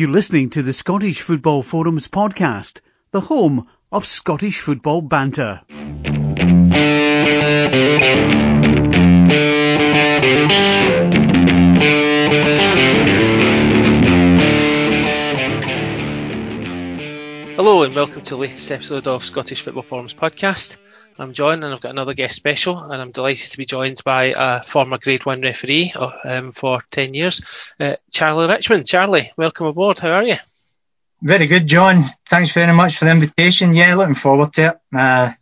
[0.00, 5.60] You're listening to the Scottish Football Forums podcast, the home of Scottish football banter.
[17.80, 20.78] And welcome to the latest episode of Scottish Football Forums podcast.
[21.18, 24.34] I'm John and I've got another guest special and I'm delighted to be joined by
[24.36, 27.40] a former Grade 1 referee um, for 10 years,
[27.80, 28.86] uh, Charlie Richmond.
[28.86, 29.98] Charlie, welcome aboard.
[29.98, 30.36] How are you?
[31.22, 32.12] Very good, John.
[32.28, 33.72] Thanks very much for the invitation.
[33.72, 34.78] Yeah, looking forward to it.
[34.94, 35.32] Uh,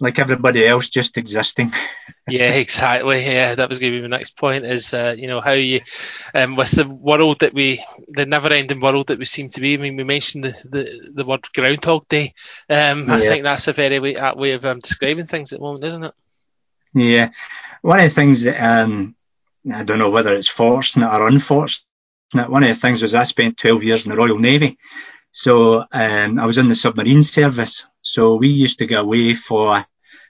[0.00, 1.72] like everybody else, just existing.
[2.28, 3.24] yeah, exactly.
[3.24, 4.64] Yeah, that was going to be my next point.
[4.64, 5.82] Is uh, you know how you,
[6.34, 9.74] um, with the world that we, the never-ending world that we seem to be.
[9.74, 12.34] I mean, we mentioned the the, the word Groundhog Day.
[12.68, 13.14] Um, yeah.
[13.14, 16.04] I think that's a very way, way of um, describing things at the moment, isn't
[16.04, 16.14] it?
[16.94, 17.30] Yeah,
[17.82, 19.14] one of the things that um,
[19.72, 21.84] I don't know whether it's fortunate or unfortunate.
[22.32, 24.78] One of the things was I spent 12 years in the Royal Navy.
[25.32, 27.84] So um, I was in the submarine service.
[28.10, 29.86] So we used to go away for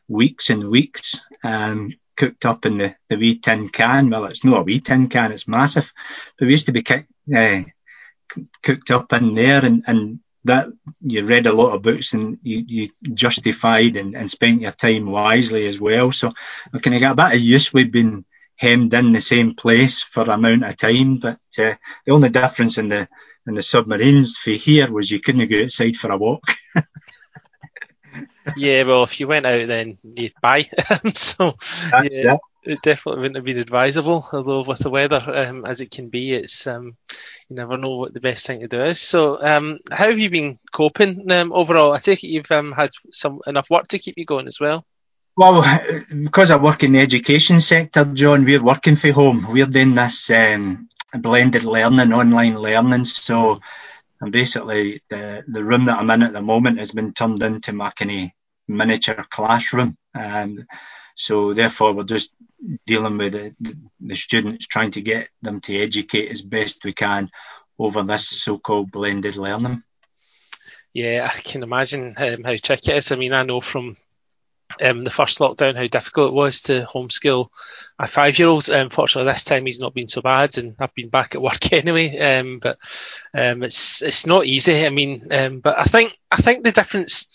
[0.07, 4.11] weeks and weeks, um, cooked up in the, the wee tin can.
[4.11, 5.91] Well, it's not a wee tin can; it's massive.
[6.39, 6.85] But we used to be
[7.35, 7.63] uh,
[8.63, 10.69] cooked up in there, and, and that
[11.01, 15.07] you read a lot of books and you, you justified and, and spent your time
[15.07, 16.13] wisely as well.
[16.13, 16.35] So
[16.75, 20.03] I kind of got a bit of use with been hemmed in the same place
[20.03, 21.17] for an amount of time.
[21.17, 23.09] But uh, the only difference in the
[23.47, 26.45] in the submarines for here was you couldn't go outside for a walk.
[28.57, 30.63] yeah, well, if you went out, then you'd buy.
[31.15, 31.57] so
[31.91, 32.73] That's yeah, it.
[32.73, 32.83] it.
[32.83, 34.29] definitely wouldn't have been advisable.
[34.33, 36.97] Although with the weather um, as it can be, it's um,
[37.49, 39.01] you never know what the best thing to do is.
[39.01, 41.93] So, um, how have you been coping um, overall?
[41.93, 44.85] I take it you've um, had some enough work to keep you going as well.
[45.37, 45.65] Well,
[46.23, 49.47] because I work in the education sector, John, we're working from home.
[49.51, 53.05] We're doing this um, blended learning, online learning.
[53.05, 53.61] So
[54.21, 57.73] and basically the, the room that I'm in at the moment has been turned into
[57.73, 58.31] my kind of
[58.69, 59.97] miniature classroom.
[60.15, 60.67] And
[61.15, 62.33] so therefore we're just
[62.87, 63.55] dealing with the,
[64.01, 67.31] the students, trying to get them to educate as best we can
[67.79, 69.83] over this so-called blended learning.
[70.93, 73.13] Yeah, I can imagine um, how tricky it is.
[73.13, 73.97] I mean, I know from
[74.83, 77.49] um, the first lockdown, how difficult it was to homeschool
[77.99, 78.69] a five year old.
[78.71, 81.73] Um, fortunately, this time he's not been so bad, and I've been back at work
[81.73, 82.19] anyway.
[82.19, 82.79] Um, but
[83.35, 84.87] um, it's it's not easy.
[84.87, 87.27] I mean, um, but I think I think the difference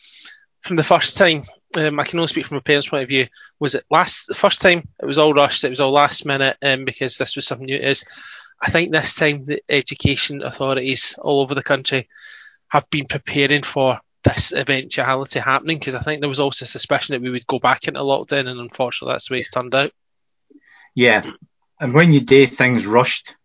[0.62, 1.44] from the first time,
[1.78, 3.28] um, I can only speak from a parent's point of view,
[3.60, 6.58] was it last the first time it was all rushed, it was all last minute,
[6.64, 7.76] um, because this was something new.
[7.76, 8.04] It is.
[8.62, 12.08] I think this time the education authorities all over the country
[12.70, 17.22] have been preparing for this eventuality happening because I think there was also suspicion that
[17.22, 19.92] we would go back into lockdown, and unfortunately, that's the way it's turned out.
[20.94, 21.24] Yeah,
[21.80, 23.36] and when you do things rushed,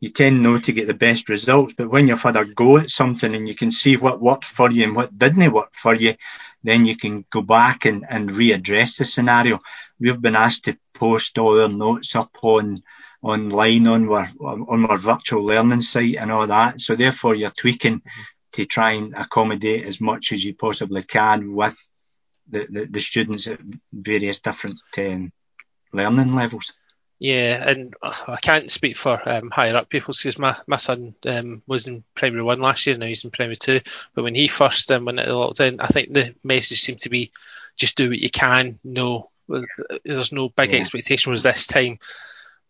[0.00, 1.74] you tend not to get the best results.
[1.76, 4.70] But when you've had a go at something and you can see what worked for
[4.70, 6.14] you and what didn't work for you,
[6.62, 9.60] then you can go back and, and readdress the scenario.
[9.98, 12.82] We've been asked to post all our notes up on
[13.22, 16.80] online on our on our virtual learning site and all that.
[16.80, 18.02] So therefore, you're tweaking
[18.54, 21.76] to try and accommodate as much as you possibly can with
[22.48, 23.58] the, the, the students at
[23.92, 25.32] various different um,
[25.92, 26.72] learning levels.
[27.18, 31.62] Yeah, and I can't speak for um, higher up people because my, my son um,
[31.66, 33.80] was in primary one last year, now he's in primary two.
[34.14, 37.32] But when he first um, went into lockdown, I think the message seemed to be
[37.76, 38.78] just do what you can.
[38.84, 39.30] No,
[40.04, 40.78] there's no big yeah.
[40.78, 41.32] expectation.
[41.32, 41.98] Was this time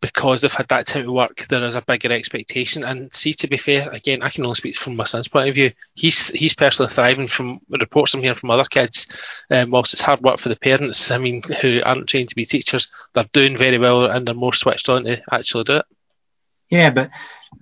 [0.04, 2.84] because they've had that time to work, there is a bigger expectation.
[2.84, 5.54] And see, to be fair, again, I can only speak from my son's point of
[5.54, 5.72] view.
[5.94, 9.06] He's he's personally thriving from reports I'm hearing from other kids.
[9.50, 12.44] Um, whilst it's hard work for the parents, I mean, who aren't trained to be
[12.44, 15.86] teachers, they're doing very well and they're more switched on to actually do it.
[16.68, 17.10] Yeah, but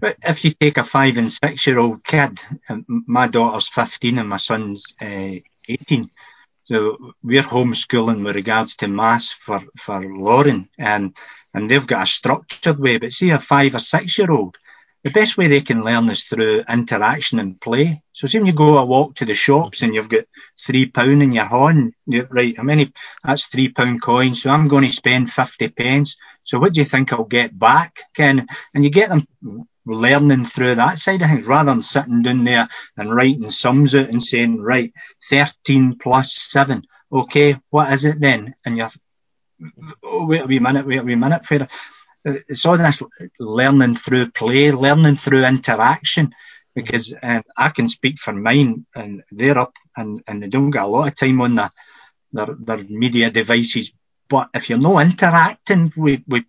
[0.00, 2.40] but if you take a five and six year old kid,
[2.88, 5.36] my daughter's 15 and my son's uh,
[5.68, 6.10] 18.
[6.72, 10.68] Eh, so we're homeschooling with regards to maths for, for Lauren.
[10.78, 11.16] And
[11.54, 12.98] and they've got a structured way.
[12.98, 14.56] But see a five or six year old,
[15.04, 18.02] the best way they can learn is through interaction and play.
[18.12, 20.24] So see when you go a walk to the shops and you've got
[20.58, 21.92] three pound in your hand,
[22.30, 22.56] right?
[22.56, 22.92] How many?
[23.22, 24.42] That's three pound coins.
[24.42, 26.16] So I'm going to spend fifty pence.
[26.44, 28.46] So what do you think I'll get back, Ken?
[28.74, 29.26] And you get them
[29.84, 34.08] learning through that side of things rather than sitting down there and writing sums out
[34.08, 34.92] and saying, right,
[35.30, 36.82] 13 plus 7.
[37.10, 38.54] Okay, what is it then?
[38.64, 38.90] And you're
[40.02, 41.42] oh, wait a wee minute, wait a wee minute.
[42.24, 43.02] It's all this
[43.38, 46.34] learning through play, learning through interaction,
[46.74, 50.84] because um, I can speak for mine, and they're up and, and they don't get
[50.84, 51.70] a lot of time on their,
[52.32, 53.92] their, their media devices.
[54.28, 56.44] But if you're not interacting with, with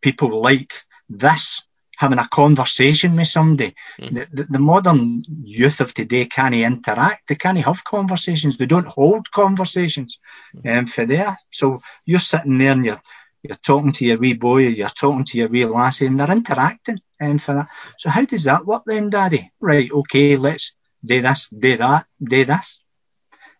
[0.00, 0.72] people like
[1.08, 1.62] this,
[1.98, 3.74] having a conversation with somebody.
[4.00, 4.14] Mm.
[4.14, 7.26] The, the, the, modern youth of today can't interact.
[7.26, 8.56] They can't have conversations.
[8.56, 10.20] They don't hold conversations
[10.54, 10.78] mm.
[10.78, 11.36] um, for there.
[11.50, 13.02] So you're sitting there and you're,
[13.42, 17.00] you're talking to your wee boy, you're talking to your wee lassie, and they're interacting
[17.20, 17.68] um, for that.
[17.96, 19.50] So how does that work then, Daddy?
[19.58, 20.74] Right, okay, let's
[21.04, 22.80] do this, do that, do this.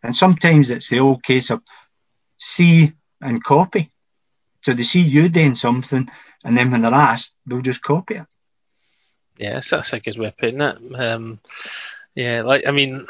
[0.00, 1.60] And sometimes it's the old case of
[2.36, 3.90] see and copy.
[4.62, 6.08] So they see you doing something,
[6.44, 8.26] and then when they're asked, they'll just copy it.
[9.38, 10.78] Yes, that's a good way of putting it.
[10.94, 11.40] Um,
[12.14, 13.06] yeah, like I mean,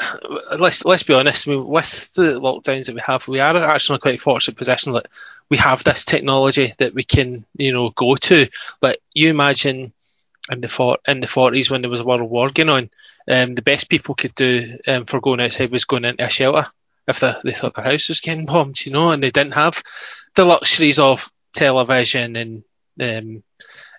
[0.59, 1.49] let's let's be honest.
[1.49, 4.59] I mean, with the lockdowns that we have, we are actually in a quite fortunate
[4.59, 5.09] position that
[5.49, 8.49] we have this technology that we can, you know, go to.
[8.81, 9.95] But you imagine
[10.51, 12.91] in the for, in the forties when there was a world war going on,
[13.31, 16.67] um, the best people could do um, for going outside was going into a shelter
[17.07, 19.83] if they, they thought their house was getting bombed, you know, and they didn't have
[20.35, 22.63] the luxuries of television and
[23.01, 23.43] um,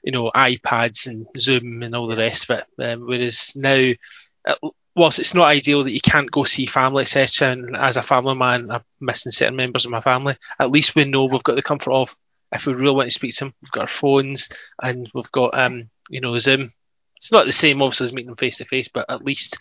[0.04, 2.84] you know iPads and Zoom and all the rest of it.
[2.84, 3.92] Um, whereas now,
[4.46, 8.04] uh, whilst it's not ideal that you can't go see family, etc., and as a
[8.04, 10.36] family man, I'm missing certain members of my family.
[10.60, 12.16] At least we know we've got the comfort of
[12.52, 14.50] if we really want to speak to them, we've got our phones
[14.82, 16.72] and we've got um, you know Zoom.
[17.18, 19.58] It's not the same obviously as meeting them face to face, but at least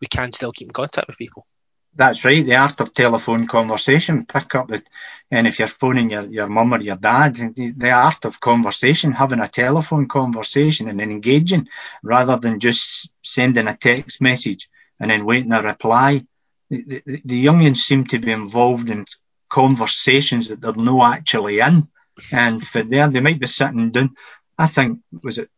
[0.00, 1.46] we can still keep in contact with people.
[1.94, 4.24] That's right, the art of telephone conversation.
[4.24, 4.82] Pick up the,
[5.30, 9.40] and if you're phoning your, your mum or your dad, the art of conversation, having
[9.40, 11.68] a telephone conversation and then engaging
[12.02, 14.70] rather than just sending a text message
[15.00, 16.24] and then waiting a reply.
[16.70, 19.06] The, the, the youngins seem to be involved in
[19.48, 21.88] conversations that they're not actually in.
[22.32, 24.14] And for there, they might be sitting down.
[24.56, 25.50] I think, was it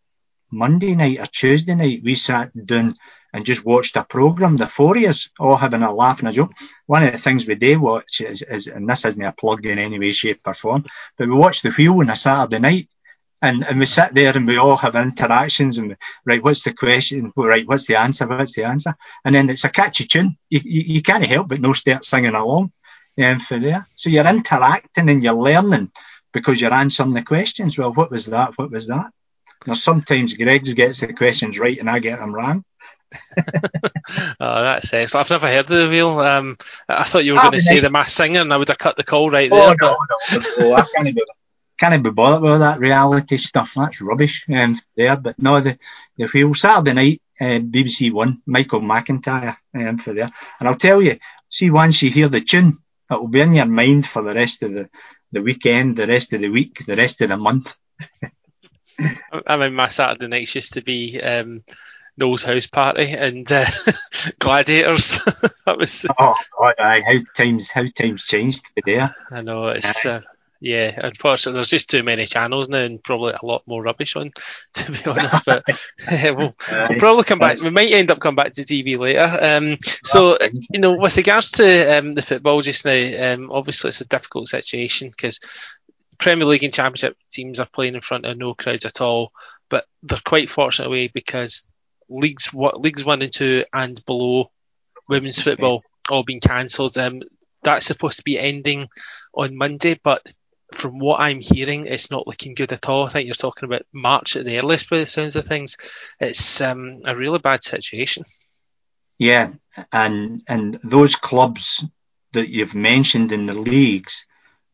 [0.52, 2.94] Monday night or Tuesday night, we sat down
[3.32, 6.52] and just watched a programme, the four years, all having a laugh and a joke.
[6.87, 9.78] One of the things we do watch is, is, and this isn't a plug in
[9.78, 10.84] any way, shape or form,
[11.16, 12.88] but we watch The Wheel on a Saturday night.
[13.40, 16.75] And, and we sit there and we all have interactions and we, right, what's the
[16.75, 17.32] question?
[17.34, 18.25] Right, what's the answer?
[18.26, 18.94] What's the answer?
[19.25, 20.37] And then it's a catchy tune.
[20.49, 22.70] You, you, you can't help but no start singing along
[23.20, 23.88] um, for there.
[23.96, 25.90] So you're interacting and you're learning
[26.32, 27.76] because you're answering the questions.
[27.76, 28.52] Well, what was that?
[28.56, 29.10] What was that?
[29.67, 32.64] Now, sometimes Greg's gets the questions right and I get them wrong.
[34.41, 35.26] oh, that's excellent.
[35.26, 36.19] I've never heard of the wheel.
[36.20, 36.56] Um,
[36.88, 38.97] I thought you were going to say the Masked Singer, and I would have cut
[38.97, 39.76] the call right oh, there.
[39.81, 39.97] No,
[40.31, 40.43] but...
[40.59, 41.23] no, no, I can't be,
[41.79, 43.75] can't be bothered with that reality stuff.
[43.76, 45.17] That's rubbish um, there.
[45.17, 45.79] But no, the,
[46.17, 50.31] the wheel Saturday night, uh, BBC One, Michael McIntyre um, for there.
[50.59, 51.19] And I'll tell you,
[51.49, 52.79] see, once you hear the tune,
[53.11, 54.88] it will be in your mind for the rest of the,
[55.32, 57.76] the weekend, the rest of the week, the rest of the month.
[59.47, 61.62] I mean, my Saturday nights used to be um,
[62.17, 63.65] Noel's house party and uh,
[64.39, 65.21] gladiators.
[65.67, 66.06] that was.
[66.19, 66.75] Oh God!
[66.79, 69.06] Aye, how times how times changed today.
[69.31, 70.05] I know it's.
[70.05, 70.21] Uh,
[70.65, 74.31] yeah, unfortunately, there's just too many channels now, and probably a lot more rubbish on,
[74.75, 75.45] to be honest.
[75.45, 75.65] But
[76.09, 77.61] we'll, we'll, probably come back.
[77.61, 79.38] We might end up coming back to TV later.
[79.41, 80.38] Um, so,
[80.71, 84.47] you know, with regards to um, the football just now, um, obviously it's a difficult
[84.47, 85.41] situation because
[86.23, 89.33] Premier League and Championship teams are playing in front of no crowds at all,
[89.69, 91.65] but they're quite fortunate way because
[92.09, 94.51] leagues what leagues one and two and below
[95.09, 96.97] women's football all been cancelled.
[96.97, 97.23] Um,
[97.65, 98.89] that's supposed to be ending
[99.35, 100.23] on Monday, but
[100.73, 103.05] from what I'm hearing, it's not looking good at all.
[103.05, 105.77] I think you're talking about March at the earliest, by the sounds of things.
[106.21, 108.23] It's um, a really bad situation.
[109.19, 109.51] Yeah,
[109.93, 111.85] and and those clubs
[112.33, 114.25] that you've mentioned in the leagues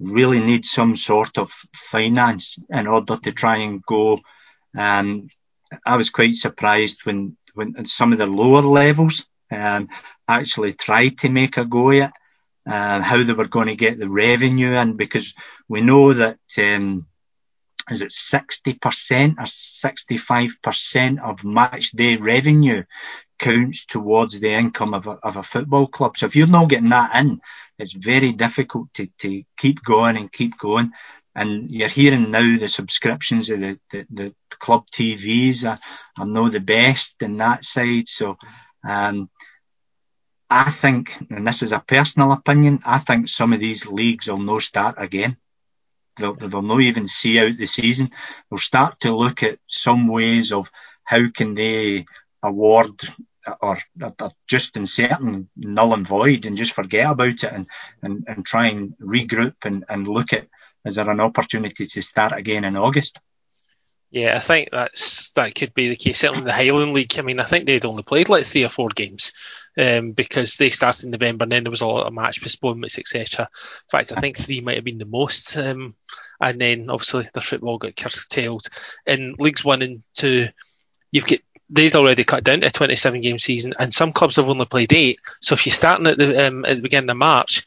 [0.00, 4.20] really need some sort of finance in order to try and go.
[4.76, 5.28] Um,
[5.84, 9.88] I was quite surprised when, when some of the lower levels um,
[10.26, 12.12] actually tried to make a go at
[12.66, 15.34] uh, how they were going to get the revenue in because
[15.68, 17.06] we know that um,
[17.90, 22.84] is it 60% or 65% of match day revenue
[23.38, 26.16] counts towards the income of a, of a football club.
[26.16, 27.40] So if you're not getting that in,
[27.78, 30.92] it's very difficult to, to keep going and keep going.
[31.34, 35.78] And you're hearing now the subscriptions of the, the, the club TVs are,
[36.18, 38.08] are now the best in that side.
[38.08, 38.36] So,
[38.84, 39.30] um,
[40.50, 44.38] I think, and this is a personal opinion, I think some of these leagues will
[44.38, 45.36] no start again.
[46.16, 48.10] They'll, they'll not even see out the season.
[48.50, 50.70] They'll start to look at some ways of
[51.04, 52.06] how can they
[52.42, 53.00] award
[53.60, 57.66] or, or just in certain null and void and just forget about it and,
[58.02, 60.46] and, and try and regroup and, and look at
[60.84, 63.20] is there an opportunity to start again in August?
[64.10, 66.18] Yeah, I think that's that could be the case.
[66.18, 67.12] Certainly, the Highland League.
[67.18, 69.32] I mean, I think they'd only played like three or four games
[69.76, 72.98] um, because they started in November, and then there was a lot of match postponements,
[72.98, 73.50] etc.
[73.50, 75.54] In fact, I think three might have been the most.
[75.58, 75.94] Um,
[76.40, 78.66] and then obviously the football got curtailed
[79.06, 80.48] in leagues one and two.
[81.12, 84.48] you've got they'd already cut down to a 27 game season, and some clubs have
[84.48, 85.20] only played eight.
[85.40, 87.66] So if you're starting at the um, at the beginning of March,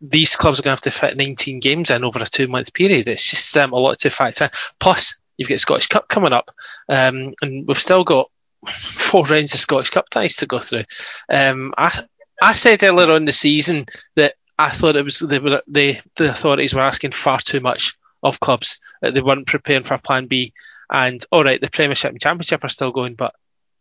[0.00, 2.72] these clubs are going to have to fit 19 games in over a two month
[2.72, 3.08] period.
[3.08, 4.50] It's just um, a lot to factor in.
[4.78, 6.50] Plus, you've got Scottish Cup coming up,
[6.88, 8.30] um, and we've still got
[8.68, 10.84] four rounds of Scottish Cup ties to go through.
[11.28, 12.04] Um, I
[12.40, 16.30] I said earlier on the season that I thought it was they were, the the
[16.30, 20.26] authorities were asking far too much of clubs that they weren't preparing for a Plan
[20.26, 20.52] B.
[20.90, 23.34] And all right, the Premiership and Championship are still going, but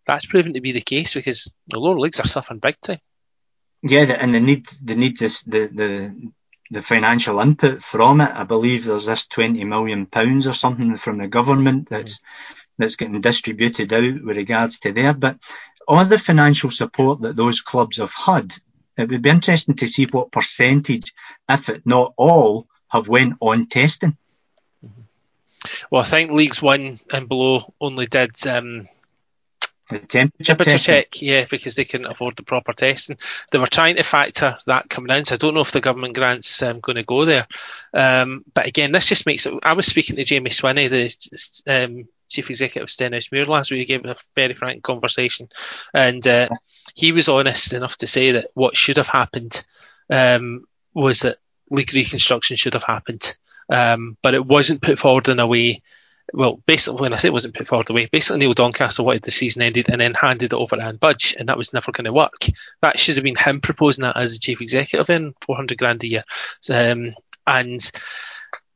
[0.06, 3.00] that's proven to be the case because the lower leagues are suffering big time.
[3.84, 6.32] Yeah, and they need they need this the the
[6.72, 8.32] the financial input from it.
[8.34, 12.22] I believe there's this twenty million pounds or something from the government that's mm.
[12.78, 15.14] that's getting distributed out with regards to there.
[15.14, 15.38] But
[15.88, 18.54] all the financial support that those clubs have had,
[18.98, 21.14] it would be interesting to see what percentage,
[21.48, 24.18] if it not all, have went on testing.
[24.86, 25.02] Mm-hmm.
[25.92, 28.88] Well, I think leagues one and below only did um,
[29.90, 33.18] the temperature, temperature check, yeah, because they couldn't afford the proper testing.
[33.52, 35.26] They were trying to factor that coming in.
[35.26, 37.48] So I don't know if the government grant's um, going to go there.
[37.94, 39.54] Um, but again, this just makes it.
[39.64, 43.80] I was speaking to Jamie Swinney, the um, chief executive of Stenhousemuir last week.
[43.80, 45.50] He gave a very frank conversation,
[45.94, 46.50] and uh,
[46.96, 49.66] he was honest enough to say that what should have happened
[50.12, 51.38] um, was that
[51.70, 53.38] league reconstruction should have happened,
[53.70, 55.82] um, but it wasn't put forward in a way
[56.34, 59.24] well, basically, when I say it wasn't put forward the way, basically Neil Doncaster wanted
[59.24, 61.92] the season ended and then handed it over to Anne Budge, and that was never
[61.92, 62.48] going to work.
[62.82, 66.08] That should have been him proposing that as the chief executive in 400 grand a
[66.08, 66.24] year.
[66.70, 67.14] Um,
[67.46, 67.92] and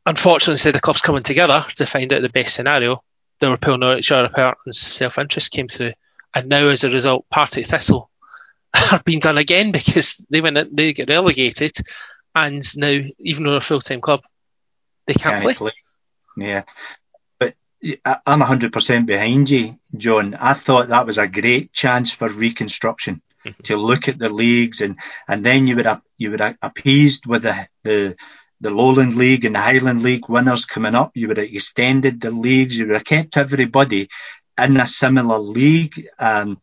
[0.06, 3.04] unfortunately, instead the clubs coming together to find out the best scenario,
[3.40, 5.94] they were pulling each other apart and self interest came through.
[6.34, 8.10] And now, as a result, Partick Thistle
[8.94, 11.76] are being done again because they went they get relegated,
[12.34, 14.22] and now even though they're a full time club,
[15.08, 15.54] they can't, can't play.
[15.54, 15.72] play.
[16.38, 16.64] Yeah,
[17.40, 17.56] But
[18.26, 20.36] I'm 100% behind you, John.
[20.36, 23.62] I thought that was a great chance for reconstruction mm-hmm.
[23.64, 27.26] to look at the leagues and, and then you would have, you would have appeased
[27.26, 28.16] with the, the
[28.62, 31.12] the Lowland League and the Highland League winners coming up.
[31.16, 32.78] You would have extended the leagues.
[32.78, 34.08] You would have kept everybody
[34.58, 36.62] in a similar league um,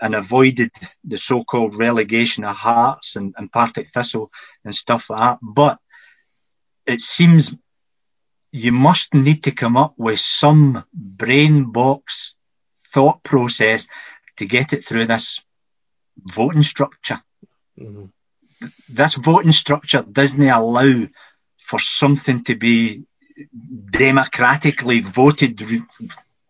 [0.00, 0.70] and avoided
[1.04, 4.32] the so-called relegation of Hearts and, and Partick Thistle
[4.64, 5.38] and stuff like that.
[5.42, 5.78] But
[6.86, 7.54] it seems
[8.56, 12.34] you must need to come up with some brain box
[12.86, 13.86] thought process
[14.36, 15.42] to get it through this
[16.16, 17.20] voting structure.
[17.78, 18.06] Mm-hmm.
[18.88, 21.06] This voting structure doesn't allow
[21.58, 23.04] for something to be
[23.90, 25.60] democratically voted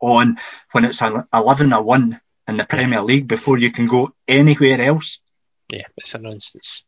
[0.01, 0.39] on
[0.71, 5.19] when it's 11 or 1 in the Premier League before you can go anywhere else.
[5.69, 6.85] Yeah, it's a nonsense.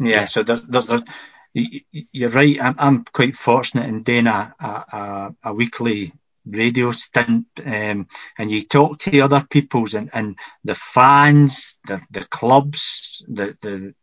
[0.00, 0.24] Yeah, yeah.
[0.24, 1.04] so there, there's a
[1.52, 2.60] you're right.
[2.60, 6.12] I'm, I'm quite fortunate in doing a, a, a weekly
[6.46, 8.06] radio stint, um,
[8.38, 13.56] and you talk to the other people's and, and the fans, the, the clubs, the,
[13.60, 13.94] the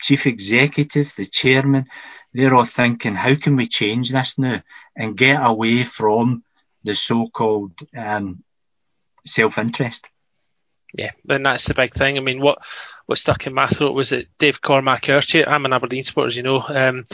[0.00, 1.86] chief executive, the chairman,
[2.32, 4.62] they're all thinking, how can we change this now
[4.96, 6.44] and get away from
[6.84, 8.42] the so-called um,
[9.26, 10.06] self-interest?
[10.92, 12.16] Yeah, and that's the big thing.
[12.16, 12.58] I mean, what
[13.06, 16.36] what stuck in my throat was that Dave Cormack Archie, I'm an Aberdeen supporter, as
[16.36, 17.04] you know, um,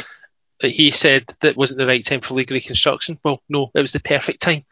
[0.60, 3.18] he said that wasn't the right time for league reconstruction.
[3.22, 4.64] Well, no, it was the perfect time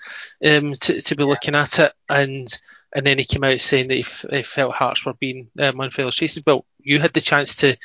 [0.45, 1.93] um, to, to be looking at it.
[2.09, 2.49] And
[2.95, 5.81] and then he came out saying that he, f- he felt Hearts were being um,
[5.81, 6.45] unfairly treated.
[6.47, 7.77] Well, you had the chance to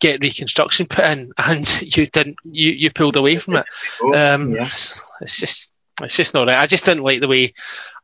[0.00, 2.36] get reconstruction put in, and you didn't.
[2.44, 3.66] You, you pulled away from it.
[4.02, 4.66] Um, yeah.
[4.66, 5.72] it's, it's just
[6.02, 6.58] it's just not right.
[6.58, 7.54] I just didn't like the way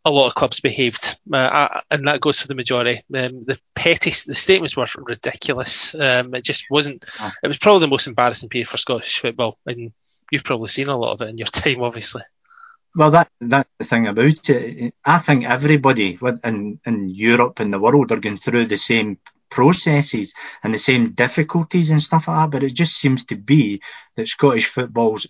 [0.04, 3.02] a lot of clubs behaved, uh, and that goes for the majority.
[3.14, 5.94] Um, the petty, the statements were ridiculous.
[5.94, 7.04] Um, it just wasn't.
[7.42, 9.92] It was probably the most embarrassing period for Scottish football, and
[10.30, 12.22] you've probably seen a lot of it in your time, obviously.
[12.94, 14.94] Well, that that's the thing about it.
[15.04, 19.18] I think everybody in in Europe and the world are going through the same
[19.50, 20.32] processes
[20.62, 22.50] and the same difficulties and stuff like that.
[22.50, 23.82] But it just seems to be
[24.16, 25.26] that Scottish football's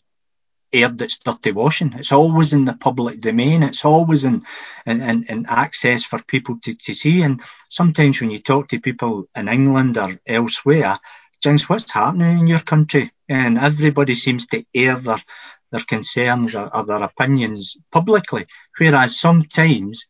[0.73, 1.93] aired its dirty washing.
[1.95, 3.63] It's always in the public domain.
[3.63, 4.45] It's always in,
[4.87, 7.23] in, in, in, access for people to, to see.
[7.23, 10.99] And sometimes when you talk to people in England or elsewhere,
[11.43, 13.13] James, what's happening in your country?
[13.29, 15.23] And everybody seems to air their,
[15.71, 18.47] their concerns or, or their opinions publicly.
[18.79, 20.07] Whereas sometimes,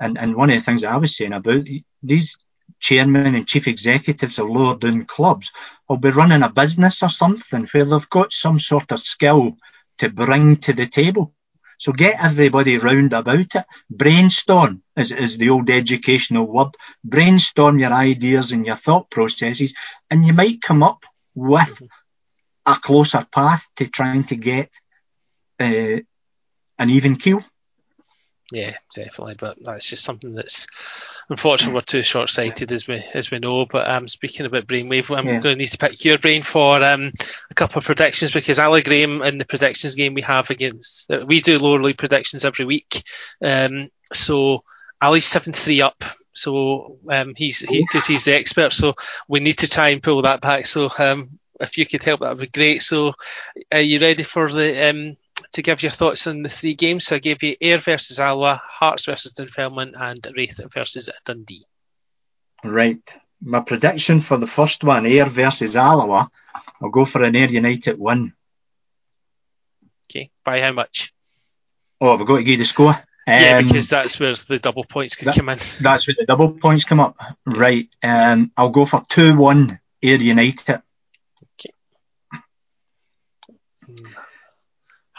[0.00, 1.64] and, and one of the things that I was saying about
[2.02, 2.36] these
[2.80, 5.52] chairmen and chief executives of lower down clubs
[5.88, 9.56] will be running a business or something where they've got some sort of skill
[10.02, 11.32] to bring to the table.
[11.78, 13.64] So get everybody round about it.
[13.88, 16.76] Brainstorm is, is the old educational word.
[17.04, 19.74] Brainstorm your ideas and your thought processes,
[20.10, 21.04] and you might come up
[21.36, 21.82] with
[22.66, 24.70] a closer path to trying to get
[25.60, 25.98] uh,
[26.78, 27.44] an even keel.
[28.52, 29.36] Yeah, definitely.
[29.38, 30.66] But that's just something that's
[31.30, 33.64] unfortunately we're too short sighted as we as we know.
[33.64, 35.40] But um, speaking about brainwave, I'm yeah.
[35.40, 37.12] going to need to pick your brain for um,
[37.50, 41.24] a couple of predictions because Ali Graham in the predictions game we have against uh,
[41.26, 43.02] we do lower league predictions every week.
[43.42, 44.64] Um, so
[45.00, 46.04] Ali's seven three up.
[46.34, 48.74] So um, he's because he, he's the expert.
[48.74, 48.94] So
[49.28, 50.66] we need to try and pull that back.
[50.66, 52.82] So um, if you could help, that would be great.
[52.82, 53.14] So
[53.72, 55.16] are you ready for the um,
[55.52, 57.06] to give your thoughts on the three games.
[57.06, 61.66] So I gave you Ayr versus Alloa, Hearts versus Dunfermline, and Raith versus Dundee.
[62.64, 63.02] Right.
[63.40, 66.30] My prediction for the first one, Ayr versus Alloa,
[66.80, 68.32] I'll go for an Ayr United win.
[70.10, 70.30] Okay.
[70.44, 71.12] By how much?
[72.00, 72.96] Oh, have I got to give the score?
[73.26, 75.58] Yeah, um, because that's where the double points could that, come in.
[75.80, 77.16] That's where the double points come up.
[77.46, 77.88] Right.
[78.02, 80.82] Um, I'll go for 2 1 Ayr United.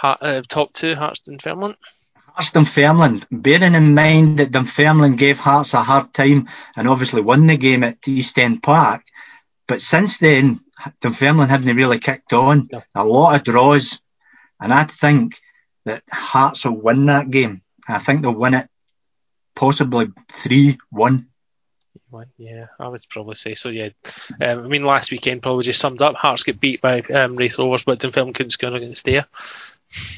[0.04, 1.76] Uh, top two, Hearts Dunfermline?
[2.16, 7.48] Hearts Dunfermline, bearing in mind that Dunfermline gave Hearts a hard time and obviously won
[7.48, 9.04] the game at East End Park,
[9.68, 10.60] but since then,
[11.02, 12.70] Dunfermline haven't really kicked on.
[12.72, 12.84] No.
[12.96, 14.02] A lot of draws,
[14.60, 15.40] and I think
[15.86, 17.62] that Hearts will win that game.
[17.88, 18.70] I think they'll win it
[19.56, 21.28] possibly 3 1.
[22.38, 23.70] Yeah, I would probably say so.
[23.70, 23.90] Yeah,
[24.40, 26.16] um, I mean last weekend probably just summed up.
[26.16, 29.26] Hearts get beat by um, Raith Rovers, but Dunfermline couldn't score against there.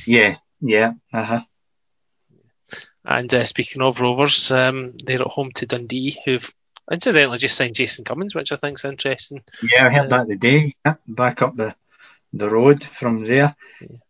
[0.06, 1.42] Yeah, yeah, uh huh.
[3.04, 6.52] And uh, speaking of Rovers, um, they're at home to Dundee, who've
[6.92, 9.44] incidentally just signed Jason Cummings, which I think is interesting.
[9.62, 10.76] Yeah, I heard uh, that today.
[10.86, 11.76] Yeah, back up the
[12.34, 13.56] the road from there.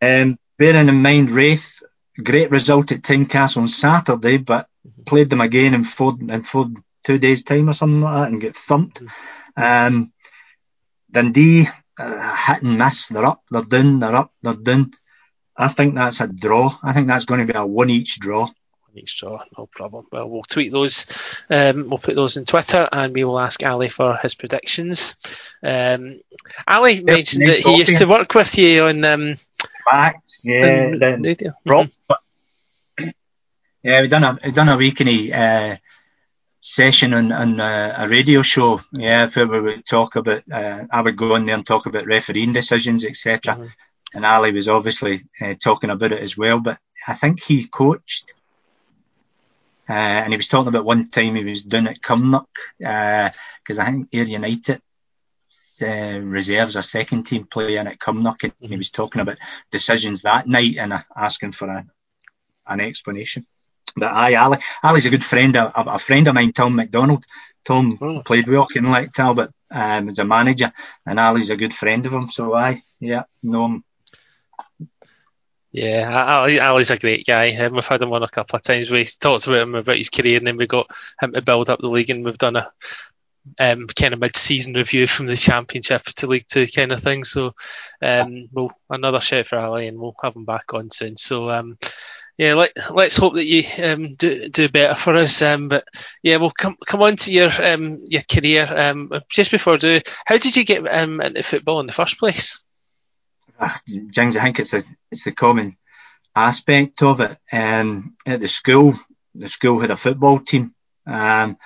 [0.02, 0.22] Yeah.
[0.22, 1.84] Um, bearing in mind Raith,
[2.22, 5.04] great result at Tynecastle on Saturday, but mm-hmm.
[5.04, 6.70] played them again in four in four
[7.04, 9.02] two days time or something like that and get thumped.
[9.02, 9.64] Mm-hmm.
[9.64, 10.14] Um,
[11.12, 13.08] Dundee uh, hit and miss.
[13.08, 14.92] They're up, they're down, they're up, they're down.
[15.58, 16.78] I think that's a draw.
[16.84, 18.42] I think that's going to be a one each draw.
[18.42, 18.54] One
[18.96, 20.06] each draw, no problem.
[20.12, 21.08] Well, we'll tweet those.
[21.50, 25.18] Um, we'll put those in Twitter, and we will ask Ali for his predictions.
[25.64, 26.20] Um,
[26.68, 29.04] Ali mentioned that he used to work with you on.
[29.04, 29.36] Um,
[29.92, 31.54] Max, yeah, radio.
[31.66, 31.90] Rob.
[32.10, 33.10] Mm-hmm.
[33.84, 35.78] Yeah, we done a we done a weekly uh,
[36.60, 38.82] session on, on uh, a radio show.
[38.92, 40.44] Yeah, where we would talk about.
[40.52, 43.54] Uh, I would go on there and talk about refereeing decisions, etc.
[43.54, 43.66] Mm-hmm
[44.14, 46.60] and Ali was obviously uh, talking about it as well.
[46.60, 48.34] But I think he coached,
[49.90, 53.82] uh, and he was talking about one time he was doing at Cumnock because uh,
[53.82, 54.82] I think Ayr United
[55.82, 59.38] uh, reserves a second team playing at Cumnock, and he was talking about
[59.72, 61.86] decisions that night and uh, asking for a,
[62.68, 63.46] an explanation.
[63.96, 67.24] But aye, Ali, Ali's a good friend, a, a friend of mine, Tom McDonald.
[67.64, 68.22] Tom oh.
[68.22, 70.72] played with Auchinleck Talbot um, as a manager,
[71.06, 72.30] and Ali's a good friend of him.
[72.30, 73.84] So aye, yeah, know him
[75.76, 77.54] yeah, Ali, Ali's a great guy.
[77.58, 78.90] Um, we've had him on a couple of times.
[78.90, 81.82] We talked about him about his career, and then we got him to build up
[81.82, 82.72] the league, and we've done a
[83.60, 87.26] um, kind of mid-season review from the Championship to League Two kind of thing.
[87.26, 87.56] So,
[88.02, 91.18] um, we'll another shout for Ali, and we'll have him back on soon.
[91.18, 91.78] So, um,
[92.38, 95.42] yeah, let, let's hope that you um, do do better for us.
[95.42, 95.86] Um, but
[96.24, 98.66] yeah, we'll come come on to your um, your career.
[98.74, 102.18] Um, just before I do, how did you get um, into football in the first
[102.18, 102.62] place?
[103.88, 105.78] Jings, I think it's a it's the common
[106.36, 107.38] aspect of it.
[107.52, 109.00] Um, at the school,
[109.34, 110.74] the school had a football team.
[111.08, 111.58] Um,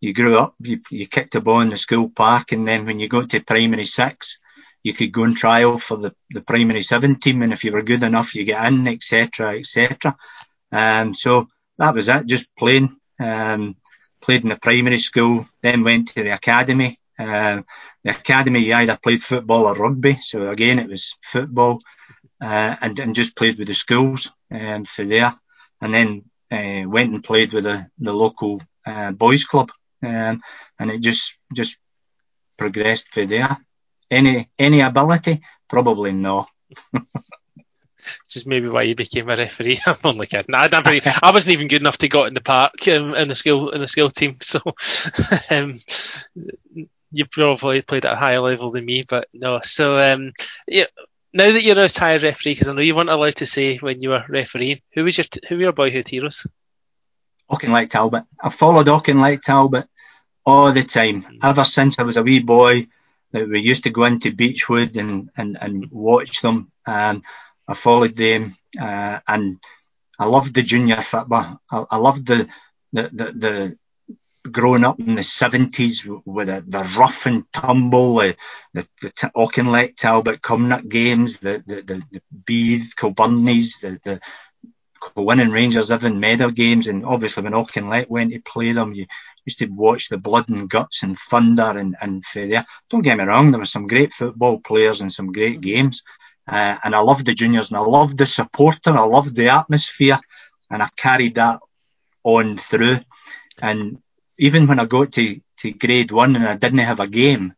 [0.00, 3.00] you grew up, you, you kicked a ball in the school park, and then when
[3.00, 4.38] you got to primary six,
[4.82, 7.82] you could go and trial for the, the primary seven team, and if you were
[7.82, 10.16] good enough, you get in, etc., etc.
[10.70, 12.96] Um, so that was it, just playing.
[13.18, 13.76] Um,
[14.20, 17.62] played in the primary school, then went to the academy, uh,
[18.04, 20.18] the academy, you either played football or rugby.
[20.22, 21.80] So again, it was football,
[22.40, 25.34] uh, and, and just played with the schools um, for there.
[25.80, 29.70] And then uh, went and played with the, the local uh, boys club.
[30.02, 30.42] Um,
[30.78, 31.76] and it just, just
[32.56, 33.56] progressed for there.
[34.10, 35.42] Any, any ability?
[35.68, 36.46] Probably no.
[38.22, 39.80] Which is maybe why you became a referee.
[39.86, 40.54] I'm only kidding.
[40.54, 40.68] I
[41.22, 43.80] I wasn't even good enough to go in the park um, in the school in
[43.80, 44.36] the school team.
[44.42, 44.60] So
[45.50, 45.78] um,
[47.16, 49.60] you've probably played at a higher level than me, but no.
[49.62, 50.32] So um,
[50.68, 50.84] yeah,
[51.32, 54.02] now that you're a retired referee, because I know you weren't allowed to say when
[54.02, 56.46] you were refereeing, who was your who were your boyhood heroes?
[57.50, 58.24] Auchinleck Talbot.
[58.42, 59.86] I followed Auchinleck Talbot
[60.44, 61.38] all the time mm-hmm.
[61.42, 62.88] ever since I was a wee boy.
[63.32, 66.70] That we used to go into Beechwood and and, and watch them.
[66.86, 67.22] And
[67.66, 69.58] I followed them, uh, and
[70.18, 71.60] I loved the junior football.
[71.70, 72.48] I, I loved the
[72.92, 73.78] the, the, the
[74.52, 78.36] growing up in the 70s with the, the rough and tumble, the,
[78.74, 84.20] the t- Auchinleck, Talbot, Cumnock games, the, the, the, the Beath, Kilbirnies, the, the
[85.14, 89.06] winning Rangers even medal games, and obviously when Auchinleck went to play them, you
[89.44, 92.66] used to watch the blood and guts and thunder and and there.
[92.90, 96.02] Don't get me wrong, there were some great football players and some great games,
[96.48, 100.18] uh, and I loved the juniors and I loved the supporter, I loved the atmosphere,
[100.70, 101.60] and I carried that
[102.24, 103.00] on through.
[103.58, 103.98] And
[104.38, 107.54] even when I got to to grade one and I didn't have a game,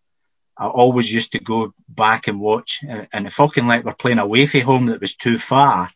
[0.57, 2.81] I always used to go back and watch.
[3.13, 5.91] And if Auchinleck were playing away from home that was too far,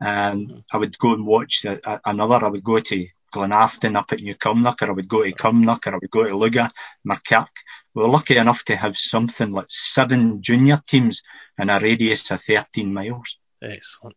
[0.00, 1.64] um, I would go and watch
[2.04, 2.44] another.
[2.44, 5.86] I would go to Glenafton up at New Cumnock, or I would go to Cumnock,
[5.86, 6.70] or I would go to Lugar,
[7.06, 7.48] Muirkirk.
[7.94, 11.22] We were lucky enough to have something like seven junior teams
[11.58, 13.38] in a radius of 13 miles.
[13.62, 14.16] Excellent.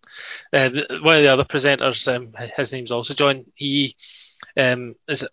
[0.51, 3.45] Um, one of the other presenters, um, his name's also John.
[3.55, 3.95] He
[4.57, 5.27] um, is,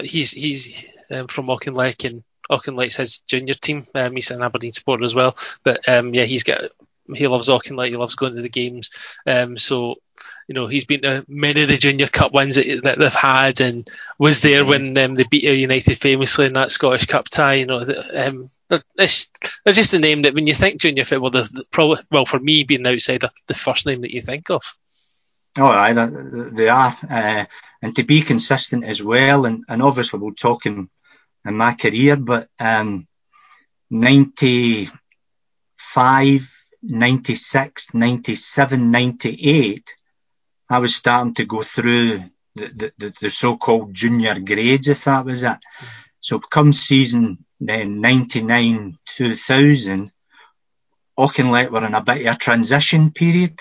[0.00, 3.86] he's he's um, from Auchinleck and Auchinleck's his junior team.
[3.94, 5.36] Um, he's an Aberdeen supporter as well.
[5.64, 6.62] But um, yeah, he's got
[7.14, 7.88] he loves Auchinleck.
[7.88, 8.90] He loves going to the games.
[9.26, 9.96] Um, so
[10.48, 13.60] you know he's been to many of the Junior Cup wins that, that they've had,
[13.60, 17.54] and was there when um, they beat United famously in that Scottish Cup tie.
[17.54, 17.84] You know,
[18.14, 19.08] um, they're,
[19.72, 22.86] just a name that when you think junior football, they're probably well for me being
[22.86, 24.62] an outsider, the first name that you think of.
[25.56, 27.44] Oh, aye, they are, uh,
[27.82, 30.88] and to be consistent as well, and, and obviously we're talking
[31.44, 33.06] in my career, but um,
[33.90, 36.50] 95,
[36.82, 39.94] 96, 97, 98,
[40.68, 45.42] I was starting to go through the, the, the so-called junior grades, if that was
[45.42, 45.58] it.
[46.20, 50.12] So come season then 99, 2000,
[51.18, 53.60] Auchinleck were in a bit of a transition period.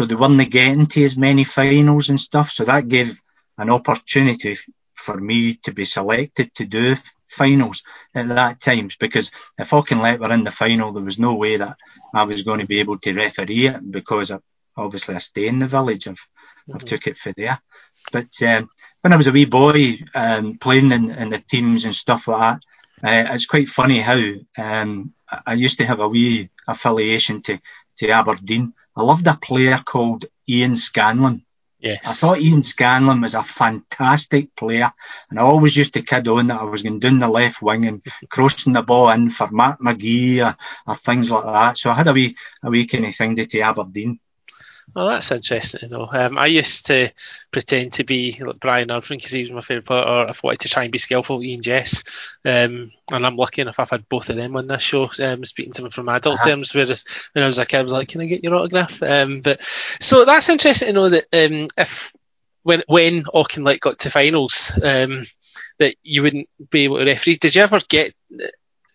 [0.00, 2.50] So they weren't getting to as many finals and stuff.
[2.52, 3.20] So that gave
[3.58, 4.56] an opportunity
[4.94, 7.82] for me to be selected to do finals
[8.14, 11.76] at that time because if Auchinleck were in the final, there was no way that
[12.14, 14.38] I was going to be able to referee it because I,
[14.74, 16.08] obviously I stay in the village.
[16.08, 16.76] I've, mm-hmm.
[16.76, 17.60] I've took it for there.
[18.10, 18.70] But um,
[19.02, 22.58] when I was a wee boy um, playing in, in, the teams and stuff like
[23.02, 24.18] that, uh, it's quite funny how
[24.56, 25.12] um,
[25.46, 27.58] I used to have a wee affiliation to,
[27.98, 28.72] to Aberdeen.
[28.96, 31.44] I loved a player called Ian Scanlon.
[31.80, 32.06] Yes.
[32.06, 34.92] I thought Ian Scanlon was a fantastic player,
[35.30, 37.86] and I always used to kid on that I was going down the left wing
[37.86, 41.78] and crossing the ball in for Mark McGhee or, or things like that.
[41.78, 44.20] So I had a wee a wee kind of thing to, to Aberdeen.
[44.94, 46.08] Well, that's interesting You know.
[46.10, 47.10] Um, I used to
[47.50, 50.46] pretend to be like Brian Irvine because he was my favourite player, or if I
[50.48, 52.04] wanted to try and be skillful, Ian Jess.
[52.44, 55.72] Um, and I'm lucky enough I've had both of them on this show, um, speaking
[55.74, 56.48] to them from adult uh-huh.
[56.48, 56.74] terms.
[56.74, 59.40] Whereas when I was a kid, I was like, "Can I get your autograph?" Um,
[59.40, 62.12] but so that's interesting to know that um, if
[62.62, 65.24] when when Auchinleck got to finals, um,
[65.78, 67.36] that you wouldn't be able to referee.
[67.36, 68.14] Did you ever get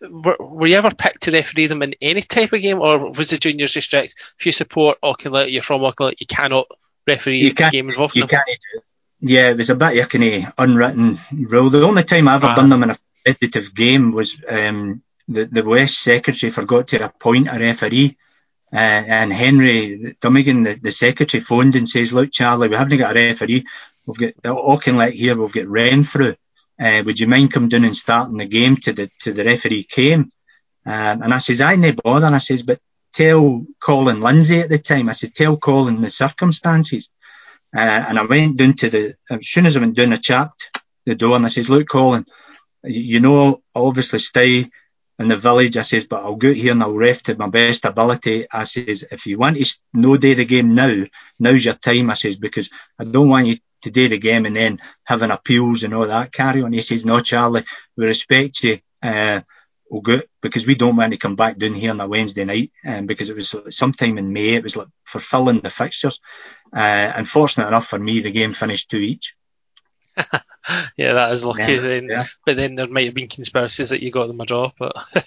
[0.00, 3.30] were, were, you ever picked to referee them in any type of game, or was
[3.30, 4.14] the juniors just strict?
[4.38, 6.66] If you support Auchinleck, you're from Auchinleck, you cannot
[7.06, 8.28] referee you a game involving you.
[8.28, 8.48] Can't,
[9.20, 11.70] yeah, it was a bit of kind of unwritten rule.
[11.70, 12.54] The only time I ever ah.
[12.54, 17.48] done them in a competitive game was um, the, the West Secretary forgot to appoint
[17.48, 18.16] a referee.
[18.72, 23.16] Uh, and Henry Dummigan, the, the secretary, phoned and says, "Look, Charlie, we haven't got
[23.16, 23.64] a referee.
[24.06, 25.36] We've got Auchinleck here.
[25.36, 26.34] We've got Renfrew
[26.80, 29.84] uh, would you mind coming down and starting the game to the to the referee
[29.84, 30.30] came?
[30.84, 32.26] Um, and I says, I no bother.
[32.26, 32.80] And I says, but
[33.12, 35.08] tell Colin Lindsay at the time.
[35.08, 37.08] I said, tell Colin the circumstances.
[37.74, 40.70] Uh, and I went down to the, as soon as I went down, I chapped
[41.04, 42.24] the door and I says, look, Colin,
[42.84, 44.70] you know, I obviously stay
[45.18, 45.76] in the village.
[45.76, 48.46] I says, but I'll go here and I'll ref to my best ability.
[48.52, 51.04] I says, if you want to no day the game now,
[51.38, 52.10] now's your time.
[52.10, 55.82] I says, because I don't want you to do the game and then having appeals
[55.82, 56.72] and all that carry on.
[56.72, 57.64] He says, no, Charlie,
[57.96, 58.80] we respect you.
[59.02, 59.40] Uh,
[59.90, 62.72] we'll go because we don't want to come back down here on a Wednesday night
[62.84, 64.54] um, because it was sometime in May.
[64.54, 66.20] It was like fulfilling the fixtures.
[66.74, 69.34] Uh, unfortunate enough for me, the game finished two each.
[70.96, 72.08] yeah, that is lucky yeah, then.
[72.08, 72.24] Yeah.
[72.44, 75.22] But then there might have been conspiracies that you got them a draw, but um,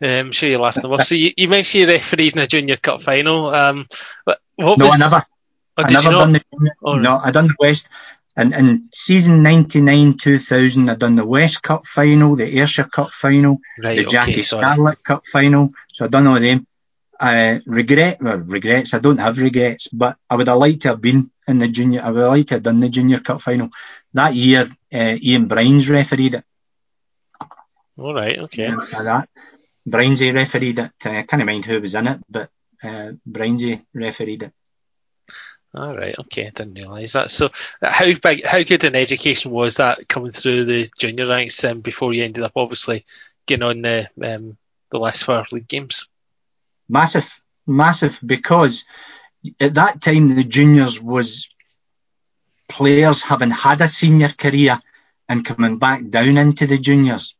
[0.00, 1.04] I'm sure you laughed them off.
[1.04, 3.48] So you, you mentioned you refereed in a junior cup final.
[3.48, 3.86] Um,
[4.56, 5.26] what no, was, I never.
[5.76, 6.42] Oh, I never done the
[6.82, 7.88] oh, no, I done the West.
[8.34, 13.58] And in season 99 2000, I done the West Cup final, the Ayrshire Cup final,
[13.78, 15.70] right, the Jackie okay, Scarlett Cup final.
[15.92, 16.66] So I done all of them.
[17.20, 21.00] I regret, well, regrets, I don't have regrets, but I would have liked to have
[21.00, 23.68] been in the junior, I would have liked to have done the Junior Cup final.
[24.14, 26.44] That year, uh, Ian Brines refereed it.
[27.96, 28.70] All right, okay.
[28.70, 29.28] for that.
[29.88, 30.92] Brinesy refereed it.
[31.04, 32.50] Uh, I can't mind who was in it, but
[32.82, 34.52] uh, Brinesy refereed it.
[35.74, 37.30] All right, okay, I didn't realise that.
[37.30, 41.80] So, how big, how good an education was that coming through the junior ranks um,
[41.80, 43.06] before you ended up obviously
[43.46, 44.58] getting on the um,
[44.90, 46.08] the list for league games?
[46.90, 48.84] Massive, massive, because
[49.58, 51.48] at that time the juniors was
[52.68, 54.78] players having had a senior career
[55.28, 57.34] and coming back down into the juniors.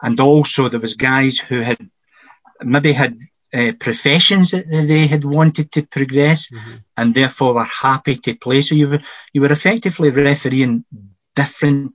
[0.00, 1.90] And also there was guys who had
[2.62, 3.18] maybe had
[3.54, 6.76] uh, professions that they had wanted to progress mm-hmm.
[6.96, 8.62] and therefore were happy to play.
[8.62, 9.00] So you were
[9.32, 10.84] you were effectively refereeing
[11.36, 11.94] different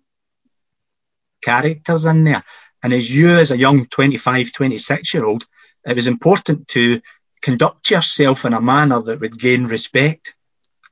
[1.41, 2.43] characters in there.
[2.81, 5.45] And as you, as a young 25, 26 year old,
[5.85, 7.01] it was important to
[7.41, 10.33] conduct yourself in a manner that would gain respect.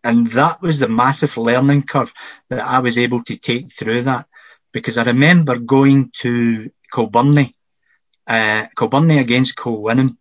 [0.04, 2.14] And that was the massive learning curve
[2.50, 4.28] that I was able to take through that.
[4.72, 7.54] Because I remember going to Kilbirnie,
[8.28, 10.18] uh, Kilbirnie against Kilwinning.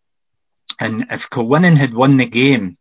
[0.79, 2.77] And if Kilwinning had won the game,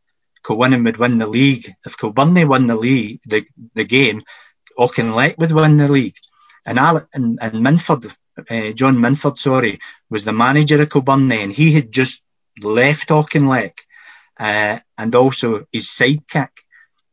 [0.46, 1.74] Kilwinning would win the league.
[1.86, 4.24] If Kilbirnie won the league, the, the game,
[4.78, 6.18] Auchinleck would win the league.
[6.66, 8.12] And, Alec, and, and Minford,
[8.50, 9.80] uh, John Minford, sorry,
[10.10, 12.22] was the manager of Kilbirnie, and he had just
[12.62, 13.80] left Auchinleck,
[14.40, 16.50] uh, and also his sidekick.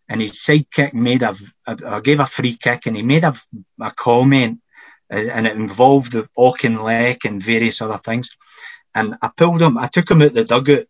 [0.08, 1.34] And his sidekick made a,
[1.66, 3.34] a, a gave a free kick, and he made a,
[3.80, 4.60] a comment,
[5.10, 8.30] uh, and it involved the Auchinleck and various other things.
[8.94, 10.86] And I pulled him, I took him out the dugout,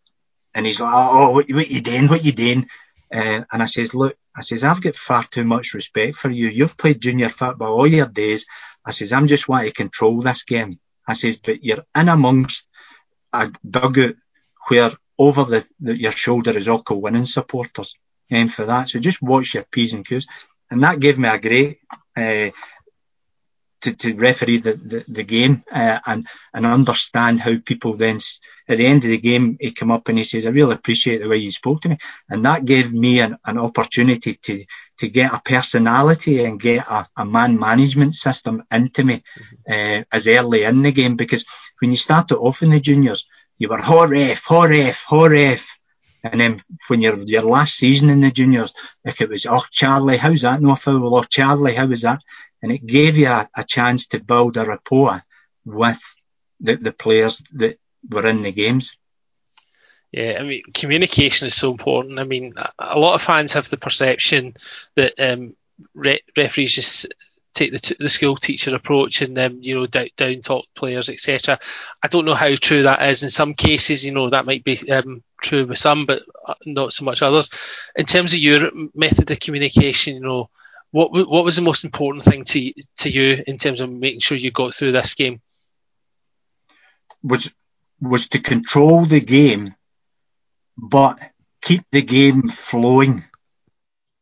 [0.53, 2.07] and he's like, "Oh, what, what you doing?
[2.07, 2.67] What you doing?"
[3.13, 6.47] Uh, and I says, "Look, I says I've got far too much respect for you.
[6.47, 8.45] You've played junior football all your days.
[8.85, 10.79] I says I'm just want to control this game.
[11.07, 12.67] I says, but you're in amongst
[13.31, 14.15] a dugout
[14.67, 17.95] where over the, the your shoulder is all winning supporters.
[18.31, 20.27] And for that, so just watch your p's and q's,
[20.71, 21.79] and that gave me a great
[22.15, 22.49] uh,
[23.83, 28.17] to, to referee the, the, the game uh, and and understand how people then
[28.67, 31.21] at the end of the game he come up and he says I really appreciate
[31.21, 31.97] the way you spoke to me
[32.29, 34.65] and that gave me an, an opportunity to
[34.97, 39.99] to get a personality and get a, a man management system into me mm-hmm.
[40.01, 41.45] uh, as early in the game because
[41.79, 43.25] when you started off in the juniors
[43.57, 45.79] you were hot ref, hot ref, hot ref.
[46.23, 50.17] And then when you're your last season in the juniors, like it was, oh Charlie,
[50.17, 51.13] how's that no foul?
[51.13, 52.21] Or Charlie, how was that?
[52.61, 55.21] And it gave you a, a chance to build a rapport
[55.65, 56.01] with
[56.61, 57.77] the, the players that
[58.09, 58.95] were in the games.
[60.13, 62.19] Yeah, I mean, communication is so important.
[62.19, 64.55] I mean, a lot of fans have the perception
[64.95, 65.55] that um,
[65.95, 67.13] re- referees just
[67.53, 71.09] take the, t- the school teacher approach and um, you know down, down talk players
[71.09, 71.59] etc.
[72.01, 73.23] I don't know how true that is.
[73.23, 76.93] In some cases, you know that might be um, true with some, but uh, not
[76.93, 77.49] so much others.
[77.95, 80.49] In terms of your method of communication, you know,
[80.91, 84.37] what what was the most important thing to to you in terms of making sure
[84.37, 85.41] you got through this game?
[87.23, 87.51] Was
[88.01, 89.75] was to control the game,
[90.77, 91.19] but
[91.61, 93.23] keep the game flowing.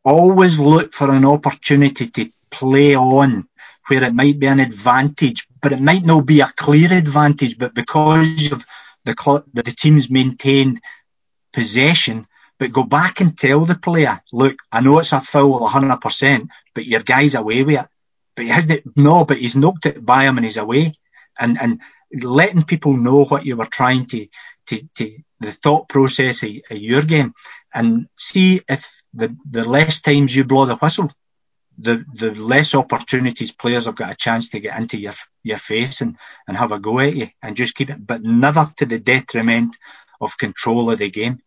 [0.04, 3.47] Always look for an opportunity to play on
[3.87, 7.73] where it might be an advantage, but it might not be a clear advantage, but
[7.73, 8.65] because of
[9.05, 10.79] the, the team's maintained
[11.51, 12.27] possession,
[12.59, 16.85] but go back and tell the player, look, I know it's a foul 100%, but
[16.85, 17.87] your guy's away with it.
[18.35, 20.97] But he hasn't, no, but he's knocked it by him and he's away.
[21.37, 21.81] And, and
[22.13, 24.27] letting people know what you were trying to,
[24.67, 27.33] to, to the thought process of, of your game
[27.73, 31.11] and see if the, the less times you blow the whistle,
[31.77, 36.01] the the less opportunities players have got a chance to get into your your face
[36.01, 38.99] and, and have a go at you and just keep it, but never to the
[38.99, 39.75] detriment
[40.19, 41.41] of control of the game.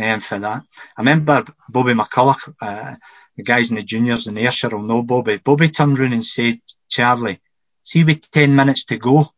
[0.00, 0.62] Um, for that,
[0.96, 2.96] I remember Bobby McCulloch, uh,
[3.36, 5.38] the guys in the juniors in Ayrshire will know Bobby.
[5.38, 7.40] Bobby turned around and said, "Charlie,
[7.82, 9.32] see with ten minutes to go,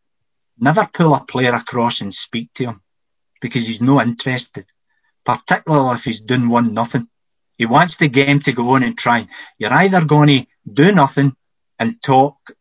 [0.59, 2.83] never pull a player across and speak to him
[3.41, 4.67] because he's no interested,
[5.25, 7.09] particularly if he's doing one nothing."
[7.61, 9.29] He wants the game to go on and try.
[9.59, 11.37] You're either going to do nothing
[11.79, 12.53] and talk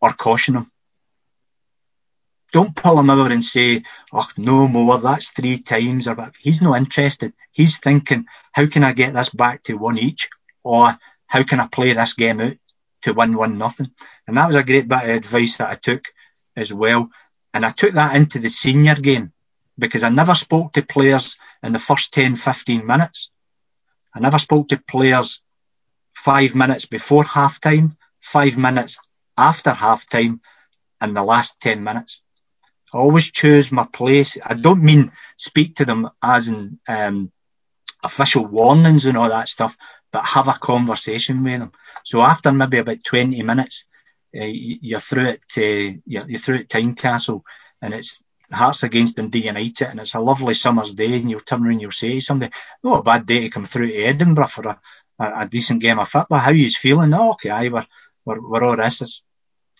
[0.00, 0.72] or caution him.
[2.52, 6.08] Don't pull him over and say, oh, no more, that's three times.
[6.08, 7.34] Or He's not interested.
[7.52, 10.28] He's thinking, how can I get this back to one each?
[10.64, 12.56] Or how can I play this game out
[13.02, 13.92] to win one nothing?
[14.26, 16.02] And that was a great bit of advice that I took
[16.56, 17.10] as well.
[17.54, 19.32] And I took that into the senior game
[19.78, 23.30] because I never spoke to players in the first 10, 15 minutes.
[24.14, 25.42] I never spoke to players
[26.12, 28.98] five minutes before half time, five minutes
[29.36, 30.40] after half time,
[31.00, 32.22] and the last 10 minutes.
[32.92, 34.38] I always choose my place.
[34.44, 37.30] I don't mean speak to them as in um,
[38.02, 39.76] official warnings and all that stuff,
[40.10, 41.72] but have a conversation with them.
[42.04, 43.84] So after maybe about 20 minutes,
[44.34, 47.42] uh, you're through it, you're, you're through at Tynecastle,
[47.82, 51.62] and it's Hearts against Dundee United, and it's a lovely summer's day, and you'll turn
[51.62, 54.46] around and you'll say to somebody, "Oh, a bad day to come through to Edinburgh
[54.46, 54.80] for a,
[55.18, 56.38] a, a decent game of football.
[56.38, 57.12] How you feeling?
[57.12, 57.86] Oh, okay, aye, we're,
[58.24, 59.22] we're, we're all this,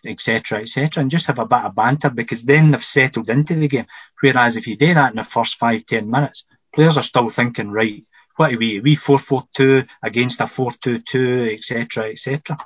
[0.07, 3.69] etc., etc., and just have a bit of banter because then they've settled into the
[3.69, 3.87] game.
[4.21, 7.71] Whereas if you do that in the first five, ten minutes, players are still thinking,
[7.71, 8.05] right,
[8.37, 8.81] what are we?
[8.81, 12.11] We four four two against a four two two, etc.
[12.11, 12.57] etc.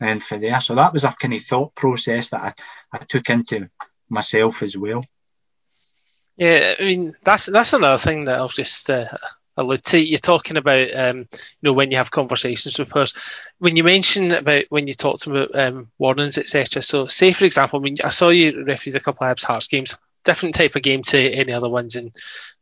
[0.00, 2.40] And for there, so that was a kind of thought process that
[2.92, 3.68] I, I took into
[4.08, 5.04] myself as well.
[6.38, 9.06] Yeah, I mean that's that's another thing that I'll just uh,
[9.56, 9.98] allude to.
[9.98, 11.26] You're talking about, um, you
[11.62, 13.12] know, when you have conversations with us,
[13.58, 16.82] When you mention about when you talk to them about um, warnings, etc.
[16.82, 19.68] So, say for example, I mean, I saw you refereed a couple of Hibs Hearts
[19.68, 22.14] games, different type of game to any other ones, and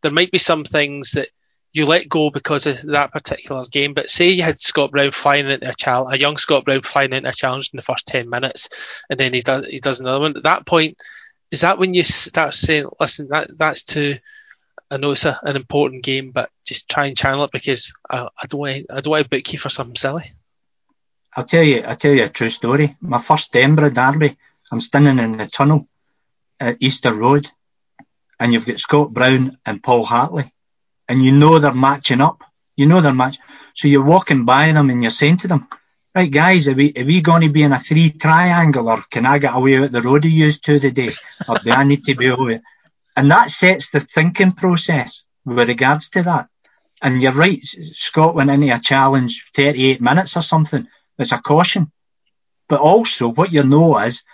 [0.02, 1.28] there might be some things that
[1.72, 3.94] you let go because of that particular game.
[3.94, 7.14] But say you had Scott Brown flying into a challenge, a young Scott Brown flying
[7.14, 8.70] into a challenge in the first ten minutes,
[9.10, 10.36] and then he does he does another one.
[10.38, 10.98] At that point,
[11.50, 14.16] is that when you start saying, "Listen, that that's too."
[14.88, 18.28] I know it's a, an important game, but just try and channel it because I,
[18.40, 20.32] I don't want I don't want to book you for something silly.
[21.34, 22.96] I'll tell you I'll tell you a true story.
[23.00, 24.36] My first Edinburgh derby,
[24.70, 25.88] I'm standing in the tunnel
[26.60, 27.50] at Easter Road,
[28.38, 30.52] and you've got Scott Brown and Paul Hartley,
[31.08, 32.42] and you know they're matching up.
[32.76, 33.38] You know they're match.
[33.74, 35.68] So you're walking by them and you're saying to them,
[36.16, 39.26] right guys, are we, are we going to be in a three triangle or can
[39.26, 41.12] I get away with the road he used to today?
[41.46, 42.62] Or do I need to be away?
[43.14, 46.48] And that sets the thinking process with regards to that.
[47.02, 50.88] And you're right, Scott went into a challenge 38 minutes or something.
[51.18, 51.92] It's a caution.
[52.66, 54.24] But also what you know is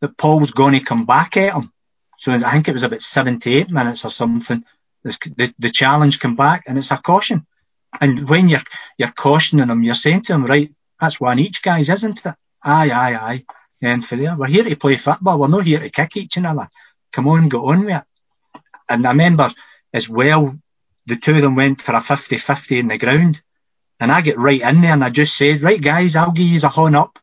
[0.00, 1.72] that Paul's going to come back at him.
[2.18, 4.64] So I think it was about 78 minutes or something.
[5.04, 7.46] The, the challenge come back and it's a caution.
[8.00, 8.62] And when you're
[8.98, 10.72] you're cautioning him, you're saying to him, right,
[11.02, 12.34] that's one each, guys, isn't it?
[12.62, 13.44] Aye, aye, aye.
[13.82, 15.36] And for there, we're here to play football.
[15.36, 16.68] We're not here to kick each other.
[17.12, 18.04] Come on, go on with it.
[18.88, 19.52] And I remember
[19.92, 20.56] as well,
[21.06, 23.42] the two of them went for a 50-50 in the ground.
[23.98, 26.60] And I get right in there and I just said, right, guys, I'll give you
[26.62, 27.18] a horn up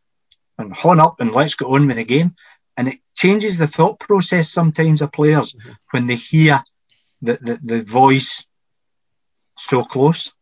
[0.58, 2.36] and horn up and let's go on with the game.
[2.76, 5.72] And it changes the thought process sometimes of players mm-hmm.
[5.92, 6.66] when they hear
[7.22, 8.46] the, the, the voice
[9.58, 10.34] so close.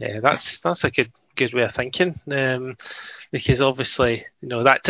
[0.00, 2.18] Yeah, that's that's a good good way of thinking.
[2.30, 2.76] Um,
[3.30, 4.88] because obviously, you know, that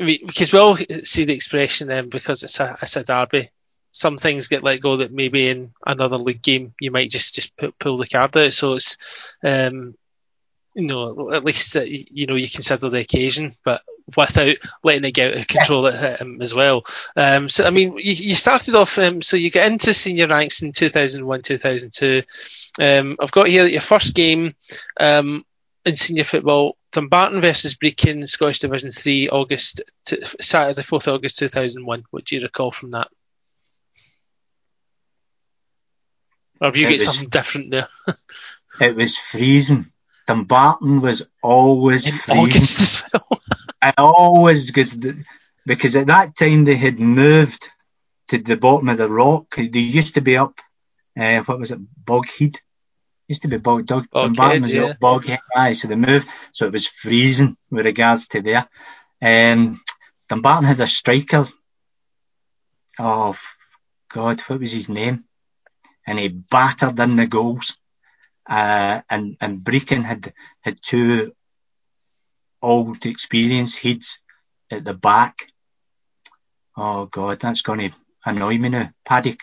[0.00, 3.50] I mean, because we all see the expression um, because it's a it's a derby.
[3.92, 7.54] Some things get let go that maybe in another league game you might just just
[7.56, 8.52] put, pull the card out.
[8.54, 8.96] So it's
[9.44, 9.94] um,
[10.74, 13.82] you know at least uh, you know you consider the occasion, but
[14.16, 16.84] without letting it get out of control um, as well.
[17.16, 20.62] Um, so I mean, you, you started off um, so you get into senior ranks
[20.62, 22.22] in 2001 2002.
[22.80, 24.54] Um, I've got here your first game
[24.98, 25.44] um,
[25.84, 32.04] in senior football, Dumbarton versus Brechin, Scottish Division 3, August, to, Saturday, 4th August 2001.
[32.10, 33.08] What do you recall from that?
[36.60, 37.88] Or have you got something different there?
[38.80, 39.90] it was freezing.
[40.28, 42.44] Dumbarton was always in freezing.
[42.44, 43.40] August as well.
[43.82, 44.96] and always, because,
[45.66, 47.68] because at that time they had moved
[48.28, 49.56] to the bottom of the rock.
[49.56, 50.60] They used to be up,
[51.18, 52.58] uh, what was it, Boghead?
[53.28, 54.72] Used to be bog dog Dumbarton was
[55.28, 55.36] yeah.
[55.56, 58.68] aye, so they moved so it was freezing with regards to there.
[59.20, 59.80] Um
[60.28, 61.46] Dumbarton had a striker
[62.98, 63.36] oh
[64.12, 65.24] God, what was his name?
[66.06, 67.76] And he battered in the goals.
[68.48, 71.32] Uh, and and Brechin had had two
[72.60, 74.18] old experienced heads
[74.70, 75.46] at the back.
[76.76, 78.90] Oh God, that's going to annoy me now.
[79.04, 79.36] Paddy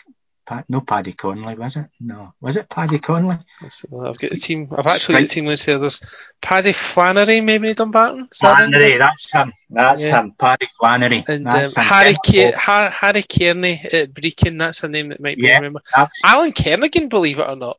[0.67, 1.85] no Paddy Conley, was it?
[1.99, 3.37] No, was it Paddy Conley?
[3.61, 4.67] I've got the team.
[4.71, 5.77] I've actually got the team list here.
[5.77, 6.01] There's
[6.41, 8.29] Paddy Flannery, maybe Dumbarton.
[8.33, 9.53] Flannery, that that's him.
[9.69, 10.19] That's yeah.
[10.19, 10.33] him.
[10.37, 11.25] Paddy Flannery.
[11.27, 14.57] And um, Harry Ke- Har- Harry Kearney at Brechin.
[14.57, 15.83] That's a name that might be yeah, remembered.
[16.23, 17.77] Alan Kernaghan, believe it or not.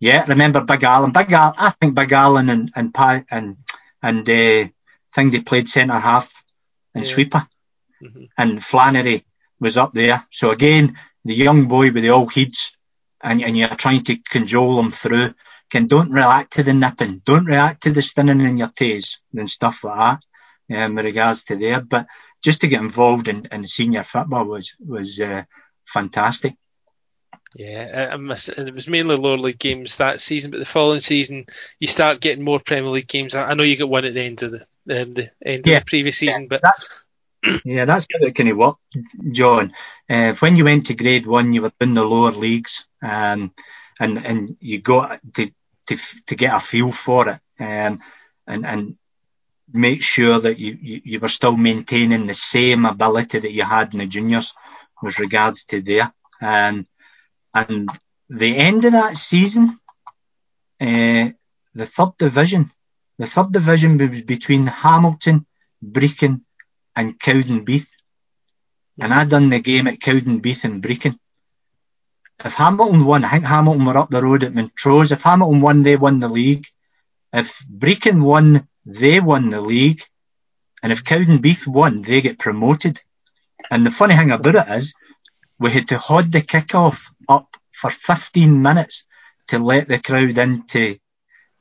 [0.00, 1.12] Yeah, remember Big Alan.
[1.12, 1.54] Big Alan.
[1.58, 2.94] I think Big Alan and and
[3.30, 3.56] and
[4.02, 4.68] and uh,
[5.14, 6.32] thing they played centre half
[6.94, 7.10] and yeah.
[7.10, 7.48] sweeper,
[8.02, 8.24] mm-hmm.
[8.36, 9.24] and Flannery
[9.60, 10.24] was up there.
[10.30, 10.96] So again,
[11.28, 12.76] the young boy with the old heads
[13.22, 15.34] and, and you're trying to cajole them through,
[15.70, 19.50] can don't react to the nipping, don't react to the stinging in your toes and
[19.50, 20.20] stuff like
[20.68, 21.80] that um, with regards to there.
[21.80, 22.06] But
[22.42, 25.42] just to get involved in, in senior football was was uh,
[25.84, 26.54] fantastic.
[27.54, 31.46] Yeah, it was mainly lower league games that season, but the following season
[31.78, 33.34] you start getting more Premier League games.
[33.34, 34.60] I know you got one at the end of the
[35.02, 36.94] um, the end yeah, of the previous season, yeah, but that's
[37.64, 38.80] yeah, that's how it kind of worked,
[39.30, 39.72] John.
[40.08, 43.52] Uh, when you went to grade one, you were in the lower leagues, um,
[44.00, 45.50] and and you got to
[45.86, 48.00] to to get a feel for it, um,
[48.46, 48.96] and and
[49.72, 53.92] make sure that you, you, you were still maintaining the same ability that you had
[53.92, 54.54] in the juniors
[55.02, 56.12] with regards to there.
[56.40, 56.86] Um,
[57.54, 57.88] and
[58.28, 59.78] the end of that season,
[60.80, 61.28] uh,
[61.74, 62.70] the third division,
[63.18, 65.46] the third division was between Hamilton,
[65.84, 66.42] Brechin,
[66.98, 67.90] and Cowdenbeath.
[68.98, 71.16] And I done the game at Cowdenbeath and Brechin.
[72.44, 75.12] if Hamilton won, I think Hamilton were up the road at Montrose.
[75.12, 76.66] If Hamilton won, they won the league.
[77.32, 80.02] If Brechin won, they won the league.
[80.82, 83.00] And if Cowdenbeath won, they get promoted.
[83.70, 84.94] And the funny thing about it is,
[85.60, 89.04] we had to hold the kick-off up for 15 minutes
[89.48, 90.98] to let the crowd into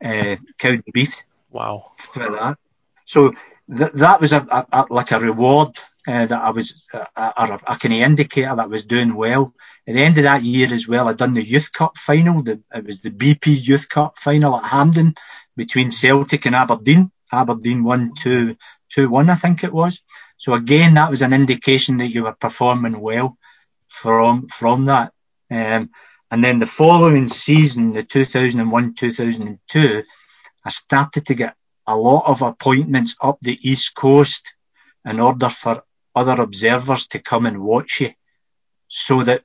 [0.03, 1.21] uh, Cowdenbeath.
[1.51, 1.91] Wow.
[2.13, 2.57] For that.
[3.05, 3.33] So
[3.75, 7.59] th- that was a, a, a, like a reward uh, that I was, uh, a,
[7.67, 9.53] a kind of indicator that I was doing well.
[9.87, 12.43] At the end of that year as well, I'd done the Youth Cup final.
[12.43, 15.15] The, it was the BP Youth Cup final at Hampden
[15.55, 17.11] between Celtic and Aberdeen.
[17.31, 18.55] Aberdeen won 2
[18.89, 20.01] 2 1, I think it was.
[20.37, 23.37] So again, that was an indication that you were performing well
[23.87, 25.13] from from that.
[25.49, 25.89] Um,
[26.29, 30.03] and then the following season, the 2001 2002,
[30.63, 31.55] I started to get
[31.87, 34.53] a lot of appointments up the East Coast
[35.05, 35.83] in order for
[36.13, 38.13] other observers to come and watch you.
[38.89, 39.43] So that,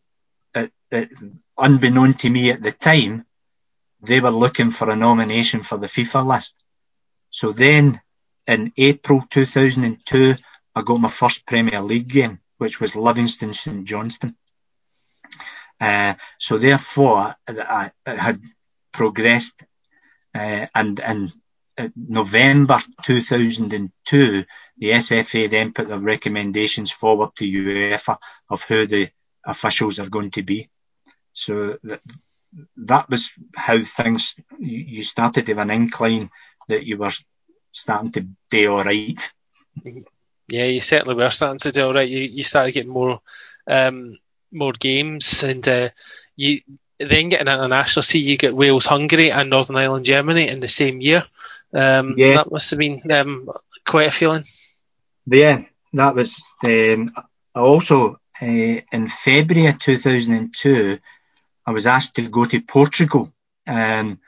[0.54, 1.10] it, it,
[1.56, 3.24] unbeknown to me at the time,
[4.00, 6.56] they were looking for a nomination for the FIFA list.
[7.30, 8.00] So then
[8.46, 10.34] in April 2002,
[10.74, 14.34] I got my first Premier League game, which was Livingston St Johnstone.
[15.80, 18.40] Uh, so therefore, I, I had
[18.92, 19.64] progressed,
[20.34, 21.32] uh, and in
[21.96, 24.44] November 2002,
[24.78, 28.18] the SFA then put their recommendations forward to UEFA
[28.50, 29.10] of who the
[29.44, 30.68] officials are going to be.
[31.32, 32.00] So that,
[32.76, 36.30] that was how things, you started to have an incline
[36.68, 37.12] that you were
[37.72, 39.20] starting to do all right.
[40.48, 42.08] Yeah, you certainly were starting to do all right.
[42.08, 43.20] You, you started getting more
[43.66, 44.18] um,
[44.52, 45.88] more games, and uh,
[46.36, 46.60] you
[46.98, 48.02] then get an international.
[48.02, 51.24] See, you get Wales, Hungary, and Northern Ireland, Germany in the same year.
[51.74, 52.34] Um, yeah.
[52.34, 53.48] That must have been um,
[53.86, 54.44] quite a feeling.
[55.26, 55.62] Yeah,
[55.92, 56.42] that was.
[56.64, 57.12] Um,
[57.54, 60.98] also, uh, in February of 2002,
[61.66, 63.32] I was asked to go to Portugal
[63.66, 64.20] um,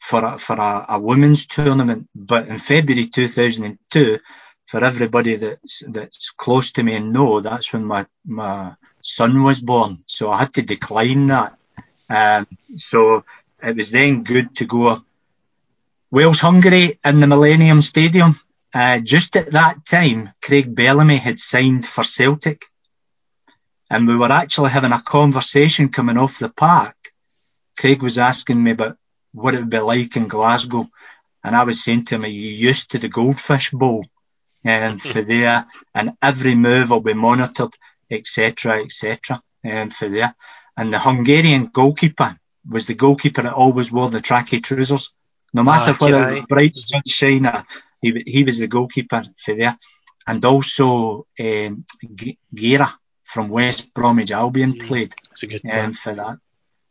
[0.00, 2.08] for a, for a, a women's tournament.
[2.14, 4.18] But in February 2002,
[4.66, 9.60] for everybody that's that's close to me and know, that's when my my son was
[9.60, 10.04] born.
[10.06, 11.56] So I had to decline that.
[12.08, 13.24] Um, so
[13.62, 15.04] it was then good to go
[16.12, 18.38] Wales Hungary in the Millennium Stadium.
[18.74, 22.66] Uh, just at that time, Craig Bellamy had signed for Celtic.
[23.88, 26.96] And we were actually having a conversation coming off the park.
[27.78, 28.98] Craig was asking me about
[29.32, 30.86] what it would be like in Glasgow.
[31.42, 34.04] And I was saying to him, Are you used to the Goldfish Bowl?
[34.66, 37.74] Um, for there, and every move will be monitored,
[38.10, 39.42] etc., etc.
[39.64, 40.34] Um, for there.
[40.76, 42.38] And the Hungarian goalkeeper
[42.68, 45.10] was the goalkeeper that always wore the tracky trousers.
[45.52, 47.64] No matter oh, whether it was bright sunshine, Shiner,
[48.00, 49.78] he, he was the goalkeeper for there.
[50.26, 51.84] And also um,
[52.54, 55.14] Gera from West Bromwich Albion mm, played
[55.70, 56.38] um, for that.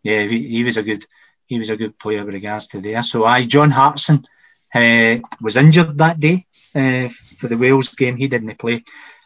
[0.04, 1.06] Yeah, he, he was a good
[1.46, 3.04] he was a good player with regards to there.
[3.04, 4.26] So I, John Hartson
[4.74, 8.16] uh, was injured that day uh, for the Wales game.
[8.16, 8.84] He didn't play,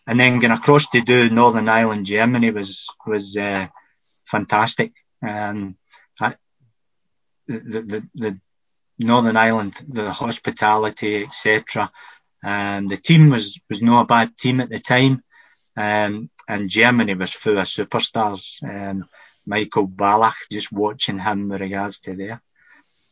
[0.07, 3.67] and then going across to do Northern Ireland, Germany was was uh,
[4.25, 4.93] fantastic.
[5.21, 5.77] Um,
[6.19, 6.35] I,
[7.47, 8.39] the, the the
[8.97, 11.91] Northern Ireland, the hospitality, etc.
[12.43, 15.23] And the team was was not a bad team at the time,
[15.75, 18.61] um, and Germany was full of superstars.
[18.63, 19.07] Um,
[19.45, 22.41] Michael Ballack, just watching him with regards to there.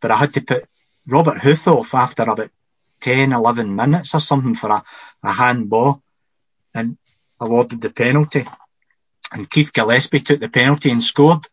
[0.01, 0.65] But I had to put
[1.07, 2.49] Robert Huth off after about
[3.01, 4.83] 10, 11 minutes or something for a,
[5.21, 6.01] a handball
[6.73, 6.97] and
[7.39, 8.45] awarded the penalty.
[9.31, 11.45] And Keith Gillespie took the penalty and scored.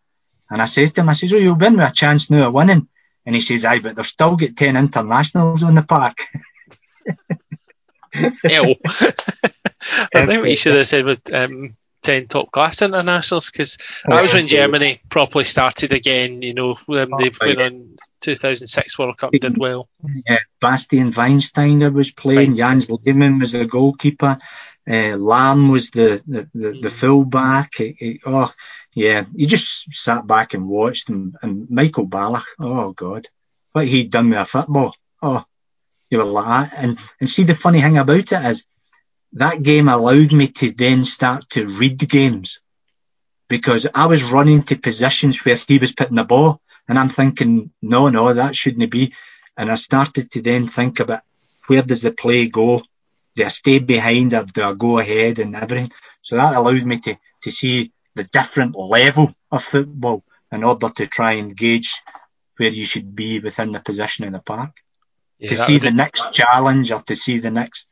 [0.50, 2.54] And I says to him, I says, oh, you'll win with a chance now of
[2.54, 2.88] winning.
[3.26, 6.16] And he says, aye, but they've still got 10 internationals on the park.
[8.12, 8.74] Hell.
[10.14, 14.22] I think what you should have said was um, 10 top class internationals because that
[14.22, 16.42] was when Germany properly started again.
[16.42, 19.88] You know, um, they oh, went on 2006 World Cup, did well.
[20.26, 24.38] Yeah, Bastian Schweinsteiger was playing, Jens Lehmann was the goalkeeper,
[24.88, 26.92] uh, Lahm was the, the, the, the mm.
[26.92, 27.74] full back.
[28.26, 28.52] oh,
[28.94, 31.36] yeah, you just sat back and watched him.
[31.42, 33.26] And Michael Ballack, oh, God,
[33.72, 34.94] what he'd done with a football.
[35.22, 35.44] Oh,
[36.08, 36.78] you were like that.
[36.78, 38.64] And, and see, the funny thing about it is,
[39.34, 42.58] that game allowed me to then start to read games
[43.48, 47.70] because I was running to positions where he was putting the ball and I'm thinking,
[47.80, 49.14] no, no, that shouldn't be.
[49.56, 51.22] And I started to then think about
[51.66, 52.82] where does the play go?
[53.36, 55.92] Do I stay behind or do I go ahead and everything?
[56.22, 61.06] So that allowed me to, to see the different level of football in order to
[61.06, 62.00] try and gauge
[62.56, 64.72] where you should be within the position in the park.
[65.38, 67.88] Yeah, to see the next challenge or to see the next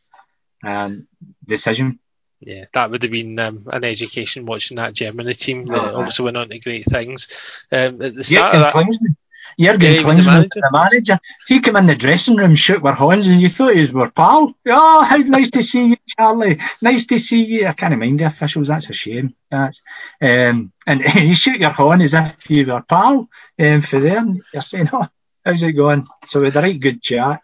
[0.62, 1.08] um,
[1.46, 1.98] decision.
[2.40, 6.26] Yeah, that would have been um, an education watching that Germany team that oh, obviously
[6.26, 7.28] went on to great things.
[7.72, 9.16] Um, at the start Jürgen of that,
[9.58, 10.48] Jürgen Yeah, the Klinsmann manager.
[10.54, 11.20] the manager.
[11.48, 14.10] He came in the dressing room, shook our horns, and you thought he was our
[14.10, 14.54] pal.
[14.66, 16.60] Oh, how nice to see you, Charlie.
[16.80, 17.66] Nice to see you.
[17.66, 18.68] I can't mind the officials.
[18.68, 19.34] That's a shame.
[19.50, 19.82] That's
[20.22, 23.28] um, and you shoot your horn as if you were pal.
[23.58, 24.40] Um, for them.
[24.52, 25.06] you're saying, "Oh,
[25.44, 27.40] how's it going?" So we had a right good chat.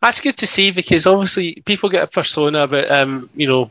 [0.00, 3.70] that's good to see because obviously people get a persona about um, you know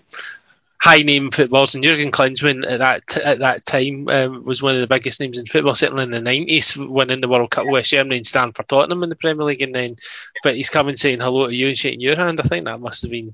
[0.83, 4.81] high name footballers and Jurgen Klinsmann at that at that time um, was one of
[4.81, 7.91] the biggest names in football certainly in the 90s winning the World Cup with West
[7.91, 9.95] Germany and stand for Tottenham in the Premier League and then
[10.43, 13.03] but he's coming saying hello to you and shaking your hand I think that must
[13.03, 13.33] have been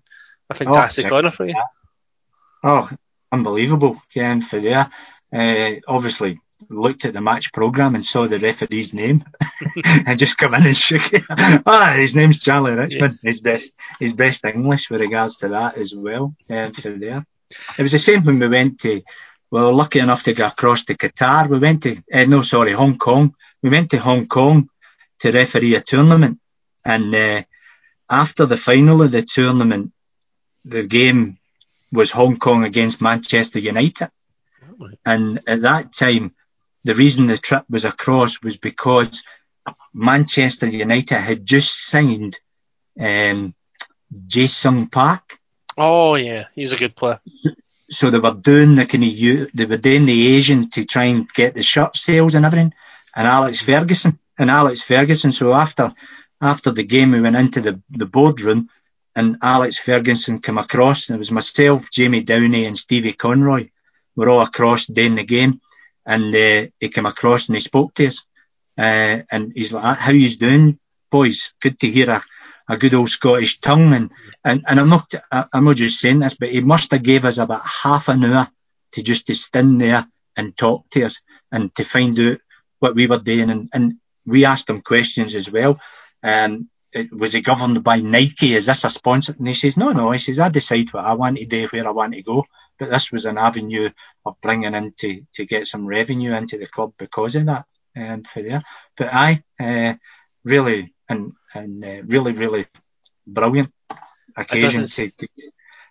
[0.50, 1.12] a fantastic sick.
[1.12, 1.56] honour for you
[2.64, 2.90] Oh,
[3.32, 4.92] unbelievable, Ken, for there.
[5.32, 6.40] Uh, obviously,
[6.70, 9.24] looked at the match programme and saw the referee's name
[9.86, 11.24] and just come in and shook it.
[11.66, 13.20] ah, his name's Charlie Richmond.
[13.24, 16.36] His best his best English with regards to that as well.
[16.50, 17.26] Um, for there.
[17.78, 19.02] It was the same when we went to,
[19.52, 21.50] we were lucky enough to go across to Qatar.
[21.50, 23.36] We went to, uh, no, sorry, Hong Kong.
[23.64, 24.70] We went to Hong Kong
[25.20, 26.40] to referee a tournament.
[26.86, 27.44] And uh,
[28.10, 29.92] after the final of the tournament,
[30.66, 31.38] the game
[31.92, 34.10] was Hong Kong against Manchester United.
[35.06, 36.34] And at that time,
[36.84, 39.24] the reason the trip was across was because
[39.94, 42.38] Manchester United had just signed
[43.00, 43.54] um,
[44.28, 45.39] Ji-sung Park.
[45.80, 47.20] Oh yeah he's a good player
[47.90, 51.28] So they were doing the kind of they were doing the Asian to try and
[51.34, 52.74] get the shirt sales and everything.
[53.16, 55.32] And Alex Ferguson and Alex Ferguson.
[55.32, 55.94] So after
[56.40, 58.70] after the game, we went into the the boardroom,
[59.16, 61.10] and Alex Ferguson came across.
[61.10, 63.70] And it was myself, Jamie Downie, and Stevie Conroy.
[64.16, 65.60] We're all across doing the game,
[66.06, 68.18] and uh, he came across and he spoke to us.
[68.78, 70.78] Uh, and he's like, "How yous doing,
[71.10, 71.54] boys?
[71.60, 72.24] Good to hear a,
[72.70, 74.12] a good old Scottish tongue." And,
[74.46, 77.38] and and I'm not I'm not just saying this, but he must have gave us
[77.40, 78.50] about half an hour
[78.94, 80.08] to just to stand there
[80.38, 82.40] and talk to us and to find out
[82.80, 83.50] what we were doing.
[83.50, 83.96] And, and
[84.26, 85.80] we asked him questions as well.
[86.24, 88.56] Um, it- was he governed by Nike?
[88.56, 89.36] Is this a sponsor?
[89.38, 90.12] And he says, no, no.
[90.12, 92.46] He says, I decide what I want to do, where I want to go.
[92.80, 93.90] But this was an avenue
[94.26, 97.66] of bringing in to, to get some revenue into the club because of that.
[97.98, 98.64] Um, for there,
[98.96, 99.96] but I uh,
[100.46, 102.68] really and and uh, really really
[103.26, 103.72] brilliant
[104.36, 105.28] occasion to, to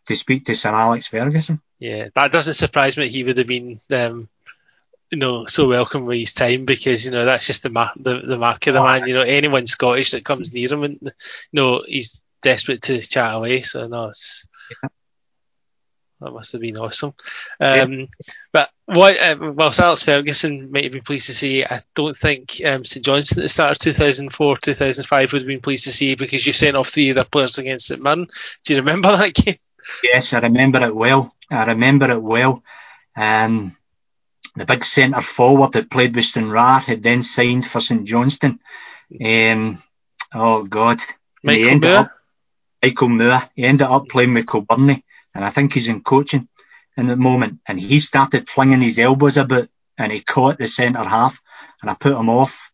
[0.07, 1.61] to speak to Sir Alex Ferguson.
[1.79, 3.09] Yeah, that doesn't surprise me.
[3.09, 4.29] He would have been, um,
[5.11, 8.21] you know, so welcome with his time because you know that's just the mark, the,
[8.21, 9.07] the mark of the man.
[9.07, 11.11] You know, anyone Scottish that comes near him, and you
[11.53, 13.61] know, he's desperate to chat away.
[13.63, 14.49] So no, it's
[16.21, 17.15] that must have been awesome.
[17.61, 18.09] Um,
[18.53, 22.61] But what, uh, whilst Alex Ferguson might have been pleased to see, I don't think
[22.65, 26.15] um, St Johnstone at the start of 2004, 2005 would have been pleased to see
[26.15, 28.29] because you sent off three of their players against St Mirren.
[28.65, 29.57] Do you remember that game?
[30.03, 31.35] Yes, I remember it well.
[31.51, 32.63] I remember it well.
[33.17, 33.77] Um,
[34.57, 38.59] the big centre forward that played with Stranraer had then signed for St Johnstone.
[39.25, 39.83] Um,
[40.35, 41.01] oh God,
[41.43, 41.97] Michael Moore?
[41.97, 42.13] up
[42.83, 43.51] Michael Moore.
[43.55, 45.03] He ended up playing with Kilbirnie,
[45.39, 46.49] and I think he's in coaching
[46.97, 47.61] in the moment.
[47.65, 51.41] And he started flinging his elbows about, and he caught the centre half,
[51.81, 52.73] and I put him off.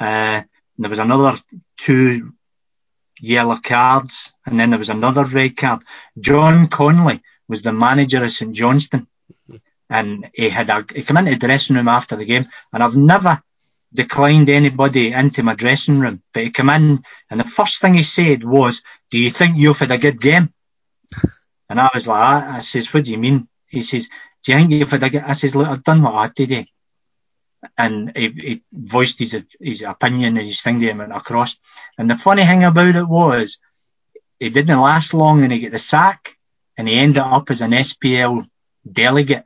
[0.00, 0.40] Uh,
[0.78, 1.38] there was another
[1.76, 2.32] two
[3.20, 5.82] yellow cards, and then there was another red card.
[6.18, 9.08] John Connolly was the manager of St Johnstone,
[9.90, 12.96] and he had a, he came into the dressing room after the game, and I've
[12.96, 13.42] never
[13.92, 18.02] declined anybody into my dressing room, but he came in, and the first thing he
[18.04, 20.54] said was, "Do you think you've had a good game?"
[21.68, 24.08] And I was like, I, I says, "What do you mean?" He says,
[24.42, 25.28] "Do you think you've had a?
[25.28, 26.48] I says, "Look, I've done what I did.
[26.48, 26.64] do."
[27.76, 31.56] And he, he voiced his his opinion and his thing to him went across.
[31.98, 33.58] And the funny thing about it was,
[34.38, 36.36] it didn't last long, and he got the sack,
[36.76, 38.48] and he ended up as an SPL
[38.86, 39.44] delegate.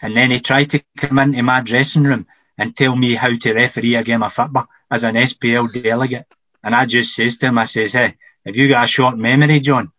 [0.00, 2.26] And then he tried to come into my dressing room
[2.58, 6.26] and tell me how to referee a game of football as an SPL delegate.
[6.62, 9.60] And I just says to him, I says, hey, have you got a short memory,
[9.60, 9.92] John?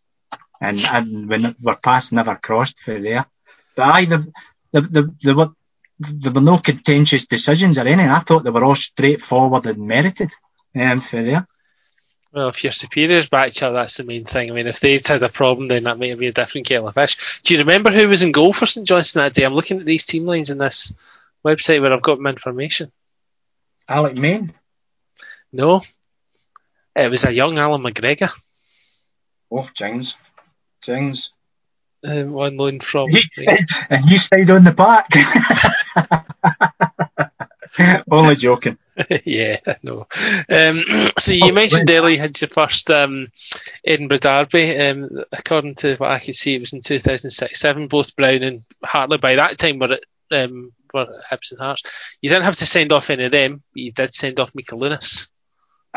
[0.64, 3.26] And, and when our paths never crossed for there.
[3.76, 4.32] But I, the,
[4.72, 5.52] the, the, the, were,
[6.00, 8.10] there were no contentious decisions or anything.
[8.10, 10.32] I thought they were all straightforward and merited
[10.74, 11.46] um, for there.
[12.32, 14.50] Well, if your superiors back you that's the main thing.
[14.50, 16.96] I mean, if they'd had a problem, then that might be a different kettle of
[16.96, 17.42] fish.
[17.44, 19.44] Do you remember who was in goal for St Johnstone that day?
[19.44, 20.94] I'm looking at these team lines in this
[21.46, 22.92] website where I've got my information.
[23.88, 24.54] Alec Main.
[25.52, 25.84] No,
[26.96, 28.32] it was a young Allan McGregor,
[29.52, 30.16] Oh, Jings.
[30.84, 31.30] Jings.
[32.08, 33.10] um, on loan from.
[33.90, 35.10] and you stayed on the back.
[38.12, 38.78] Only joking.
[39.26, 40.08] yeah, no.
[40.50, 40.84] Um,
[41.18, 43.28] so you oh, mentioned earlier you had your first um,
[43.86, 44.78] Edinburgh Derby.
[44.78, 47.90] Um, according to what I could see, it was in 2006-7.
[47.90, 51.84] Both Brown and Hartley by that time were at, um, were at Hibs and Hearts.
[52.22, 53.64] You didn't have to send off any of them.
[53.74, 55.30] But you did send off Mikoliunas.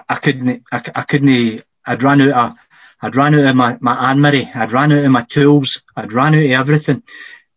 [0.09, 0.65] I couldn't.
[0.73, 1.65] I, I couldn't.
[1.85, 2.57] I'd run out of.
[3.01, 4.51] I'd ran out of my, my armoury.
[4.55, 5.83] I'd ran out of my tools.
[5.95, 7.03] I'd ran out of everything.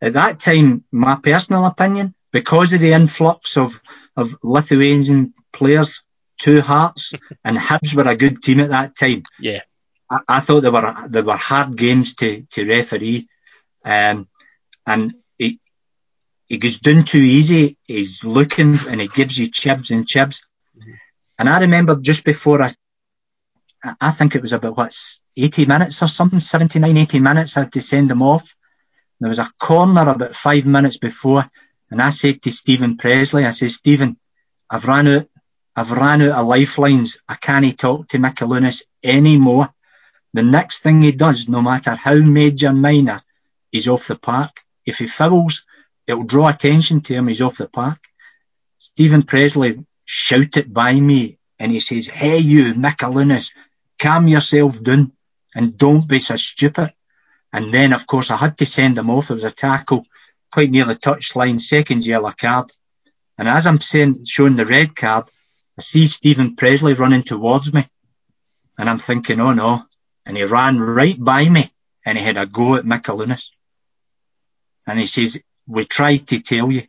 [0.01, 3.81] At that time, my personal opinion, because of the influx of
[4.15, 6.03] of Lithuanian players,
[6.37, 7.13] two Hearts
[7.43, 9.23] and Hibs were a good team at that time.
[9.39, 9.61] Yeah,
[10.09, 13.27] I, I thought they were they were hard games to to referee,
[13.83, 14.27] um,
[14.85, 15.59] and he
[16.47, 17.77] he goes down too easy.
[17.83, 20.41] He's looking and he gives you chibs and chibs.
[20.77, 20.93] Mm-hmm.
[21.37, 22.73] And I remember just before I,
[23.83, 24.95] I think it was about what
[25.37, 27.55] 80 minutes or something, 79, 80 minutes.
[27.55, 28.55] I had to send them off.
[29.19, 31.49] There was a corner about five minutes before,
[31.89, 34.17] and I said to Steven Pressley, I said, Stephen,
[34.69, 35.27] I've ran out,
[35.75, 37.21] I've ran out of lifelines.
[37.27, 39.73] I can't talk to Mikoliunas anymore.
[40.33, 43.21] The next thing he does, no matter how major minor,
[43.71, 44.51] he's off the park.
[44.85, 45.65] If he fouls,
[46.05, 47.27] it'll draw attention to him.
[47.27, 47.99] He's off the park.
[48.77, 53.51] Steven Pressley shouted by me and he says, Hey, you, Mikoliunas,
[53.99, 55.11] calm yourself down
[55.53, 56.93] and don't be so stupid.
[57.51, 59.29] And then, of course, I had to send him off.
[59.29, 60.05] It was a tackle
[60.51, 62.71] quite near the touchline, second yellow card.
[63.37, 65.25] And as I'm saying, showing the red card,
[65.77, 67.87] I see Steven Pressley running towards me.
[68.77, 69.83] And I'm thinking, oh no.
[70.25, 71.71] And he ran right by me
[72.05, 73.49] and he had a go at Mikoliunas.
[74.85, 76.83] And he says, we tried to tell you.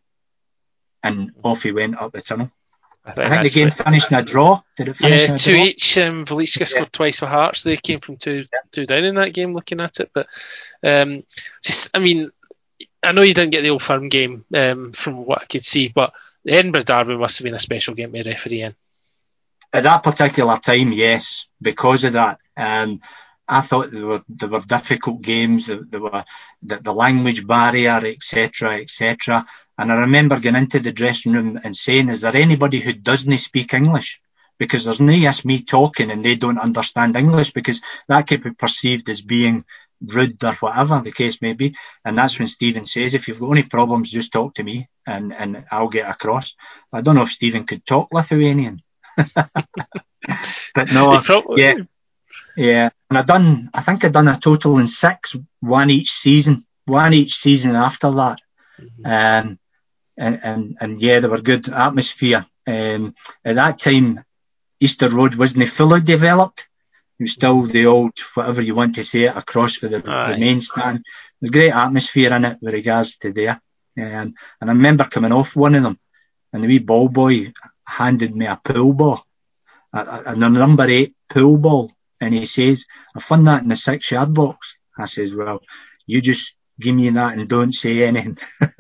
[1.03, 2.51] And off he went up the tunnel.
[3.11, 4.63] I think, I think the game finished in a draw.
[4.77, 5.99] Did it finish yeah, two each.
[5.99, 7.63] Um, Velicka scored twice for Hearts.
[7.63, 8.59] They came from two yeah.
[8.73, 9.55] two down in that game.
[9.55, 10.27] Looking at it, but
[10.83, 11.25] um,
[11.63, 12.31] just I mean,
[13.03, 15.89] I know you didn't get the Old Firm game um, from what I could see,
[15.89, 16.13] but
[16.45, 18.75] the Edinburgh Derby must have been a special game to referee in.
[19.73, 22.39] At that particular time, yes, because of that.
[22.57, 23.01] Um,
[23.47, 25.67] I thought there were there were difficult games.
[25.67, 26.25] There, were
[26.63, 29.45] the, the language barrier, etc., etc.
[29.81, 33.39] And I remember going into the dressing room and saying, "Is there anybody who doesn't
[33.39, 34.21] speak English?"
[34.59, 38.51] Because there's no yes me talking and they don't understand English because that could be
[38.51, 39.65] perceived as being
[40.03, 41.77] rude or whatever the case may be.
[42.05, 45.33] And that's when Stephen says, if you've got any problems, just talk to me and,
[45.33, 46.57] and I'll get across.
[46.93, 48.83] I don't know if Stephen could talk Lithuanian.
[49.17, 51.23] but no,
[51.57, 51.75] yeah,
[52.55, 52.91] yeah.
[53.09, 57.15] And I done, I think I done a total in six, one each season, one
[57.15, 58.41] each season after that.
[58.79, 59.07] Mm-hmm.
[59.49, 59.59] Um,
[60.21, 62.47] and, and, and yeah, there were good atmosphere.
[62.67, 63.15] Um,
[63.45, 64.25] at that time,
[64.81, 66.69] Easter Road wasn't fully developed
[67.19, 70.37] It was still the old, whatever you want to say it, across for the, the
[70.39, 71.05] main stand.
[71.41, 73.61] There's great atmosphere in it with regards to there.
[73.99, 75.99] Um, and I remember coming off one of them,
[76.53, 77.53] and the wee ball boy
[77.85, 79.25] handed me a pool ball,
[79.93, 83.77] a, a, a number eight pool ball, and he says, I found that in the
[83.77, 84.79] six yard box.
[84.99, 85.61] I says, well,
[86.07, 88.39] you just give me that and don't say anything.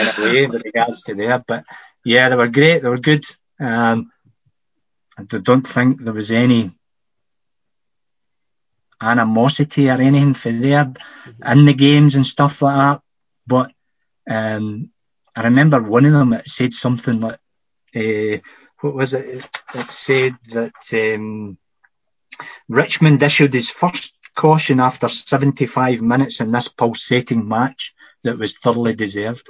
[0.00, 1.42] in a way, with regards to there.
[1.46, 1.64] But
[2.04, 2.82] yeah, they were great.
[2.82, 3.24] They were good.
[3.60, 4.10] Um,
[5.16, 6.72] I don't think there was any
[9.00, 11.58] animosity or anything for there mm-hmm.
[11.58, 13.00] in the games and stuff like that.
[13.46, 13.72] But
[14.28, 14.90] um,
[15.36, 17.38] I remember one of them that said something like,
[17.94, 18.38] uh,
[18.80, 19.46] what was it?
[19.74, 21.58] It said that um,
[22.68, 28.94] Richmond issued his first caution after 75 minutes in this pulsating match that was thoroughly
[28.94, 29.48] deserved.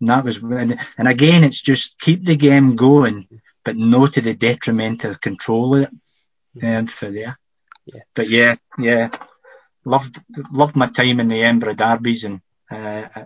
[0.00, 4.20] And that was, and, and again, it's just keep the game going but no to
[4.20, 5.90] the detriment of control it
[6.62, 7.36] um, for there.
[7.84, 8.02] Yeah.
[8.14, 9.10] But yeah, yeah,
[9.84, 10.20] loved
[10.52, 12.40] loved my time in the Edinburgh derbies and.
[12.70, 13.24] Uh, uh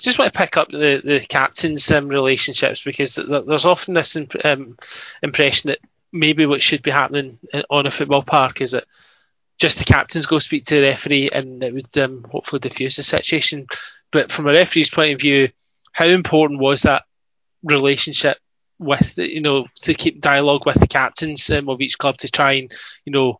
[0.00, 4.44] just want to pick up the the captains' um, relationships because there's often this imp-
[4.44, 4.76] um,
[5.22, 5.78] impression that
[6.12, 7.38] maybe what should be happening
[7.70, 8.84] on a football park is that
[9.62, 13.04] just the captains go speak to the referee and it would um, hopefully diffuse the
[13.04, 13.68] situation.
[14.10, 15.50] But from a referee's point of view,
[15.92, 17.04] how important was that
[17.62, 18.36] relationship
[18.80, 22.54] with you know to keep dialogue with the captains um, of each club to try
[22.54, 22.72] and
[23.04, 23.38] you know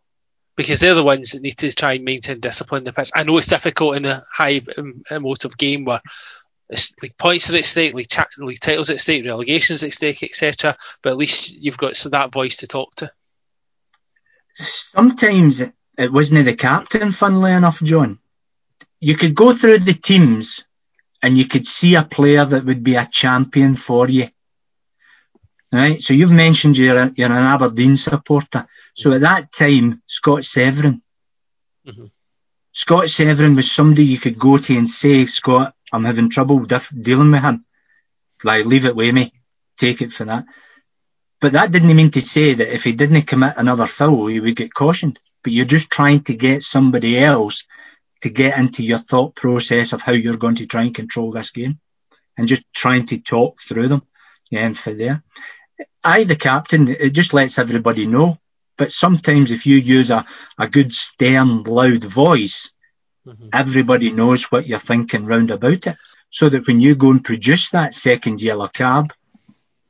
[0.55, 3.11] because they're the ones that need to try and maintain discipline in the pitch.
[3.13, 4.61] I know it's difficult in a high
[5.11, 6.01] emotive game where
[6.69, 10.23] it's like points are at stake, like, cha- like titles at stake, relegations at stake,
[10.23, 10.77] etc.
[11.01, 13.11] But at least you've got so that voice to talk to.
[14.55, 15.61] Sometimes
[15.97, 18.19] it wasn't the captain, funnily enough, John.
[18.99, 20.63] You could go through the teams
[21.21, 24.29] and you could see a player that would be a champion for you
[25.73, 25.99] Right.
[25.99, 28.67] So you've mentioned you're, a, you're an Aberdeen supporter.
[28.93, 31.01] So at that time, Scott Severin.
[31.87, 32.05] Mm-hmm.
[32.71, 37.31] Scott Severin was somebody you could go to and say, Scott, I'm having trouble dealing
[37.31, 37.65] with him.
[38.43, 39.33] like leave it with me,
[39.75, 40.45] take it for that.
[41.41, 44.55] But that didn't mean to say that if he didn't commit another foul, he would
[44.55, 45.19] get cautioned.
[45.43, 47.65] But you're just trying to get somebody else
[48.21, 51.51] to get into your thought process of how you're going to try and control this
[51.51, 51.79] game,
[52.37, 54.03] and just trying to talk through them.
[54.49, 55.23] Yeah, and for there,
[56.03, 58.37] I, the captain, it just lets everybody know.
[58.77, 60.25] But sometimes if you use a,
[60.57, 62.71] a good stern, loud voice,
[63.25, 63.49] mm-hmm.
[63.53, 65.97] everybody knows what you're thinking round about it.
[66.29, 69.11] So that when you go and produce that second yellow card,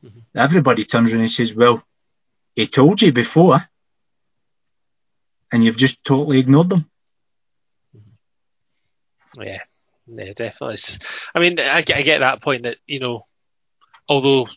[0.03, 0.19] mm-hmm.
[0.35, 1.83] everybody turns around and says, Well,
[2.55, 3.63] he told you before,
[5.53, 6.89] and you've just totally ignored them.
[9.39, 9.59] Yeah,
[10.07, 10.77] yeah, definitely.
[11.33, 13.27] I mean, I, I get that point that, you know,
[14.09, 14.47] although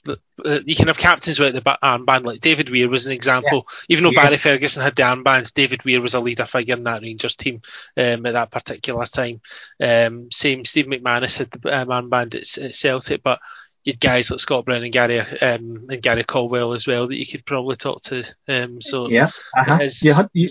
[0.44, 3.66] uh, you can have captains without the armband, like David Weir was an example.
[3.68, 3.84] Yeah.
[3.90, 4.24] Even though yeah.
[4.24, 7.60] Barry Ferguson had the armbands, David Weir was a leader figure in that Rangers team
[7.96, 9.40] um, at that particular time.
[9.80, 13.40] Um, same, Steve McManus had the um, armband at, at, Celtic, but
[13.86, 17.16] you had guys like Scott Brown and Gary um, and Gary Caldwell as well that
[17.16, 18.24] you could probably talk to.
[18.48, 19.78] Um, so yeah, uh-huh.
[20.02, 20.48] you, had, you,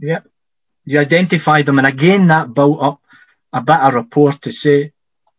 [0.00, 0.20] yeah,
[0.86, 3.02] you identify them, and again that built up
[3.52, 4.92] a bit of rapport to say,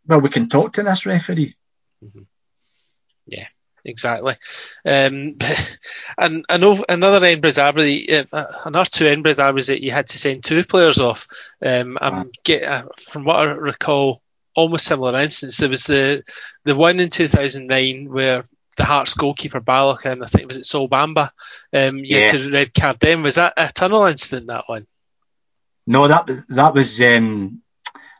[0.05, 1.55] well, we can talk to this referee.
[2.05, 2.21] Mm-hmm.
[3.25, 3.47] Yeah,
[3.83, 4.35] exactly.
[4.85, 5.37] Um,
[6.19, 10.17] and I know another Edinburgh's Derby, uh, another two Edinburgh's Derbies that you had to
[10.19, 11.27] send two players off.
[11.59, 14.21] Um, I'm get, uh, from what I recall,
[14.55, 15.57] almost similar instance.
[15.57, 16.23] There was the
[16.65, 18.45] the one in 2009 where
[18.77, 21.29] the Hearts goalkeeper Balogh and I think was it Sol Bamba.
[21.73, 22.31] Um, you yeah.
[22.31, 23.23] had to red card them.
[23.23, 24.47] Was that a tunnel incident?
[24.47, 24.87] That one?
[25.87, 27.61] No, that that was um,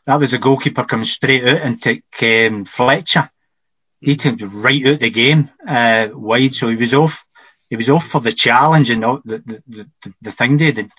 [0.06, 3.30] that was a goalkeeper coming straight out and took um, Fletcher
[4.02, 7.24] he took right out the game uh, wide, so he was off.
[7.70, 9.62] He was off for the challenge and the the,
[10.02, 10.90] the, the thing they did,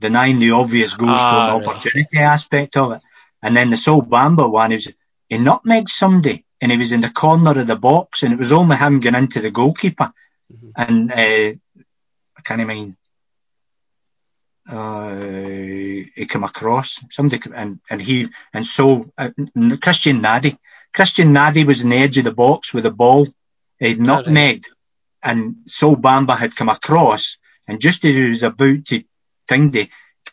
[0.00, 1.66] denying the obvious goal ah, right.
[1.66, 3.02] opportunity aspect of it.
[3.42, 4.92] And then the Sol Bamba one, he was
[5.28, 8.52] he nutmegged somebody and he was in the corner of the box and it was
[8.52, 10.12] only him going into the goalkeeper.
[10.52, 10.70] Mm-hmm.
[10.76, 11.58] And uh,
[12.36, 12.96] I can't even
[14.68, 15.14] uh,
[16.14, 19.30] he came across somebody and, and he and so uh,
[19.80, 20.56] Christian Nadé
[20.92, 23.26] Christian Nadé was in the edge of the box with the ball.
[23.78, 24.66] He'd nutmegged,
[25.22, 29.02] and Sol Bamba had come across, and just as he was about to
[29.48, 29.88] thingy,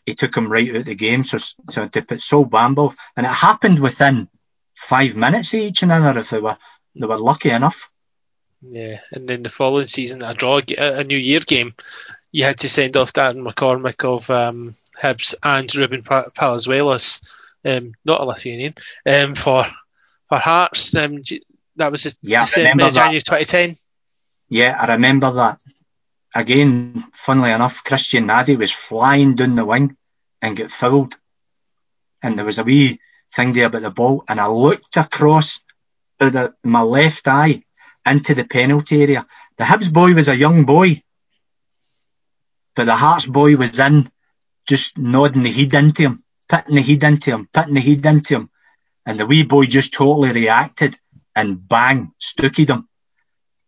[0.10, 1.24] he took him right out of the game.
[1.24, 4.28] So, so to put Sol Bamba off, and it happened within
[4.74, 6.57] five minutes of each another if they were
[6.95, 7.89] they were lucky enough.
[8.62, 11.74] Yeah, and then the following season, a draw, a New Year game,
[12.32, 17.22] you had to send off Darren McCormack of um, Hibs and Ruben Palazuelos,
[17.64, 18.74] um, not a Lithuanian,
[19.05, 19.64] um, for
[20.28, 20.95] for Hearts.
[20.95, 21.22] Um,
[21.78, 23.78] that was yeah, December, January 2010.
[24.49, 25.60] Yeah, I remember that.
[26.36, 29.97] Again, funnily enough, Christian Nadé was flying down the wing
[30.42, 31.16] and get fouled.
[32.22, 33.00] And there was a wee
[33.34, 35.60] thing there about the ball, and I looked across
[36.20, 37.64] the, my left eye
[38.06, 39.26] into the penalty area.
[39.58, 41.04] The Hibs boy was a young boy,
[42.76, 44.12] but the Hearts boy was in,
[44.68, 48.36] just nodding the head into him, putting the head into him, putting the head into
[48.36, 48.50] him.
[49.06, 50.98] And the wee boy just totally reacted
[51.36, 52.88] and bang, stookied him.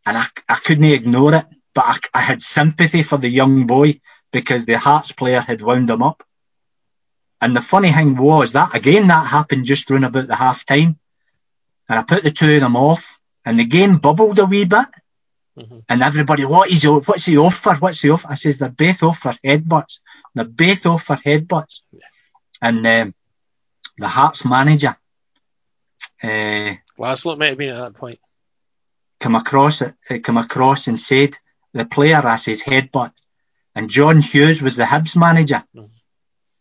[0.06, 4.02] And I, I couldn't ignore it, but I, I had sympathy for the young boy
[4.32, 6.24] because the Hearts player had wound him up.
[7.42, 11.00] And the funny thing was that again that happened just round about the half time.
[11.90, 14.88] And I put the two of them off and the game bubbled a wee bit.
[15.58, 15.80] Mm-hmm.
[15.90, 17.76] And everybody, what is what's the offer?
[17.76, 18.28] What's the offer?
[18.30, 20.00] I says they're both off for headbutts.
[20.34, 21.82] They're both off for headbutts.
[21.92, 22.00] Yeah.
[22.62, 23.16] And um,
[23.98, 24.96] the Hearts manager
[26.24, 28.20] uh, Laszlo might have been at that point.
[29.20, 31.36] Come across it, uh, come across and said
[31.74, 33.12] the player has his headbutt,
[33.76, 35.90] and John Hughes was the Hibs manager, mm.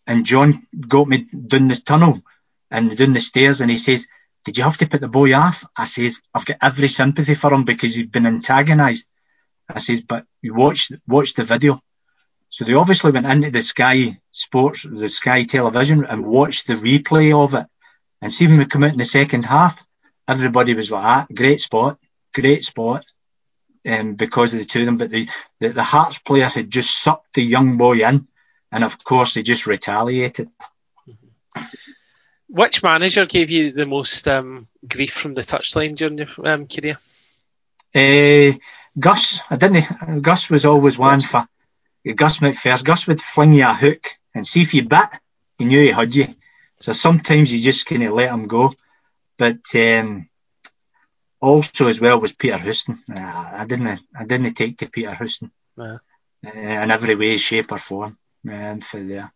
[0.06, 2.22] And John got me down the tunnel
[2.70, 4.06] and down the stairs, and he says,
[4.44, 7.52] "Did you have to put the boy off?" I says, "I've got every sympathy for
[7.52, 9.06] him because he's been antagonised."
[9.68, 11.82] I says, "But you watch watch the video."
[12.48, 17.32] So they obviously went into the Sky Sports, the Sky Television, and watched the replay
[17.32, 17.66] of it
[18.20, 19.84] and see when we come out in the second half,
[20.28, 21.98] everybody was like, ah, great spot,
[22.34, 23.04] great spot,
[23.86, 24.98] um, because of the two of them.
[24.98, 25.28] But the,
[25.60, 28.28] the, the Hearts player had just sucked the young boy in,
[28.72, 30.50] and of course he just retaliated.
[32.48, 36.96] Which manager gave you the most um, grief from the touchline during your um, career?
[37.94, 38.58] Uh,
[38.98, 39.40] Gus.
[39.48, 40.22] I didn't.
[40.22, 41.46] Gus was always one for
[42.04, 42.84] Gus MacPherson.
[42.84, 45.08] Gus would fling you a hook and see if you bit,
[45.58, 46.28] he knew he had you.
[46.80, 48.74] So sometimes you just kind of let him go.
[49.36, 50.28] But um,
[51.40, 53.02] also as well was Peter Houston.
[53.12, 55.98] Uh, I didn't I didn't take to Peter Houston yeah.
[56.46, 58.18] uh, in every way, shape or form.
[58.48, 59.32] Um, for there.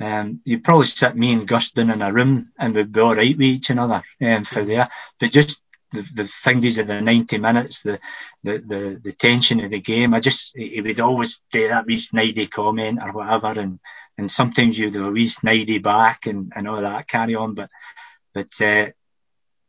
[0.00, 3.14] Um, you'd probably sit me and Gus down in a room and we'd be all
[3.14, 4.88] right with each other um, for there.
[5.18, 5.60] But just
[5.92, 7.98] the, the things of the 90 minutes, the,
[8.42, 10.14] the, the, the tension of the game.
[10.14, 13.60] I just, he would always do that wee snidey comment or whatever.
[13.60, 13.78] And,
[14.16, 17.54] and sometimes you'd have a wee snidey back and, and all that carry on.
[17.54, 17.70] But,
[18.32, 18.86] but, uh,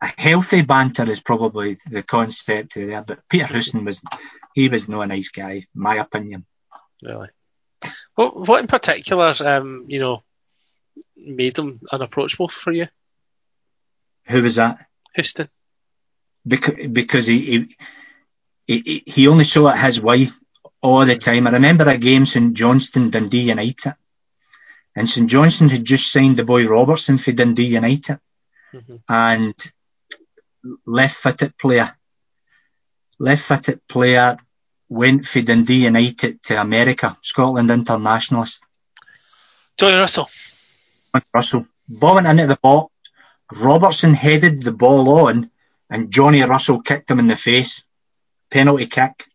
[0.04, 3.04] a healthy banter is probably the concept there.
[3.04, 4.02] But Peter Houston was,
[4.56, 6.46] he was not a nice guy, my opinion.
[7.04, 7.30] Really?
[8.16, 10.24] What, what in particular, um, you know,
[11.16, 12.88] made him unapproachable for you?
[14.28, 14.86] Who was that?
[15.16, 15.50] Houston.
[16.46, 17.68] Because, because he,
[18.66, 20.30] he, he, he only saw it his way
[20.82, 21.48] all the time.
[21.48, 23.96] I remember a game St Johnstone Dundee United.
[24.96, 28.20] And St Johnstone had just signed the boy Robertson for Dundee United.
[28.74, 28.96] Mm-hmm.
[29.08, 29.56] And
[30.86, 31.96] left-footed player.
[33.20, 34.38] Left-footed player
[34.92, 38.62] went for Dundee United to America, Scotland internationalist.
[39.78, 40.28] Johnny Russell.
[41.34, 41.66] Russell.
[41.88, 42.94] Ball went into the box.
[43.54, 45.50] Robertson headed the ball on,
[45.90, 47.86] and Johnny Russell kicked him in the face.
[48.50, 49.28] Penalty kick.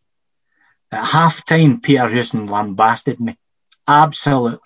[0.91, 3.35] At half time, Peter Houston lambasted me.
[3.87, 4.61] Absolute.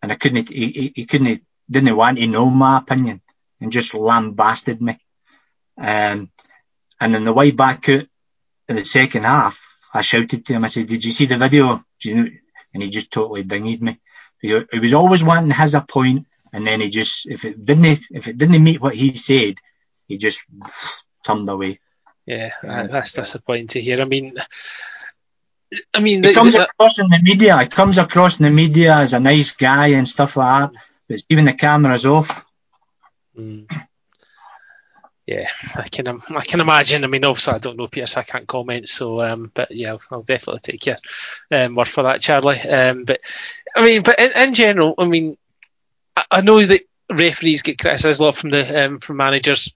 [0.00, 3.20] And I couldn't, he, he couldn't, didn't want to know my opinion
[3.60, 5.00] and just lambasted me.
[5.76, 6.30] Um,
[7.00, 8.06] and then the way back out
[8.68, 9.65] in the second half,
[9.96, 11.84] I shouted to him, I said, Did you see the video?
[12.00, 12.30] Do you know?
[12.74, 13.98] And he just totally dinged me.
[14.40, 18.00] He, he was always wanting his a point, and then he just, if it didn't,
[18.10, 19.54] if it didn't meet what he said,
[20.06, 20.42] he just
[21.24, 21.80] turned away.
[22.26, 24.02] Yeah, that's disappointing to hear.
[24.02, 24.36] I mean,
[25.94, 27.58] I mean, he comes the, across in the media.
[27.62, 30.80] He comes across in the media as a nice guy and stuff like that.
[31.08, 32.44] But even the camera's off.
[33.38, 33.66] Mm
[35.26, 37.04] yeah, I can I can imagine.
[37.04, 38.88] I mean, obviously I don't know Peter, so I can't comment.
[38.88, 40.96] So, um, but yeah, I'll, I'll definitely take your
[41.50, 42.60] um, word for that, Charlie.
[42.60, 43.20] Um, but
[43.74, 45.36] I mean, but in, in general, I mean,
[46.16, 49.72] I, I, know that referees get criticised a lot from the um, from managers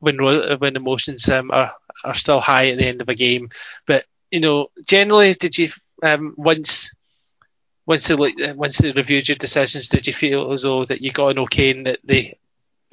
[0.00, 3.50] when when emotions um, are are still high at the end of a game.
[3.86, 5.70] But you know, generally, did you
[6.02, 6.94] um, once
[7.84, 11.28] once they once they reviewed your decisions, did you feel as though that you got
[11.28, 12.38] an okay and that they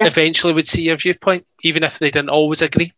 [0.00, 2.92] eventually would see your viewpoint, even if they didn't always agree?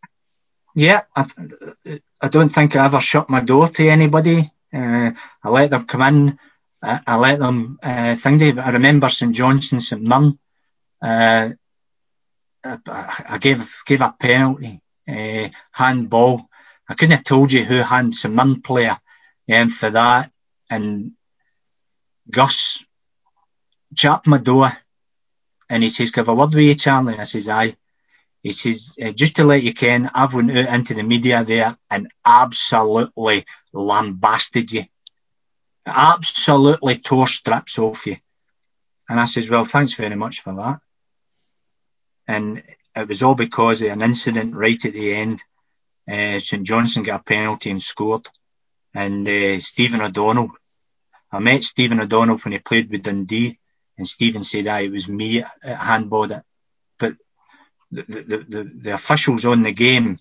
[0.75, 4.51] Yeah, I, th- I don't think I ever shut my door to anybody.
[4.73, 5.11] Uh,
[5.43, 6.39] I let them come in.
[6.83, 8.43] I, I let them uh, think.
[8.59, 10.39] I remember St Johnstone, St Mirren.
[11.03, 11.51] Uh,
[12.65, 16.49] I gave gave a penalty, uh, handball.
[16.89, 18.99] I couldn't have told you who hand St Mirren player
[19.51, 20.31] um, for that.
[20.71, 21.13] And
[22.31, 22.85] Gus
[23.95, 24.73] chapped my door
[25.69, 27.15] and he says, give a word with you, Charlie.
[27.15, 27.77] And I says, aye.
[28.43, 31.77] He says, uh, just to let you ken, I've went out into the media there
[31.91, 34.85] and absolutely lambasted you.
[35.85, 38.17] Absolutely tore strips off you.
[39.09, 40.81] And I says, well, thanks very much for that.
[42.29, 42.63] And
[42.95, 45.43] it was all because of an incident right at the end.
[46.09, 48.29] Uh, St Johnstone got a penalty and scored.
[48.95, 50.51] And uh, Stephen O'Donnell,
[51.33, 53.59] I met Stephen O'Donnell when he played with Dundee
[53.99, 56.43] and Stephen said, "I it was me at handballed it,"
[56.99, 57.15] but
[57.91, 60.19] the, the, the, the, officials on the game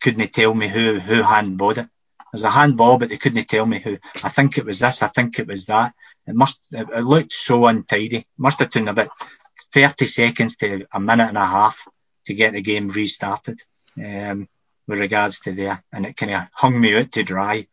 [0.00, 1.88] couldn't tell me who who handballed it.
[2.32, 3.98] There's a handball, but they couldn't tell me who.
[4.22, 5.02] I think it was this.
[5.02, 5.94] I think it was that.
[6.26, 6.58] It must.
[6.70, 8.18] It, it looked so untidy.
[8.18, 9.10] It must have taken about
[9.72, 11.86] 30 seconds to a minute and a half
[12.26, 13.60] to get the game restarted.
[13.96, 14.48] Um,
[14.86, 17.66] with regards to there, and it kind of hung me out to dry.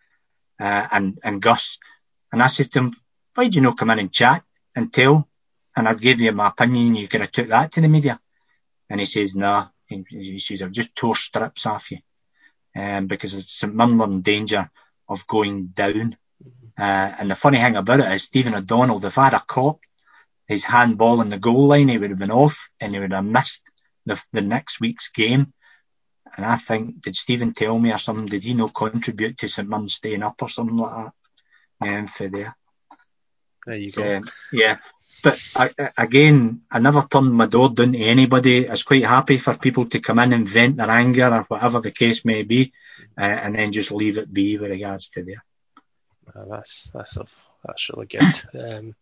[0.59, 1.78] Uh, and and Gus,
[2.32, 2.95] and I said to him,
[3.36, 4.43] "Why do you not come in and chat?"
[4.76, 5.28] Until,
[5.76, 8.19] and I'd give you my opinion, you could have took that to the media.
[8.89, 11.99] And he says, nah, he, says, I've just tore strips off you.
[12.76, 14.69] Um, because it's St Mirren in danger
[15.07, 16.17] of going down.
[16.78, 19.80] Uh, and the funny thing about it is Stephen O'Donnell, if I had a cop
[20.47, 23.26] his handball in the goal line, he would have been off and he would have
[23.26, 23.63] missed
[24.05, 25.53] the, the next week's game.
[26.36, 28.26] And I think, did Stephen tell me or something?
[28.26, 31.11] Did he not contribute to St Mirren staying up or something like
[31.82, 31.89] that?
[31.89, 32.55] Um, for there.
[33.66, 34.18] There you go.
[34.18, 34.78] Um, yeah.
[35.24, 38.68] But I, again, I never turned my door down to anybody.
[38.68, 41.80] I was quite happy for people to come in and vent their anger or whatever
[41.80, 42.74] the case may be,
[43.18, 45.43] uh, and then just leave it be with regards to there.
[46.36, 47.26] Well, that's that's a,
[47.66, 48.34] that's really good.
[48.53, 48.95] Um,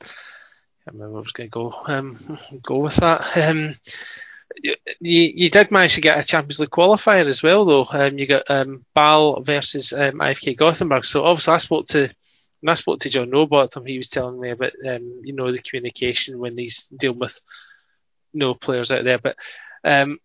[0.87, 2.17] I remember I was going to go um,
[2.63, 3.37] go with that.
[3.37, 3.73] Um,
[4.63, 7.85] you, you did manage to get a Champions League qualifier as well, though.
[7.91, 11.05] Um, you got um, Basel versus um, IFK Gothenburg.
[11.05, 12.13] So obviously, I spoke to
[12.61, 15.59] when I spoke to John Rowbotham, he was telling me about um, you know the
[15.59, 17.39] communication when he's dealing with
[18.33, 19.17] you know players out there.
[19.17, 19.35] But
[19.83, 20.19] um,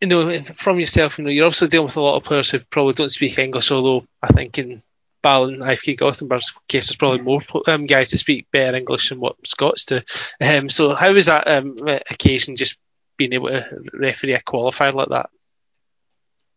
[0.00, 2.58] you know from yourself, you know you're obviously dealing with a lot of players who
[2.58, 3.70] probably don't speak English.
[3.70, 4.82] Although I think in
[5.22, 9.20] Basel and IFK Gothenburg's case, there's probably more um, guys that speak better English than
[9.20, 10.00] what Scots do.
[10.40, 11.76] Um, so how was that um,
[12.10, 12.78] occasion just
[13.16, 15.30] being able to referee a qualifier like that?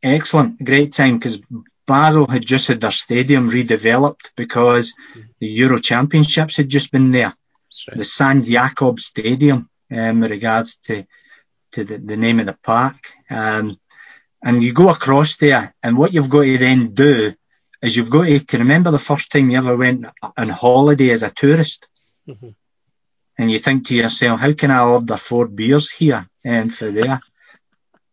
[0.03, 1.39] excellent, great time because
[1.87, 5.23] Basel had just had their stadium redeveloped because mm.
[5.39, 7.33] the Euro Championships had just been there.
[7.87, 7.97] Right.
[7.97, 11.05] The San Jakob Stadium, um, with regards to
[11.71, 12.95] to the, the name of the park.
[13.29, 13.79] Um,
[14.43, 17.33] and you go across there, and what you've got to then do
[17.81, 20.05] is you've got to can remember the first time you ever went
[20.37, 21.87] on holiday as a tourist,
[22.27, 22.49] mm-hmm.
[23.37, 27.21] and you think to yourself, how can I order four beers here and for there?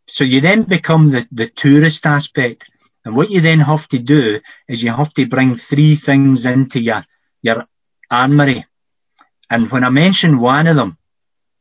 [0.07, 2.67] So you then become the, the tourist aspect.
[3.05, 6.81] And what you then have to do is you have to bring three things into
[6.81, 7.05] your,
[7.43, 7.67] your
[8.11, 8.65] armory.
[9.51, 10.97] And when I mention one of them,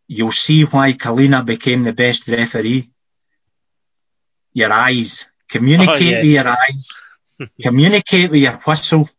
[0.07, 2.89] you'll see why Collina became the best referee.
[4.53, 5.25] Your eyes.
[5.49, 6.23] Communicate oh, yes.
[6.23, 7.49] with your eyes.
[7.61, 9.09] communicate with your whistle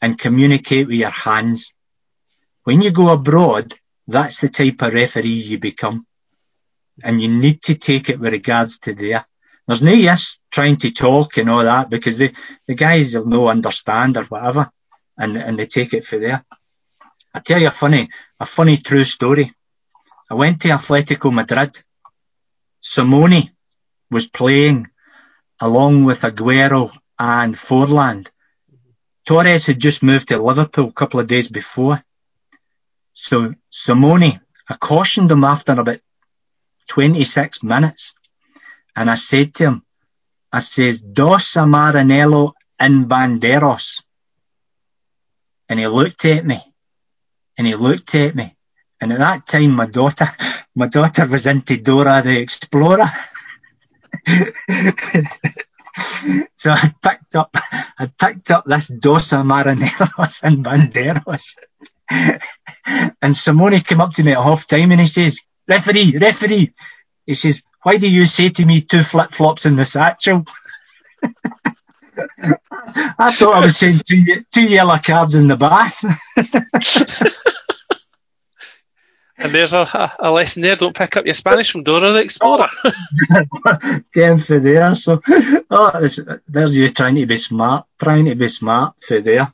[0.00, 1.72] and communicate with your hands.
[2.64, 3.74] When you go abroad,
[4.06, 6.06] that's the type of referee you become.
[7.02, 9.26] And you need to take it with regards to there.
[9.66, 12.32] There's no use trying to talk and all that because the,
[12.68, 14.70] the guys will no understand or whatever
[15.16, 16.44] and, and they take it for there.
[17.34, 19.54] I tell you a funny, a funny true story.
[20.30, 21.82] I went to Atletico Madrid.
[22.82, 23.50] Simão
[24.10, 24.88] was playing
[25.60, 28.28] along with Aguero and Forlán.
[29.24, 32.02] Torres had just moved to Liverpool a couple of days before.
[33.14, 36.00] So Simão, I cautioned him after about
[36.88, 38.14] 26 minutes.
[38.94, 39.82] And I said to him,
[40.52, 44.02] I says, Dos Amaranello in Banderos.
[45.68, 46.60] And he looked at me.
[47.56, 48.54] And he looked at me.
[49.00, 50.30] And at that time, my daughter,
[50.74, 53.10] my daughter was into Dora the Explorer.
[56.56, 57.56] so I picked up,
[57.98, 61.56] I picked up this Dos Amaranellos and Banderos.
[62.10, 66.74] and Simão came up to me at half time and he says, referee, referee.
[67.26, 70.44] He says, why do you say to me two flip flops in the satchel?
[73.18, 76.04] I thought I was saying two, two yellow cards in the bath.
[79.38, 80.76] and there's a, a, lesson there.
[80.76, 82.68] Don't pick up your Spanish from Dora the Explorer.
[84.12, 84.94] Getting for there.
[84.94, 85.20] So,
[85.70, 86.06] oh,
[86.48, 89.52] there's you trying to be smart, trying to be smart for there.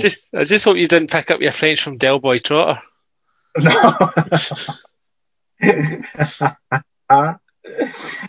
[0.00, 2.80] Just, I just hope you didn't pick up your French from Del Boy Trotter.
[3.58, 3.94] No.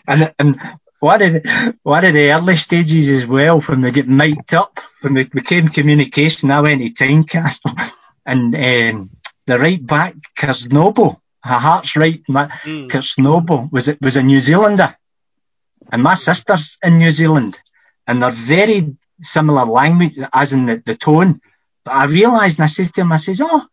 [0.06, 0.60] And and
[0.98, 4.80] one of the one of the early stages as well when we get mic'd up
[5.00, 7.92] when we became communication I went to Tynecastle.
[8.26, 9.10] And um,
[9.46, 12.88] the right back Kersnobo her heart's right mm.
[12.90, 14.96] Kersnobo was it was a New Zealander.
[15.90, 17.58] And my sister's in New Zealand.
[18.06, 21.40] And they're very similar language as in the, the tone.
[21.84, 23.66] But I realised and I says to him I says oh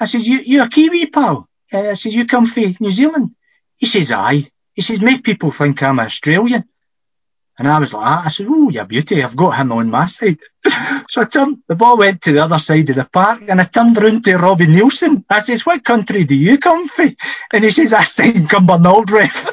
[0.00, 3.34] I says you you're a Kiwi pal uh, I says you come from New Zealand
[3.82, 4.48] he says, aye.
[4.74, 6.62] He says, make people think I'm Australian.
[7.58, 10.38] And I was like, I said, oh, you beauty, I've got him on my side.
[11.08, 13.64] so I turned, the ball went to the other side of the park and I
[13.64, 15.24] turned round to Robbie Neilson.
[15.28, 17.16] I says, what country do you come from?
[17.52, 19.48] And he says, I stay in Cumbernauld, ref.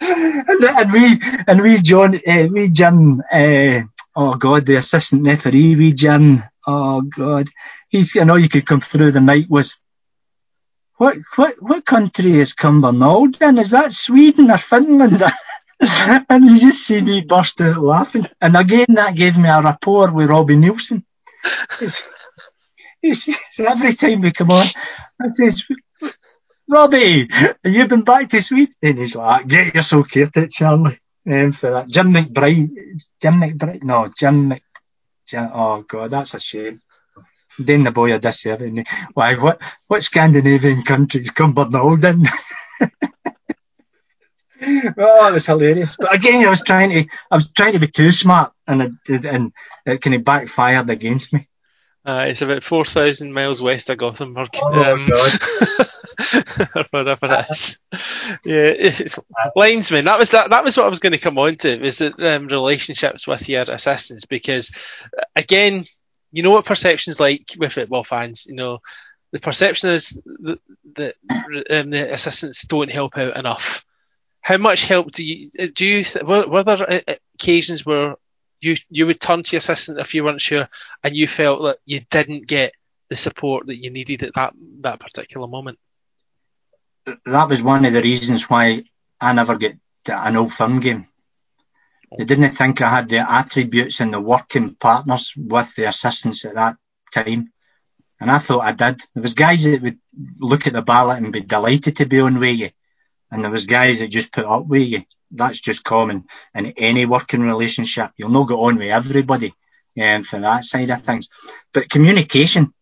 [0.00, 3.82] and, and we, and we John, uh, we Jim, uh,
[4.16, 7.48] oh God, the assistant referee, we Jim, oh God,
[7.88, 9.76] he's, you know, you could come through the night was,
[10.96, 13.58] what what what country is Cumbernauld in?
[13.58, 15.22] Is that Sweden or Finland?
[16.28, 18.26] and you just see me burst out laughing.
[18.40, 21.02] And again, that gave me a rapport with Robbie Neilson.
[21.80, 22.02] It's,
[23.02, 24.64] it's, it's every time we come on,
[25.20, 25.64] I says,
[26.68, 28.74] Robbie, have you been back to Sweden?
[28.82, 31.00] And he's like, get yourself catered, Charlie.
[31.24, 31.88] Um, for that.
[31.88, 32.70] Jim McBride,
[33.20, 34.62] Jim McBride, no, Jim Mc,
[35.32, 36.82] Jim, oh God, that's a shame.
[37.58, 38.84] Then the boy a disservice.
[39.14, 42.26] Why, what, what Scandinavian countries Cumbernauld in?
[44.98, 45.96] oh, it was hilarious.
[45.98, 48.92] But again, I was trying to, I was trying to be too smart, and it,
[49.08, 49.54] it and
[49.86, 51.48] it kind of backfired against me.
[52.04, 54.50] Uh, it's about four thousand miles west of Gothenburg.
[54.60, 55.88] Oh um, God.
[56.90, 57.80] whatever it is.
[58.44, 60.04] Yeah, linesman.
[60.06, 60.50] That was that.
[60.50, 61.80] That was what I was going to come on to.
[61.80, 64.24] Was it um, relationships with your assistants?
[64.24, 64.70] Because
[65.36, 65.84] again,
[66.32, 68.46] you know what perception's like with football fans.
[68.48, 68.78] You know,
[69.32, 70.60] the perception is that,
[70.96, 71.14] that
[71.70, 73.84] um, the assistants don't help out enough.
[74.40, 75.84] How much help do you do?
[75.84, 78.16] You were, were there uh, uh, occasions where
[78.60, 80.68] you you would turn to your assistant if you weren't sure,
[81.04, 82.74] and you felt that you didn't get
[83.08, 85.78] the support that you needed at that that particular moment?
[87.24, 88.84] That was one of the reasons why
[89.20, 89.76] I never get
[90.06, 91.06] an old firm game
[92.16, 96.54] they didn't think I had the attributes and the working partners with the assistants at
[96.54, 96.76] that
[97.12, 97.52] time.
[98.20, 99.00] And I thought I did.
[99.14, 99.98] There was guys that would
[100.38, 102.70] look at the ballot and be delighted to be on with you.
[103.30, 105.04] and there was guys that just put up with you.
[105.30, 108.12] That's just common in any working relationship.
[108.16, 109.54] You'll not get on with everybody
[110.00, 111.28] um, for that side of things.
[111.72, 112.74] But communication,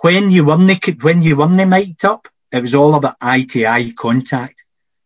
[0.00, 3.92] when you weren't when you weren't mic'd up, it was all about eye to eye
[3.96, 4.64] contact.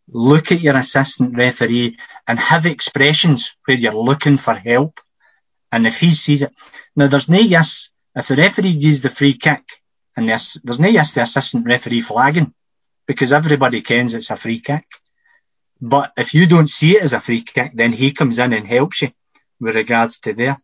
[0.09, 5.01] Look at your assistant referee and have expressions where you're looking for help.
[5.73, 6.53] And if he sees it,
[6.95, 9.65] now there's no yes if the referee gives the free kick
[10.17, 12.55] and there's, there's no yes the assistant referee flagging
[13.07, 14.85] because everybody kens it's a free kick.
[15.81, 18.67] But if you don't see it as a free kick, then he comes in and
[18.67, 19.11] helps you
[19.61, 20.61] with regards to there.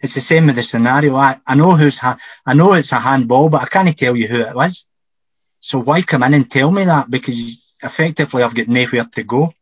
[0.00, 1.14] It's the same with the scenario.
[1.16, 4.26] I, I know who's ha- I know it's a handball, but I can't tell you
[4.26, 4.86] who it was.
[5.60, 7.10] So why come in and tell me that?
[7.10, 9.52] Because effectively I've got nowhere to go.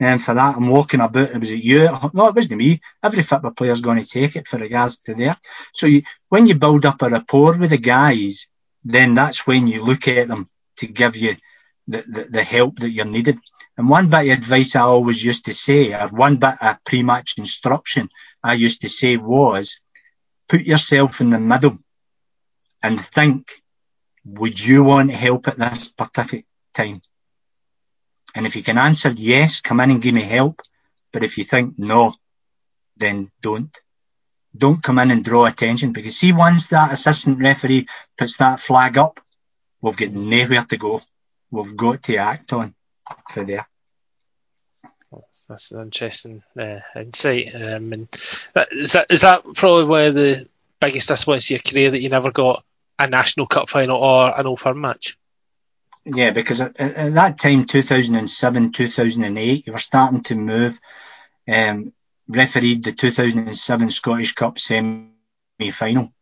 [0.00, 1.30] And for that, I'm walking about.
[1.30, 1.88] It was it you?
[2.12, 2.80] No, it wasn't me.
[3.02, 5.36] Every football player's going to take it for regards to there.
[5.72, 8.46] So you, when you build up a rapport with the guys,
[8.84, 11.36] then that's when you look at them to give you
[11.88, 13.38] the, the, the help that you're needed.
[13.76, 17.34] And one bit of advice I always used to say, or one bit of pre-match
[17.38, 18.08] instruction
[18.42, 19.80] I used to say was,
[20.48, 21.78] put yourself in the middle
[22.82, 23.50] and think,
[24.28, 27.02] would you want help at this particular time?
[28.34, 30.60] And if you can answer yes, come in and give me help.
[31.12, 32.14] But if you think no,
[32.96, 33.74] then don't.
[34.56, 38.98] Don't come in and draw attention because see, once that assistant referee puts that flag
[38.98, 39.20] up,
[39.80, 41.00] we've got nowhere to go.
[41.50, 42.74] We've got to act on
[43.30, 43.66] for there.
[45.48, 47.54] That's an interesting uh, insight.
[47.54, 48.08] Um, and
[48.52, 50.46] that, is that is that probably one of the
[50.80, 52.62] biggest disappointments of your career that you never got
[52.98, 55.18] a national cup final or an old firm match?
[56.04, 60.80] Yeah, because at, at, that time, 2007, 2008, you were starting to move.
[61.46, 61.92] Um,
[62.28, 66.12] refereed the 2007 Scottish Cup semi-final.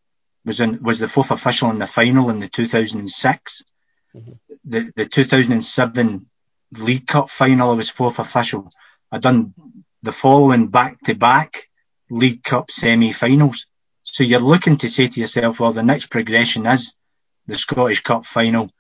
[0.44, 3.64] Was in, was the fourth official in the final in the 2006.
[4.14, 4.32] Mm-hmm.
[4.64, 6.26] The the 2007
[6.72, 8.70] League Cup final, I was fourth official.
[9.10, 9.54] I done
[10.02, 11.68] the following back to back
[12.10, 13.66] League Cup semi-finals.
[14.16, 16.94] So you're looking to say to yourself, well, the next progression is
[17.46, 18.70] the Scottish Cup final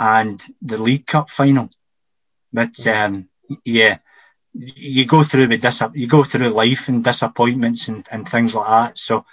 [0.00, 1.70] and the League Cup final.
[2.52, 3.28] But um,
[3.64, 3.98] yeah,
[4.52, 8.66] you go through with dis- you go through life and disappointments and, and things like
[8.66, 8.98] that.
[8.98, 9.24] So,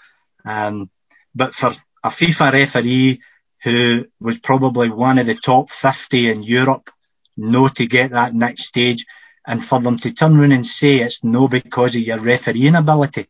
[0.46, 0.92] um,
[1.34, 3.22] but for a FIFA referee
[3.64, 6.92] who was probably one of the top 50 in Europe,
[7.36, 9.08] no to get that next stage,
[9.44, 13.28] and for them to turn around and say it's no because of your refereeing ability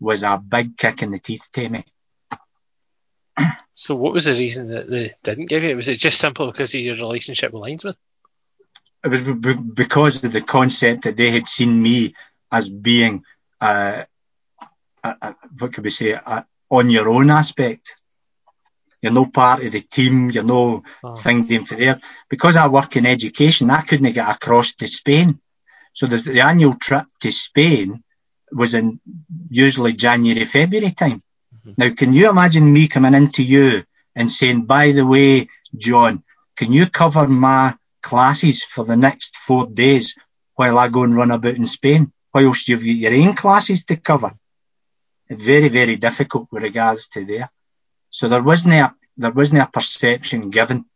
[0.00, 1.84] was a big kick in the teeth to me.
[3.74, 5.76] So, what was the reason that they didn't give you?
[5.76, 7.94] Was it just simple because of your relationship with linesman?
[9.02, 12.14] It was b- because of the concept that they had seen me
[12.52, 13.24] as being,
[13.58, 14.04] uh,
[15.02, 17.96] a, a, what could we say, a, on your own aspect.
[19.00, 20.30] You're no part of the team.
[20.30, 21.14] You're no oh.
[21.14, 22.02] thing for there.
[22.28, 25.40] Because I work in education, I couldn't get across to Spain.
[25.94, 28.04] So the, the annual trip to Spain
[28.52, 29.00] was in
[29.48, 31.20] usually January, February time.
[31.66, 31.72] Mm-hmm.
[31.76, 33.84] Now, can you imagine me coming into you
[34.14, 36.22] and saying, by the way, John,
[36.56, 40.14] can you cover my classes for the next four days
[40.54, 43.96] while I go and run about in Spain, whilst you've got your own classes to
[43.96, 44.32] cover?
[45.28, 47.50] Very, very difficult with regards to there.
[48.10, 50.86] So there wasn't a, there wasn't a perception given,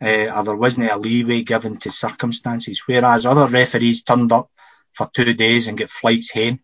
[0.00, 4.48] uh, or there wasn't a leeway given to circumstances, whereas other referees turned up
[4.92, 6.60] for two days and get flights home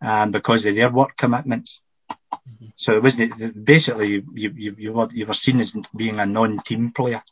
[0.00, 1.80] um, because of their work commitments.
[2.76, 6.92] So it wasn't basically you, you, you, were, you were seen as being a non-team
[6.92, 7.22] player.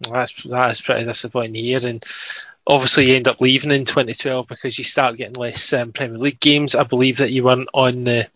[0.00, 2.04] that's that is pretty disappointing here, and
[2.66, 6.40] obviously you end up leaving in 2012 because you start getting less um, Premier League
[6.40, 6.74] games.
[6.74, 8.28] I believe that you weren't on the.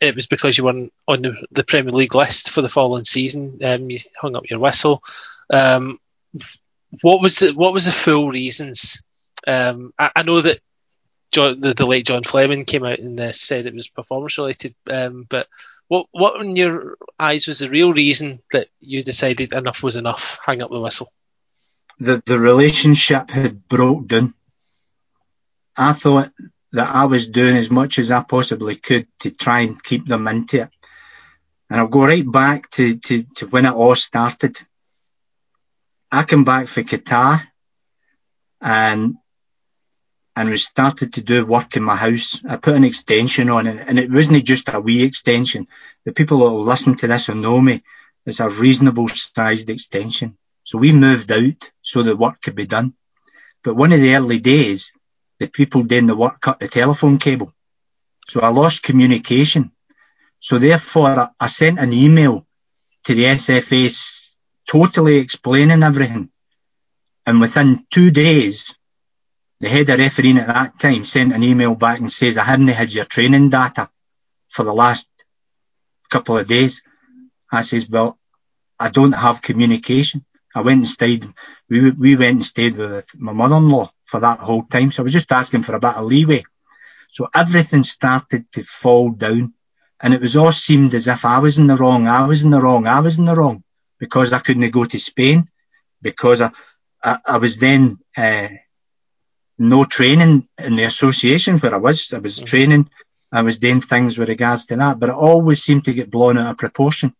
[0.00, 3.58] It was because you weren't on the, the Premier League list for the following season.
[3.64, 5.02] Um, you hung up your whistle.
[5.50, 5.98] Um,
[7.00, 9.02] what was the what was the full reasons?
[9.46, 10.60] Um, I, I know that
[11.32, 14.74] John, the, the late John Fleming came out and uh, said it was performance related.
[14.88, 15.48] Um, but
[15.88, 20.38] what what in your eyes was the real reason that you decided enough was enough,
[20.44, 21.12] hang up the whistle?
[21.98, 24.34] The the relationship had broke down.
[25.76, 26.30] I thought
[26.72, 30.28] that I was doing as much as I possibly could to try and keep them
[30.28, 30.70] into it.
[31.68, 34.58] And I'll go right back to, to, to when it all started.
[36.10, 37.42] I came back for Qatar
[38.60, 39.16] and
[40.34, 42.40] and we started to do work in my house.
[42.48, 45.68] I put an extension on it, and it wasn't just a wee extension.
[46.04, 47.82] The people that will listen to this will know me.
[48.24, 50.36] It's a reasonable sized extension.
[50.64, 52.94] So we moved out so the work could be done.
[53.62, 54.92] But one of the early days,
[55.38, 57.52] the people doing the work cut the telephone cable.
[58.28, 59.72] So I lost communication.
[60.40, 62.46] So therefore, I sent an email
[63.04, 64.34] to the SFA
[64.68, 66.30] totally explaining everything.
[67.26, 68.71] And within two days,
[69.62, 72.66] the head of refereeing at that time sent an email back and says, I hadn't
[72.66, 73.88] had your training data
[74.48, 75.08] for the last
[76.10, 76.82] couple of days.
[77.50, 78.18] I says, well,
[78.80, 80.24] I don't have communication.
[80.52, 81.24] I went and stayed,
[81.70, 84.90] we, we went and stayed with my mother-in-law for that whole time.
[84.90, 86.42] So I was just asking for a bit of leeway.
[87.12, 89.54] So everything started to fall down
[90.00, 92.50] and it was all seemed as if I was in the wrong, I was in
[92.50, 93.62] the wrong, I was in the wrong
[94.00, 95.48] because I couldn't go to Spain
[96.00, 96.50] because I,
[97.00, 98.48] I, I was then, uh,
[99.68, 102.12] no training in the association where I was.
[102.12, 102.46] I was mm-hmm.
[102.46, 102.90] training.
[103.30, 106.36] I was doing things with regards to that, but it always seemed to get blown
[106.36, 107.14] out of proportion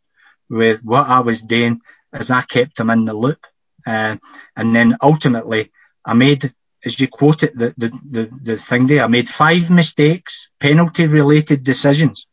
[0.50, 1.80] with what I was doing
[2.12, 3.46] as I kept them in the loop.
[3.86, 4.16] Uh,
[4.54, 5.72] and then ultimately
[6.04, 6.52] I made,
[6.84, 11.64] as you quoted the, the, the, the thing there, I made five mistakes, penalty related
[11.64, 12.26] decisions,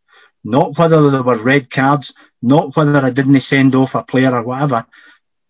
[0.43, 4.43] not whether there were red cards, not whether I didn't send off a player or
[4.43, 4.85] whatever.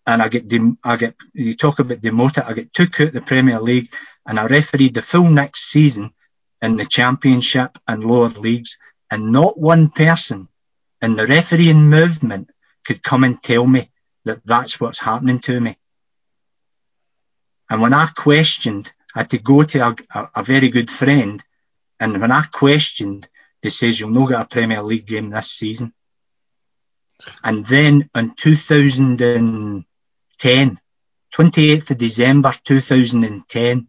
[0.06, 3.20] And I get, dem- I get, you talk about demoted, I get took out the
[3.20, 3.90] Premier League
[4.26, 6.12] and I refereed the full next season
[6.62, 8.78] in the Championship and lower leagues,
[9.10, 10.48] and not one person
[11.02, 12.50] in the refereeing movement
[12.84, 13.90] could come and tell me
[14.24, 15.76] that that's what's happening to me.
[17.68, 21.42] And when I questioned, I had to go to a, a, a very good friend,
[21.98, 23.28] and when I questioned,
[23.62, 25.92] he says, you'll not get a Premier League game this season.
[27.44, 30.78] And then in 2010,
[31.32, 33.88] 28th of December 2010,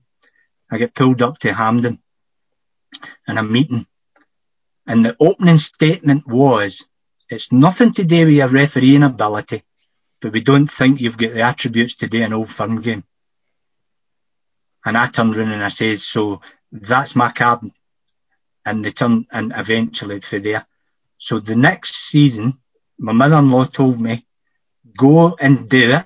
[0.72, 2.00] I get pulled up to Hampden
[3.28, 3.86] in a meeting.
[4.88, 6.86] And the opening statement was,
[7.30, 9.64] it's nothing to do with your refereeing ability,
[10.22, 13.04] but we don't think you've got the attributes to do an old firm game.
[14.86, 16.42] And I turned around and I said, so
[16.72, 17.70] that's my card.
[18.66, 20.66] And they turned, and eventually for there.
[21.18, 22.58] So the next season,
[22.98, 24.26] my mother-in-law told me,
[24.98, 26.06] go and do it,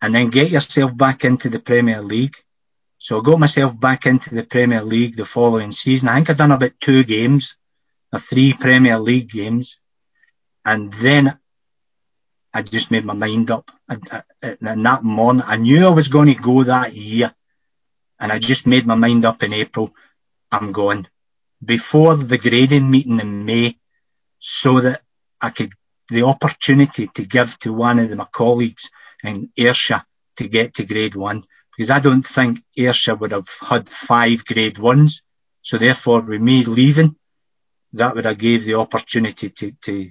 [0.00, 2.36] and then get yourself back into the Premier League.
[3.08, 6.10] So I got myself back into the Premier League the following season.
[6.10, 7.56] I think I'd done about two games,
[8.12, 9.80] or three Premier League games.
[10.62, 11.38] And then
[12.52, 13.70] I just made my mind up.
[13.88, 17.34] And that morning, I knew I was going to go that year.
[18.20, 19.94] And I just made my mind up in April.
[20.52, 21.06] I'm going.
[21.64, 23.78] Before the grading meeting in May,
[24.38, 25.00] so that
[25.40, 25.72] I could,
[26.10, 28.90] the opportunity to give to one of my colleagues
[29.24, 30.04] in Ayrshire
[30.36, 31.44] to get to grade one
[31.78, 35.22] because I don't think Ayrshire would have had five grade ones.
[35.62, 37.14] So therefore, with me leaving,
[37.92, 40.10] that would have gave the opportunity to, to,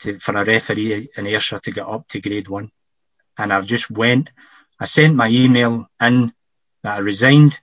[0.00, 2.70] to for a referee in Ayrshire to get up to grade one.
[3.38, 4.32] And I just went,
[4.78, 6.34] I sent my email in
[6.82, 7.58] that I resigned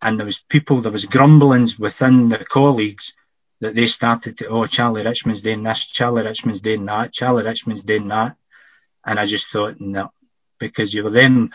[0.00, 3.12] and there was people, there was grumblings within the colleagues
[3.60, 7.82] that they started to, oh, Charlie Richmond's doing this, Charlie Richmond's doing that, Charlie Richmond's
[7.82, 8.34] doing that.
[9.04, 10.10] And I just thought, no,
[10.58, 11.50] because you were then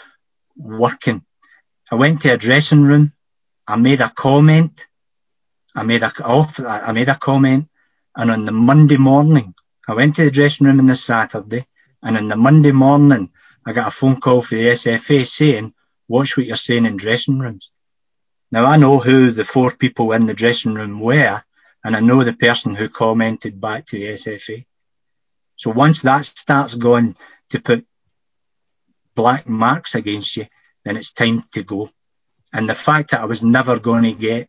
[0.61, 1.25] working.
[1.91, 3.13] I went to a dressing room.
[3.67, 4.85] I made a comment.
[5.75, 7.69] I made a I made a comment,
[8.15, 9.53] and on the Monday morning,
[9.87, 11.65] I went to the dressing room on the Saturday,
[12.03, 13.29] and on the Monday morning,
[13.65, 15.73] I got a phone call from the SFA saying,
[16.09, 17.71] "Watch what you're saying in dressing rooms."
[18.51, 21.41] Now I know who the four people in the dressing room were,
[21.85, 24.65] and I know the person who commented back to the SFA.
[25.55, 27.15] So once that starts going
[27.51, 27.85] to put
[29.15, 30.47] black marks against you,
[30.83, 31.89] then it's time to go.
[32.53, 34.47] And the fact that I was never going to get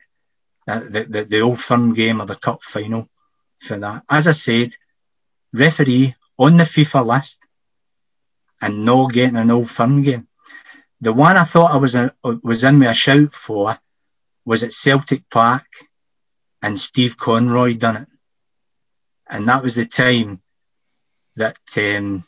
[0.66, 3.08] uh, the, the, the old firm game or the cup final
[3.58, 4.04] for that.
[4.08, 4.74] As I said,
[5.52, 7.40] referee on the FIFA list
[8.60, 10.28] and not getting an old firm game.
[11.00, 13.76] The one I thought I was a, was in with a shout for
[14.44, 15.66] was at Celtic Park
[16.60, 18.08] and Steve Conroy done it.
[19.28, 20.40] And that was the time
[21.36, 22.24] that um,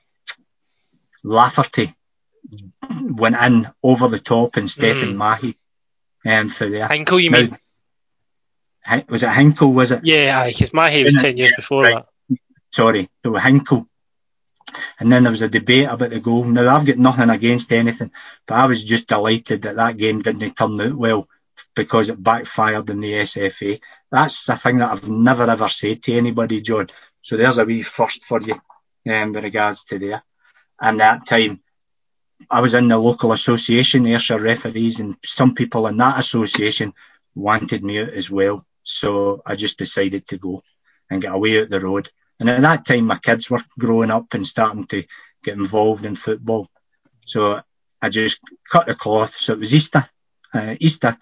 [1.23, 1.95] Lafferty
[2.91, 5.17] went in over the top and Stephen mm.
[5.17, 5.57] Mahé
[6.27, 7.59] um, for the Hinkel, you now, mean?
[9.09, 10.01] Was it Hinkel, was it?
[10.05, 12.05] Yeah, because Mahé was 10 years before right.
[12.29, 12.39] that.
[12.73, 13.87] Sorry, it was Hinkel.
[14.99, 16.45] And then there was a debate about the goal.
[16.45, 18.11] Now, I've got nothing against anything,
[18.47, 21.29] but I was just delighted that that game didn't turn out well
[21.75, 23.81] because it backfired in the SFA.
[24.11, 26.89] That's a thing that I've never ever said to anybody, John.
[27.23, 28.61] So there's a wee first for you
[29.11, 30.23] um, with regards to there.
[30.81, 31.61] And that time,
[32.51, 36.93] I was in the local association, Ayrshire referees, and some people in that association
[37.35, 38.67] wanted me out as well.
[38.83, 40.63] So I just decided to go
[41.11, 42.11] and get away out the road.
[42.41, 45.05] And at that time, my kids were growing up and starting to
[45.43, 46.69] get involved in football.
[47.27, 47.61] So
[48.03, 48.41] I just
[48.71, 49.35] cut the cloth.
[49.35, 50.09] So it was Easter,
[50.53, 51.17] uh, Easter,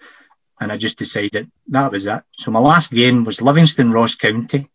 [0.59, 2.23] and I just decided that was it.
[2.31, 4.69] So my last game was Livingston Ross County.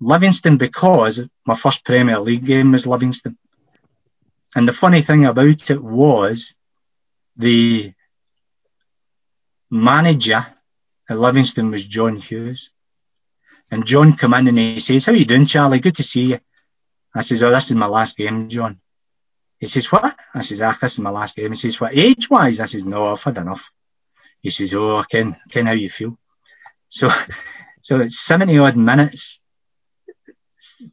[0.00, 3.36] Livingston because my first Premier League game was Livingston.
[4.54, 6.54] And the funny thing about it was
[7.36, 7.92] the
[9.70, 10.46] manager
[11.08, 12.70] at Livingston was John Hughes.
[13.70, 15.78] And John come in and he says, how you doing, Charlie?
[15.78, 16.40] Good to see you.
[17.14, 18.80] I says, oh, this is my last game, John.
[19.58, 20.16] He says, what?
[20.34, 21.50] I says, ah, this is my last game.
[21.50, 22.60] He says, what, age-wise?
[22.60, 23.70] I says, no, I've had enough.
[24.40, 26.18] He says, oh, can, can how you feel.
[26.88, 27.10] So,
[27.82, 29.40] so it's 70 odd minutes.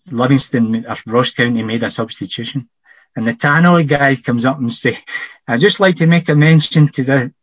[0.10, 2.70] Livingston Ross County made a substitution.
[3.18, 5.00] And the Tannoy guy comes up and say,
[5.48, 7.34] I'd just like to make a mention to the,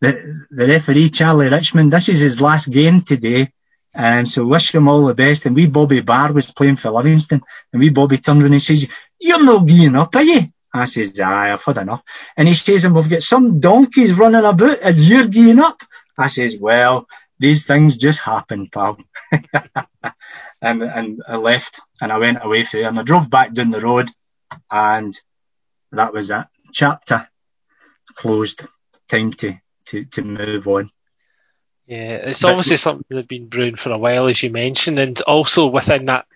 [0.00, 1.92] the, the referee, Charlie Richmond.
[1.92, 3.52] This is his last game today.
[3.92, 5.44] And so wish him all the best.
[5.44, 7.42] And we Bobby Barr was playing for Livingston.
[7.70, 8.88] And we Bobby turned around and says,
[9.20, 10.48] you're not giving up, are you?
[10.72, 12.02] I says, aye, I've had enough.
[12.34, 15.82] And he says, and we've got some donkeys running about and you're giving up.
[16.16, 17.06] I says, well,
[17.38, 18.96] these things just happen, pal.
[20.62, 23.80] and, and I left and I went away there and I drove back down the
[23.80, 24.08] road
[24.70, 25.18] and
[25.92, 26.46] that was it.
[26.72, 27.28] Chapter
[28.14, 28.64] closed.
[29.08, 30.90] Time to, to, to move on.
[31.86, 35.20] Yeah, it's but, obviously something that's been brewing for a while, as you mentioned, and
[35.22, 36.26] also within that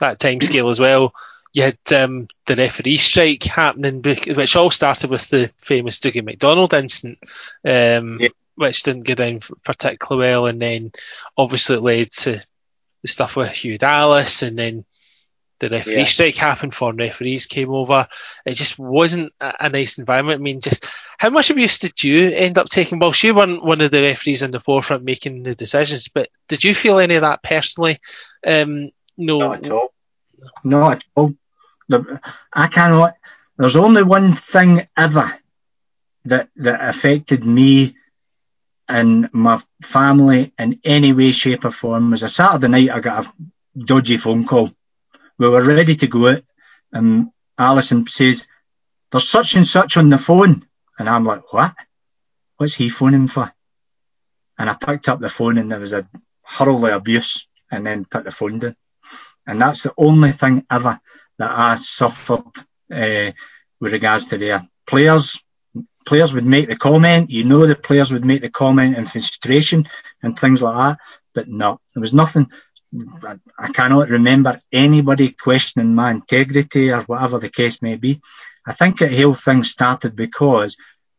[0.00, 1.14] that time scale as well,
[1.52, 6.74] you had um, the referee strike happening, which all started with the famous Dougie McDonald
[6.74, 7.18] incident,
[7.64, 8.28] um, yeah.
[8.56, 10.92] which didn't go down particularly well, and then
[11.36, 12.42] obviously it led to
[13.02, 14.84] the stuff with Hugh Dallas, and then
[15.60, 16.04] the referee yeah.
[16.04, 18.08] strike happened, foreign referees came over.
[18.44, 20.40] It just wasn't a, a, nice environment.
[20.40, 20.86] I mean, just
[21.18, 22.98] how much abuse did you end up taking?
[22.98, 26.64] Well, you weren't one of the referees in the forefront making the decisions, but did
[26.64, 27.98] you feel any of that personally?
[28.44, 29.92] Um, no, not at all.
[30.64, 31.34] Not at all.
[32.52, 33.14] I cannot.
[33.56, 35.38] There's only one thing ever
[36.24, 37.96] that that affected me
[38.88, 42.08] and my family in any way, shape, or form.
[42.08, 42.90] It was a Saturday night.
[42.90, 43.32] I got a
[43.78, 44.72] dodgy phone call
[45.40, 46.44] we were ready to go out,
[46.92, 48.46] and Alison says,
[49.10, 50.66] "There's such and such on the phone,"
[50.98, 51.74] and I'm like, "What?
[52.58, 53.50] What's he phoning for?"
[54.58, 56.06] And I picked up the phone, and there was a
[56.42, 58.76] hurl of abuse, and then put the phone down.
[59.46, 61.00] And that's the only thing ever
[61.38, 62.44] that I suffered
[62.92, 63.32] uh,
[63.80, 65.38] with regards to their players.
[66.04, 69.88] Players would make the comment, you know, the players would make the comment in frustration
[70.22, 70.98] and things like that,
[71.34, 72.50] but no, there was nothing
[72.92, 78.20] I cannot remember anybody questioning my integrity or whatever the case may be.
[78.66, 80.76] I think the whole thing started because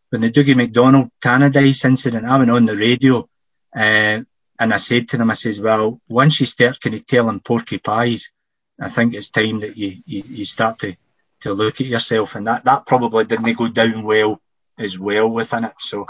[0.10, 3.30] when the Dougie McDonald Tannadice incident, I went on the radio
[3.76, 4.20] uh,
[4.60, 7.78] and I said to them, I says, well, once you start kind of telling porky
[7.78, 8.32] pies,
[8.80, 10.96] I think it's time that you, you, you start to,
[11.42, 12.36] to look at yourself.
[12.36, 14.42] And that, that probably didn't go down well
[14.78, 15.74] as well within it.
[15.80, 16.06] So,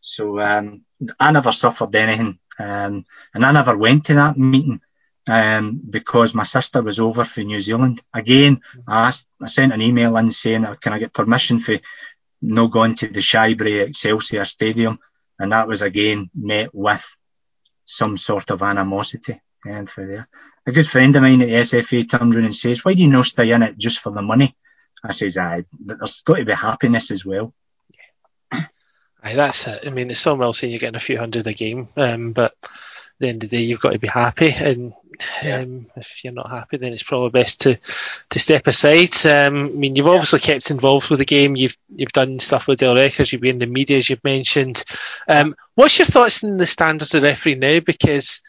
[0.00, 0.82] so um,
[1.18, 4.80] I never suffered anything um, and I never went to that meeting
[5.26, 8.02] um, because my sister was over for New Zealand.
[8.12, 11.78] Again, I, asked, I sent an email in saying, can I get permission for
[12.42, 14.98] no going to the Shyberry Excelsior Stadium?
[15.38, 17.06] And that was again met with
[17.86, 19.40] some sort of animosity.
[19.64, 20.28] And for there,
[20.66, 23.08] a good friend of mine at the SFA turned around and says, "Why do you
[23.08, 24.54] not stay in it just for the money?"
[25.02, 27.54] I says, "I, there's got to be happiness as well."
[29.22, 29.86] Aye, that's it.
[29.86, 32.52] I mean, it's so well saying you're getting a few hundred a game, um, but
[32.62, 32.70] at
[33.18, 34.50] the end of the day, you've got to be happy.
[34.50, 34.94] And
[35.44, 37.78] um, if you're not happy, then it's probably best to
[38.30, 39.14] to step aside.
[39.26, 40.12] Um, I mean, you've yeah.
[40.12, 41.56] obviously kept involved with the game.
[41.56, 43.32] You've you've done stuff with Daily Records.
[43.32, 44.82] You've been in the media, as you've mentioned.
[45.28, 47.80] Um, what's your thoughts on the standards of referee now?
[47.80, 48.40] Because,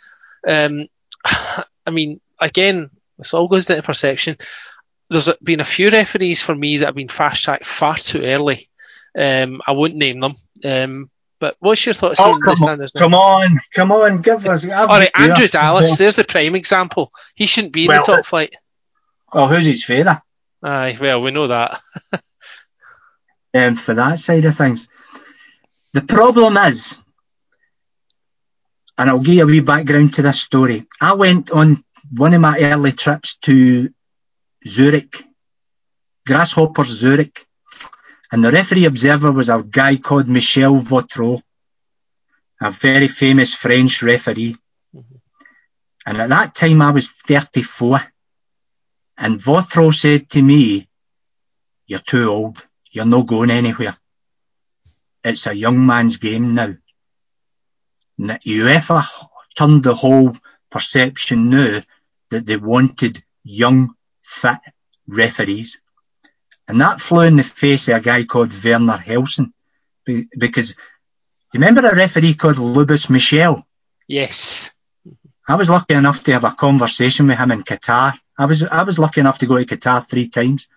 [0.48, 0.88] um,
[1.26, 4.38] I mean, again, this all goes into perception.
[5.10, 8.70] There's been a few referees for me that have been fast tracked far too early.
[9.18, 10.36] Um, I won't name them.
[10.64, 11.10] Um,
[11.40, 13.02] but what's your thoughts oh, on the standards now?
[13.02, 14.64] Come on, come on, give us.
[14.64, 17.12] All right, Andrew Dallas, there's the prime example.
[17.34, 18.56] He shouldn't be in well, the top flight.
[19.34, 20.22] Well, who's his favourite?
[20.64, 21.82] Aye, well, we know that.
[23.56, 24.88] um, for that side of things,
[25.94, 26.98] the problem is,
[28.98, 30.86] and I'll give you a wee background to this story.
[31.02, 33.90] I went on one of my early trips to
[34.68, 35.24] Zurich,
[36.28, 37.48] Grasshoppers Zurich,
[38.32, 41.42] and the referee observer was a guy called Michel Vautrot,
[42.62, 44.56] a very famous French referee.
[44.96, 45.16] Mm-hmm.
[46.06, 48.02] And at that time I was 34.
[49.18, 50.88] And Vautrot said to me,
[51.88, 52.66] you're too old.
[52.90, 53.98] You're not going anywhere.
[55.24, 56.74] It's a young man's game now.
[58.18, 59.06] And UEFA
[59.58, 60.38] turned the whole
[60.70, 61.82] perception now
[62.30, 64.62] that they wanted young, fat
[65.06, 65.81] referees.
[66.68, 69.52] And that flew in the face of a guy called Werner Helsen.
[70.06, 73.66] Because, do you remember a referee called Lubos Michel?
[74.08, 74.74] Yes.
[75.48, 78.18] I was lucky enough to have a conversation with him in Qatar.
[78.38, 80.68] I was I was lucky enough to go to Qatar three times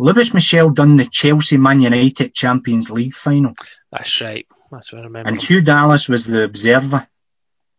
[0.00, 3.52] Lubos Michel done the Chelsea Man United Champions League final.
[3.92, 4.46] That's right.
[4.70, 5.28] That's what I remember.
[5.28, 7.06] And Hugh Dallas was the observer.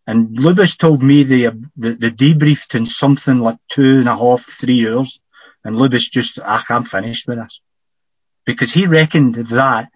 [0.06, 4.44] And Lubos told me they, the, the debriefed in something like two and a half,
[4.46, 5.20] three hours.
[5.64, 7.62] And Louis just, ah, I'm finished with this.
[8.46, 9.90] Because he reckoned that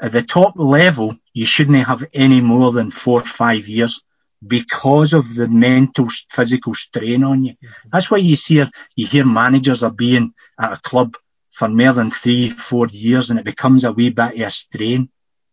[0.00, 4.02] at the top level, you shouldn't have any more than four or five years
[4.44, 7.52] because of the mental, physical strain on you.
[7.52, 7.88] Mm-hmm.
[7.92, 8.64] That's why you see,
[8.96, 11.16] you hear managers are being at a club
[11.50, 15.08] for more than three, four years and it becomes a wee bit of a strain.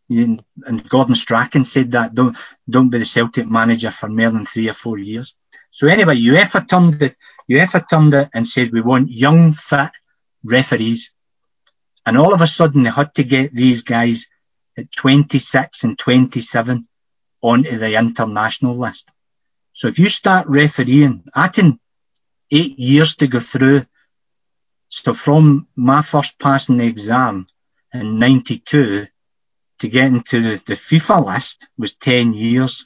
[0.10, 0.44] And
[0.90, 2.36] Gordon Strachan said that don't
[2.68, 5.36] don't be the Celtic manager for more than three or four years.
[5.70, 7.16] So anyway, UEFA turned it
[7.50, 9.92] UEFA turned it and said we want young, fit
[10.44, 11.12] referees.
[12.06, 14.28] And all of a sudden they had to get these guys
[14.78, 16.88] at 26 and 27
[17.42, 19.10] onto the international list.
[19.74, 21.80] So if you start refereeing, I can
[22.52, 23.86] eight years to go through.
[24.88, 27.48] So from my first passing the exam
[27.94, 29.08] in 92
[29.80, 32.86] to get into the FIFA list was 10 years.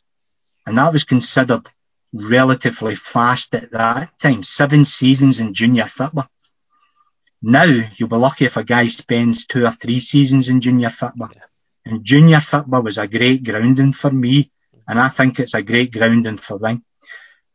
[0.65, 1.69] And that was considered
[2.13, 4.43] relatively fast at that time.
[4.43, 6.27] Seven seasons in junior football.
[7.41, 11.31] Now you'll be lucky if a guy spends two or three seasons in junior football.
[11.85, 14.51] And junior football was a great grounding for me.
[14.87, 16.85] And I think it's a great grounding for them.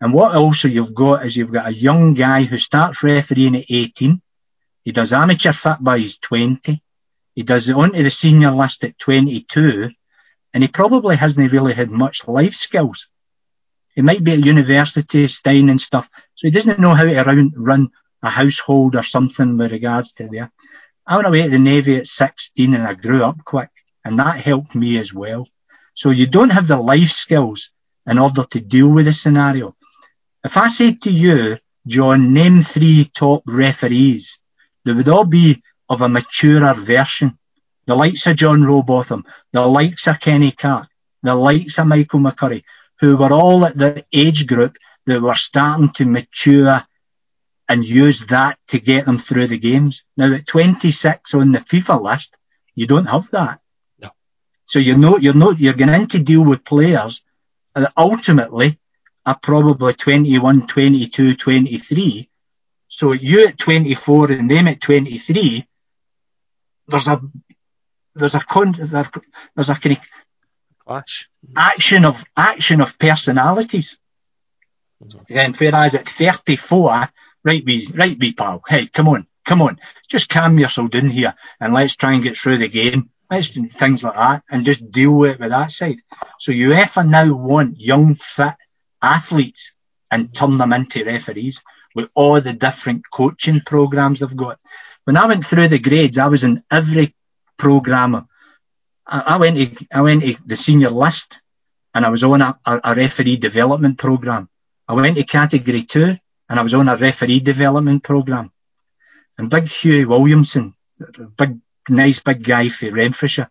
[0.01, 3.65] And what also you've got is you've got a young guy who starts refereeing at
[3.69, 4.21] 18.
[4.85, 6.83] He does amateur football, he's 20.
[7.35, 9.91] He does it onto the senior list at 22,
[10.53, 13.09] and he probably hasn't really had much life skills.
[13.99, 17.91] He might be at university staying and stuff, so he doesn't know how to run,
[18.23, 20.53] a household or something with regards to there.
[21.05, 23.71] I went away to the Navy at 16 and I grew up quick,
[24.05, 25.49] and that helped me as well.
[25.95, 27.73] So you don't have the life skills
[28.07, 29.75] in order to deal with the scenario.
[30.45, 34.39] If I said to you, John, name three top referees,
[34.85, 37.37] they would all be of a maturer version.
[37.87, 40.87] The likes of John Rowbotham, the likes of Kenny Clark,
[41.25, 42.63] the likes of Michael McCurry,
[43.01, 44.77] who were all at the age group
[45.07, 46.85] that were starting to mature
[47.69, 50.05] and use that to get them through the games.
[50.17, 52.37] Now at 26 on the FIFA list,
[52.75, 53.61] you don't have that.
[54.01, 54.11] No.
[54.65, 57.23] So you're not, you're not, you're going in to deal with players
[57.75, 58.79] that ultimately
[59.27, 62.31] are probably 21, 22, 23.
[62.89, 65.67] So you at 24 and them at 23,
[66.89, 67.21] there's a
[68.15, 70.01] there's a con there's a kind of
[70.89, 73.99] clash action of action of personalities.
[75.05, 75.39] Mm-hmm.
[75.39, 77.09] And whereas at 34,
[77.45, 79.79] right, we right, we pal, hey, come on, come on,
[80.09, 83.11] just calm yourself down here and let's try and get through the game.
[83.31, 85.99] Let's do things like that and just deal with it with that side.
[86.39, 88.55] So UEFA now want young, fit
[89.03, 89.73] athletes
[90.11, 91.63] and turn them into referees
[91.95, 94.59] with all the different coaching programs they've got.
[95.05, 97.15] When I went through the grades, I was in every
[97.59, 98.27] programme.
[99.09, 101.41] I, I, went to I went to the senior list,
[101.95, 104.49] and I was on a, a referee development program.
[104.87, 106.17] I went to category two,
[106.49, 108.53] and I was on a referee development program.
[109.37, 110.75] And Big Hugh Williamson,
[111.37, 111.59] big
[111.89, 113.51] nice big guy for Renfrewshire,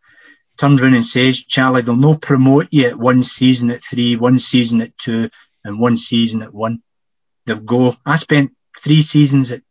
[0.58, 4.40] turned around and says, Charlie, they'll no promote you at one season at three, one
[4.40, 5.30] season at two,
[5.64, 6.82] and one season at one.
[7.46, 7.96] They'll go.
[8.06, 9.62] I spent three seasons at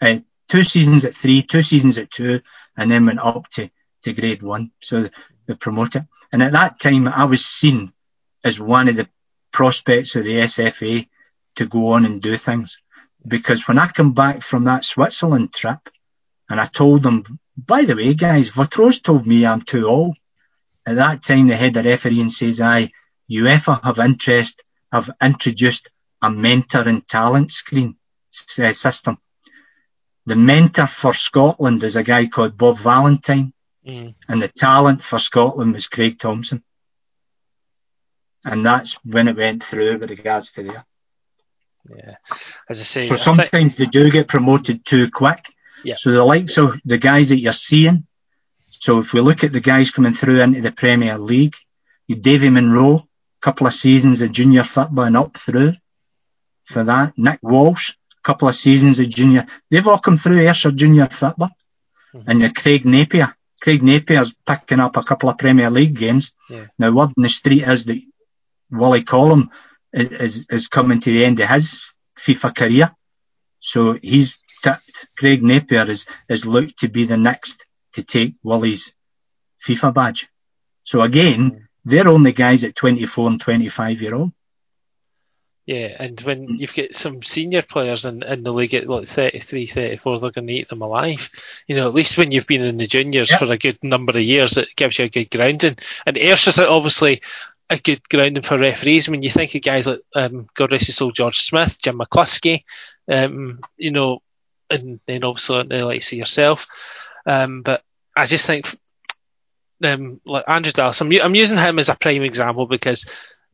[0.00, 0.18] uh,
[0.48, 2.40] two seasons at three, two seasons at two,
[2.76, 3.70] and then went up to,
[4.06, 4.70] to grade one.
[4.80, 5.08] So
[5.46, 6.06] the promoter.
[6.32, 7.92] And at that time, I was seen
[8.44, 9.08] as one of the
[9.52, 11.08] prospects of the SFA
[11.56, 12.78] to go on and do things.
[13.26, 15.80] Because when I come back from that Switzerland trip,
[16.48, 17.24] and I told them,
[17.56, 20.16] by the way, guys, Vautrot's told me I'm too old.
[20.86, 22.92] At that time, the head of refereeing says, "I
[23.28, 24.62] UEFA have interest,
[24.92, 25.90] have introduced
[26.22, 27.96] a mentor and talent screen
[28.30, 29.18] system
[30.26, 33.52] the mentor for Scotland is a guy called Bob Valentine,
[33.86, 34.14] mm.
[34.28, 36.62] and the talent for Scotland was Craig Thomson.
[38.44, 40.86] And that's when it went through with regards to there.
[41.88, 42.14] Yeah,
[42.68, 45.52] as I say, so sometimes they do get promoted too quick.
[45.84, 45.94] Yeah.
[45.96, 48.06] So the likes of the guys that you're seeing.
[48.70, 51.54] So if we look at the guys coming through into the Premier League,
[52.08, 53.04] you Davy Munro, a
[53.40, 55.74] couple of seasons of junior football and up through
[56.64, 57.16] for that.
[57.16, 59.46] Nick Walsh, a couple of seasons of junior.
[59.70, 61.50] They've all come through Ayrshire junior football.
[62.14, 62.42] Mm-hmm.
[62.42, 63.35] And Craig Napier.
[63.66, 66.32] Craig Napier's picking up a couple of Premier League games.
[66.48, 66.66] Yeah.
[66.78, 68.00] Now, word in the street is that
[68.70, 69.50] Wally Collum
[69.92, 71.82] is, is, is, coming to the end of his
[72.16, 72.94] FIFA career.
[73.58, 78.94] So he's tipped, Craig Napier is, is looked to be the next to take Wally's
[79.66, 80.28] FIFA badge.
[80.84, 84.30] So again, they're only guys at 24 and 25 year old.
[85.66, 89.66] Yeah, and when you've got some senior players in, in the league at like 33,
[89.66, 91.28] 34, they're going to eat them alive.
[91.66, 93.40] You know, at least when you've been in the juniors yep.
[93.40, 95.76] for a good number of years, it gives you a good grounding.
[96.06, 97.20] And Ayrshire is obviously
[97.68, 99.08] a good grounding for referees.
[99.08, 102.62] When you think of guys like, um, God rest his soul, George Smith, Jim McCluskey,
[103.08, 104.20] um, you know,
[104.70, 106.68] and then obviously like see yourself.
[107.26, 107.82] Um, but
[108.14, 108.72] I just think
[109.82, 113.06] um, like Andrew Dallas, I'm, I'm using him as a prime example because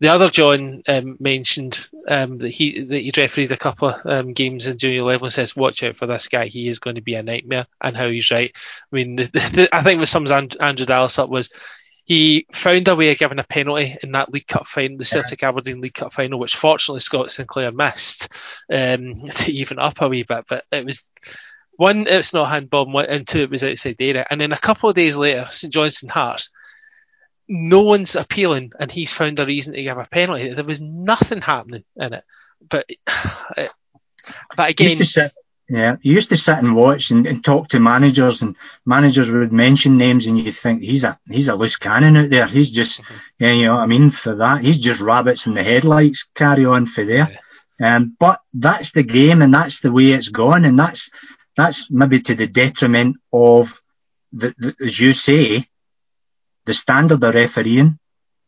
[0.03, 4.33] the other John um, mentioned um, that he that he refereed a couple of um,
[4.33, 6.47] games in junior level and says, "Watch out for this guy.
[6.47, 8.51] He is going to be a nightmare." And how he's right.
[8.93, 11.51] I mean, the, the, I think what sums Andrew Dallas up was
[12.05, 15.41] he found a way of giving a penalty in that League Cup final, the Celtic
[15.41, 15.51] yeah.
[15.51, 18.29] Aberdeen League Cup final, which fortunately Scott Sinclair missed
[18.73, 20.47] um, to even up a wee bit.
[20.49, 21.09] But it was
[21.77, 24.27] one, it's not handball, and two, it was outside the area.
[24.29, 26.51] And then a couple of days later, St Johnstone Hearts
[27.49, 30.53] no one's appealing, and he's found a reason to give a penalty.
[30.53, 32.25] There was nothing happening in it,
[32.69, 32.89] but
[34.57, 34.99] but again.
[35.69, 39.55] Yeah, you used to sit and watch and, and, talk to managers, and managers would
[39.55, 42.47] mention names, and you'd think he's a he's a loose cannon out there.
[42.47, 43.15] He's just, mm-hmm.
[43.39, 44.11] yeah, you know what I mean.
[44.11, 46.29] For that, he's just rabbits in the headlights.
[46.35, 47.41] Carry on for there.
[47.81, 47.97] Yeah.
[47.97, 51.11] Um, but that's the game, and that's the way it's gone, and that's
[51.57, 53.81] that's maybe to the detriment of
[54.33, 55.67] the, the as you say,
[56.65, 57.99] the standard of refereeing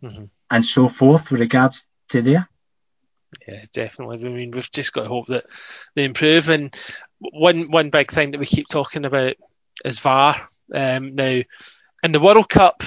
[0.03, 0.25] mm-hmm.
[0.51, 2.49] and so forth with regards to there.
[3.47, 4.25] Yeah, definitely.
[4.25, 5.47] I mean, we've just got to hope that
[5.95, 6.49] they improve.
[6.49, 6.75] And
[7.19, 9.35] one one big thing that we keep talking about
[9.85, 10.49] is VAR.
[10.73, 11.41] Um, now,
[12.03, 12.83] in the World Cup,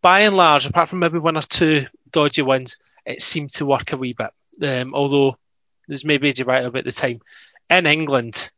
[0.00, 3.92] by and large, apart from maybe one or two dodgy ones, it seemed to work
[3.92, 4.30] a wee bit.
[4.62, 5.36] Um, although
[5.86, 7.20] there's maybe a debate about the time.
[7.70, 8.50] In England,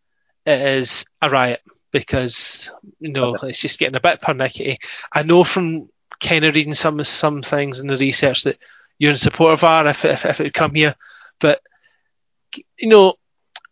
[0.46, 1.60] it is a riot
[1.90, 4.78] because you know it's just getting a bit pernickety.
[5.12, 5.88] I know from
[6.20, 8.58] kind of reading some some things in the research that
[8.98, 10.94] you're in support of VAR if, if, if it would come here,
[11.38, 11.62] but
[12.78, 13.14] you know,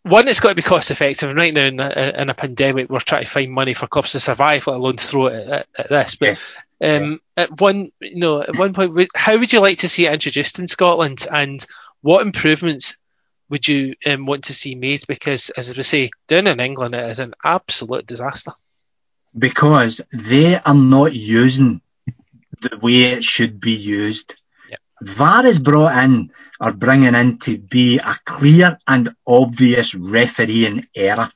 [0.03, 1.29] one, it's got to be cost effective.
[1.29, 4.13] And right now in a, in a pandemic, we're trying to find money for clubs
[4.13, 6.15] to survive, let alone throw it at, at this.
[6.15, 6.53] But yes.
[6.81, 7.43] um, yeah.
[7.43, 10.59] at one, you know, at one point, how would you like to see it introduced
[10.59, 11.65] in Scotland, and
[12.01, 12.97] what improvements
[13.49, 15.05] would you um, want to see made?
[15.07, 18.51] Because, as we say, down in England, it is an absolute disaster.
[19.37, 21.81] Because they are not using
[22.61, 24.35] the way it should be used.
[24.69, 24.79] Yep.
[25.01, 31.31] VAR is brought in or bringing in to be a clear and obvious refereeing error.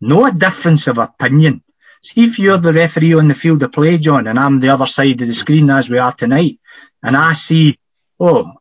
[0.00, 1.62] No difference of opinion.
[2.02, 4.86] See if you're the referee on the field of play, John, and I'm the other
[4.86, 6.60] side of the screen as we are tonight,
[7.02, 7.76] and I see,
[8.20, 8.52] oh,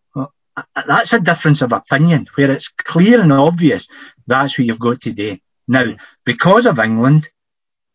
[0.75, 3.87] that's a difference of opinion where it's clear and obvious
[4.25, 5.41] that's what you've got today.
[5.67, 7.29] Now, because of England,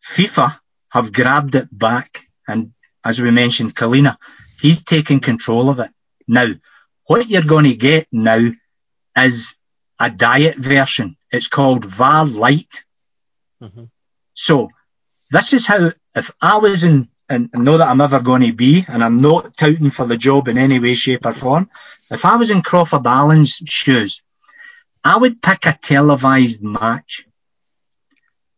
[0.05, 0.59] FIFA
[0.89, 2.73] have grabbed it back, and
[3.03, 4.17] as we mentioned, Collina,
[4.59, 5.91] he's taken control of it.
[6.27, 6.53] Now,
[7.05, 8.51] what you're going to get now
[9.17, 9.55] is
[9.99, 11.17] a diet version.
[11.31, 12.83] It's called VAR Light.
[13.61, 13.85] Mm-hmm.
[14.33, 14.69] So,
[15.31, 18.85] this is how, if I was in and know that I'm ever going to be,
[18.87, 21.69] and I'm not touting for the job in any way, shape, or form.
[22.13, 24.21] If I was in Crawford Allan's shoes,
[25.03, 27.25] I would pick a televised match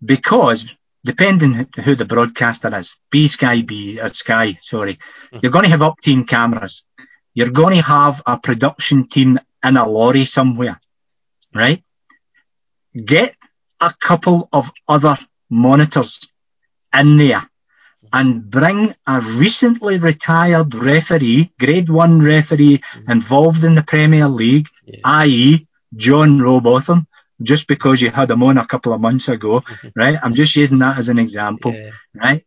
[0.04, 0.66] because,
[1.06, 5.40] depending who the broadcaster is, B Sky B or Sky, sorry, mm-hmm.
[5.42, 6.84] you're going to have up team cameras.
[7.34, 10.80] You're going to have a production team in a lorry somewhere,
[11.54, 11.82] right?
[12.94, 13.36] Get
[13.80, 15.18] a couple of other
[15.50, 16.28] monitors
[16.94, 17.50] in there
[18.16, 23.12] and bring a recently retired referee, grade one referee mm-hmm.
[23.12, 25.00] involved in the Premier League, yeah.
[25.04, 25.68] i.e.
[25.94, 27.08] John Rowbotham,
[27.42, 29.90] just because you had him on a couple of months ago, mm-hmm.
[29.98, 30.18] right?
[30.24, 31.90] I'm just using that as an example, yeah.
[32.14, 32.46] right?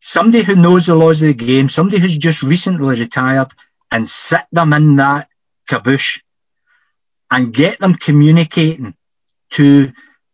[0.00, 3.48] Somebody who knows the laws of the game, somebody who's just recently retired,
[3.90, 5.28] and sit them in that
[5.68, 6.22] caboose
[7.30, 8.94] and get them communicating
[9.50, 9.92] to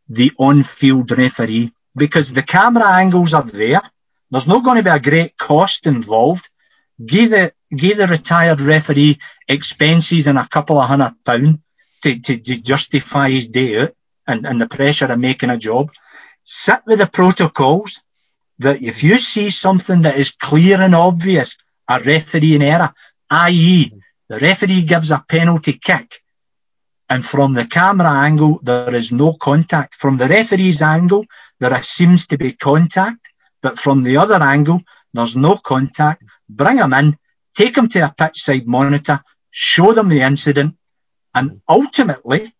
[0.08, 3.82] the on-field referee because the camera angles are there
[4.30, 6.48] there's not going to be a great cost involved.
[7.04, 9.18] Give the, give the retired referee
[9.48, 11.58] expenses and a couple of hundred pounds
[12.02, 13.94] to, to, to justify his day out
[14.26, 15.90] and, and the pressure of making a job.
[16.42, 18.02] Sit with the protocols
[18.58, 21.56] that if you see something that is clear and obvious,
[21.88, 22.94] a referee in error,
[23.30, 23.92] i.e.,
[24.28, 26.22] the referee gives a penalty kick,
[27.08, 29.94] and from the camera angle, there is no contact.
[29.94, 31.26] From the referee's angle,
[31.60, 33.23] there seems to be contact.
[33.64, 34.82] But from the other angle,
[35.14, 36.22] there's no contact.
[36.50, 37.16] Bring them in,
[37.56, 40.76] take them to a pitch side monitor, show them the incident,
[41.34, 42.54] and ultimately,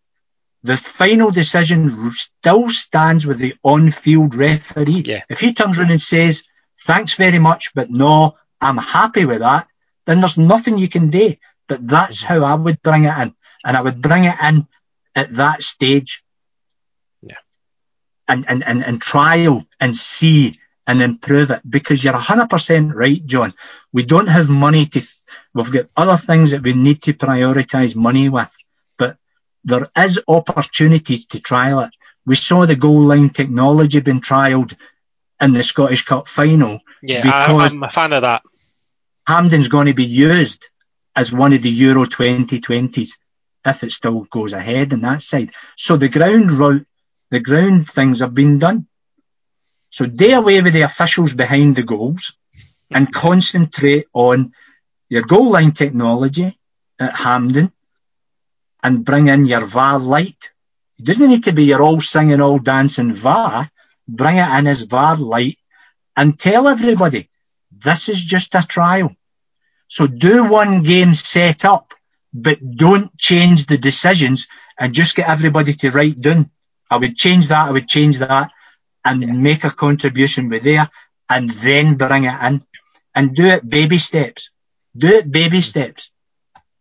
[0.63, 5.03] the final decision still stands with the on-field referee.
[5.05, 5.21] Yeah.
[5.29, 6.41] If he turns around and says,
[6.87, 9.67] thanks very much, but no, I'm happy with that,
[10.07, 11.35] then there's nothing you can do.
[11.67, 13.35] But that's how I would bring it in.
[13.65, 14.67] and I would bring it in
[15.13, 16.23] at that stage.
[17.21, 17.41] Yeah.
[18.27, 23.53] And, and, and, and trial and see and improve it because you're 100% right, John.
[23.91, 25.15] We don't have money to, th-
[25.53, 28.53] we've got other things that we need to prioritise money with,
[28.97, 29.17] but
[29.63, 31.91] there is opportunities to trial it.
[32.25, 34.75] We saw the goal line technology being trialled
[35.41, 36.79] in the Scottish Cup final.
[37.01, 38.43] Yeah, because I, I'm a fan of that.
[39.27, 40.67] Hampden's going to be used
[41.15, 43.11] as one of the Euro 2020s
[43.65, 45.51] if it still goes ahead on that side.
[45.75, 46.85] So the ground route,
[47.31, 48.87] the ground things have been done.
[49.95, 52.33] So do away with the officials behind the goals
[52.91, 54.51] and concentrate on
[55.07, 56.59] your goal line technology
[56.99, 57.71] at Hampden
[58.83, 60.51] and bring in your VAR light.
[60.99, 63.71] It doesn't need to be your all singing, all dancing VAR.
[64.05, 65.59] Bring it in as VAR light
[66.17, 67.29] and tell everybody
[67.71, 69.15] this is just a trial.
[69.87, 71.93] So do one game set up,
[72.33, 76.51] but don't change the decisions and just get everybody to write down.
[76.91, 77.69] I would change that.
[77.69, 78.51] I would change that
[79.05, 79.31] and yeah.
[79.31, 80.89] make a contribution with there
[81.29, 82.63] and then bring it in
[83.13, 84.49] and do it baby steps.
[84.97, 86.11] Do it baby steps.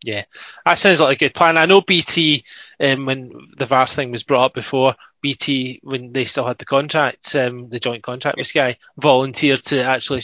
[0.02, 0.24] Yeah,
[0.66, 1.56] that sounds like a good plan.
[1.56, 2.44] I know BT,
[2.78, 6.66] um, when the VAR thing was brought up before, BT, when they still had the
[6.66, 10.22] contract, um, the joint contract with Sky, volunteered to actually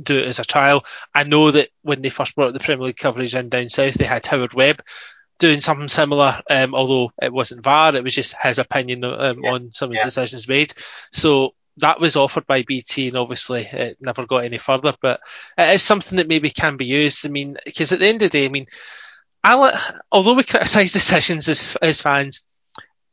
[0.00, 0.84] do it as a trial.
[1.12, 4.04] I know that when they first brought the Premier League coverage in down south, they
[4.04, 4.82] had Howard Webb
[5.38, 9.50] doing something similar, um, although it wasn't VAR, it was just his opinion um, yeah.
[9.50, 10.04] on some of the yeah.
[10.04, 10.72] decisions made.
[11.12, 14.94] So that was offered by BT, and obviously it never got any further.
[15.00, 15.20] But
[15.58, 17.26] it is something that maybe can be used.
[17.26, 18.66] I mean, because at the end of the day, I mean,
[19.44, 19.72] I'll,
[20.10, 22.42] although we criticise decisions as, as fans,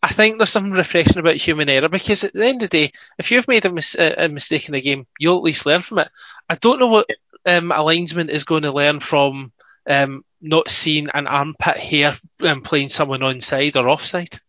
[0.02, 2.92] I think there's something refreshing about human error because at the end of the day,
[3.18, 6.00] if you've made a, mis- a mistake in a game, you'll at least learn from
[6.00, 6.10] it.
[6.50, 7.08] I don't know what
[7.46, 9.54] um, a linesman is going to learn from
[9.88, 14.40] um, not seeing an armpit hair um, playing someone onside or offside.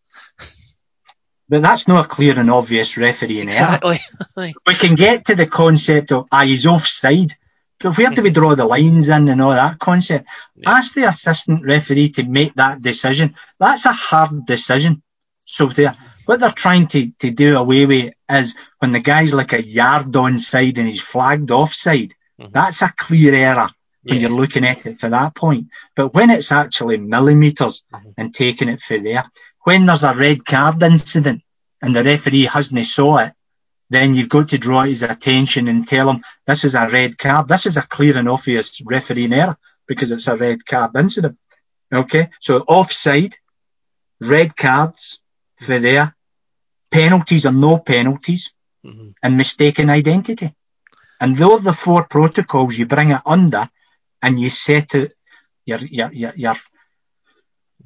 [1.47, 3.99] But that's not a clear and obvious referee in exactly.
[4.37, 4.51] error.
[4.67, 7.35] we can get to the concept of ah, he's offside,
[7.79, 10.27] but where do we draw the lines in and all that concept?
[10.55, 10.71] Yeah.
[10.71, 13.35] Ask the assistant referee to make that decision.
[13.59, 15.03] That's a hard decision.
[15.45, 15.95] So there,
[16.25, 20.07] what they're trying to, to do away with is when the guy's like a yard
[20.07, 22.15] onside and he's flagged offside.
[22.39, 22.51] Mm-hmm.
[22.53, 23.69] That's a clear error
[24.05, 24.27] when yeah.
[24.27, 25.67] you're looking at it for that point.
[25.95, 28.09] But when it's actually millimeters mm-hmm.
[28.17, 29.25] and taking it for there,
[29.63, 31.41] when there's a red card incident
[31.81, 33.33] and the referee hasn't saw it,
[33.89, 37.47] then you've got to draw his attention and tell him this is a red card.
[37.47, 39.57] This is a clear and obvious referee error
[39.87, 41.37] because it's a red card incident.
[41.91, 43.35] Okay, so offside,
[44.19, 45.19] red cards
[45.57, 46.15] for there,
[46.91, 48.53] penalties or no penalties,
[48.85, 49.09] mm-hmm.
[49.21, 50.53] and mistaken identity.
[51.19, 53.69] And those are the four protocols you bring it under
[54.25, 55.13] and you set it
[55.65, 56.55] your your your your,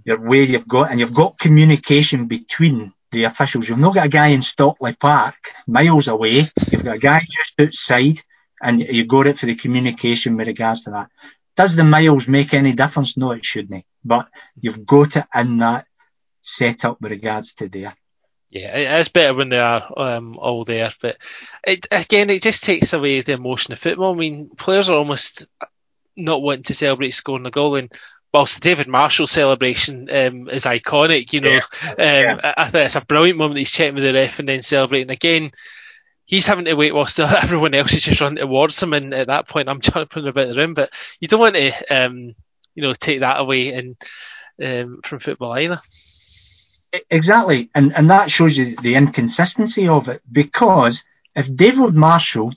[0.06, 3.68] your way you've got and you've got communication between the officials.
[3.68, 5.36] You've not got a guy in Stockley Park
[5.68, 6.46] miles away.
[6.72, 8.22] You've got a guy just outside
[8.62, 11.10] and you got it for the communication with regards to that.
[11.58, 13.18] Does the miles make any difference?
[13.18, 13.84] No, it shouldn't.
[14.06, 14.30] But
[14.60, 15.88] you've got it in that
[16.40, 17.96] setup with regards to there.
[18.50, 21.18] Yeah, it is better when they are um, all there, but
[21.68, 24.14] it, again, it just takes away the emotion of football.
[24.14, 25.46] I mean, players are almost
[26.20, 27.76] not wanting to celebrate scoring a goal.
[27.76, 27.92] And
[28.34, 31.60] whilst the David Marshall celebration um, is iconic, you know, yeah.
[31.84, 32.54] Um, yeah.
[32.58, 33.60] I, think it's a brilliant moment.
[33.60, 35.52] He's chatting with the ref and then celebrating again.
[36.26, 39.48] He's having to wait whilst everyone else is just running towards him, and at that
[39.48, 40.74] point, I'm jumping about the room.
[40.74, 42.36] But you don't want to, um,
[42.76, 43.96] you know, take that away and
[44.64, 45.82] um, from football either.
[47.10, 51.04] Exactly, and and that shows you the inconsistency of it because
[51.36, 52.54] if David Marshall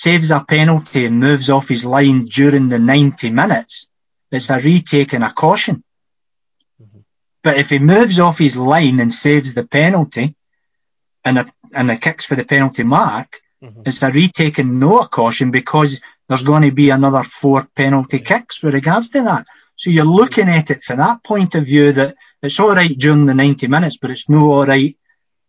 [0.00, 3.86] saves a penalty and moves off his line during the 90 minutes,
[4.30, 5.84] it's a retake and a caution.
[6.82, 7.00] Mm-hmm.
[7.42, 10.34] But if he moves off his line and saves the penalty
[11.22, 13.82] and a, and the kicks for the penalty mark, mm-hmm.
[13.84, 18.20] it's a retake and no a caution because there's going to be another four penalty
[18.20, 19.46] kicks with regards to that.
[19.76, 23.26] So you're looking at it from that point of view that it's all right during
[23.26, 24.96] the 90 minutes, but it's no all right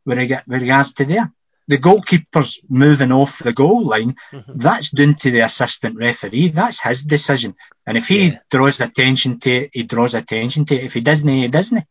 [0.05, 0.17] with
[0.47, 1.31] regards to there
[1.71, 4.59] the goalkeeper's moving off the goal line, mm-hmm.
[4.59, 6.49] that's down to the assistant referee.
[6.49, 7.55] That's his decision.
[7.87, 8.39] And if he yeah.
[8.49, 10.83] draws attention to it, he draws attention to it.
[10.83, 11.85] If he doesn't, he doesn't.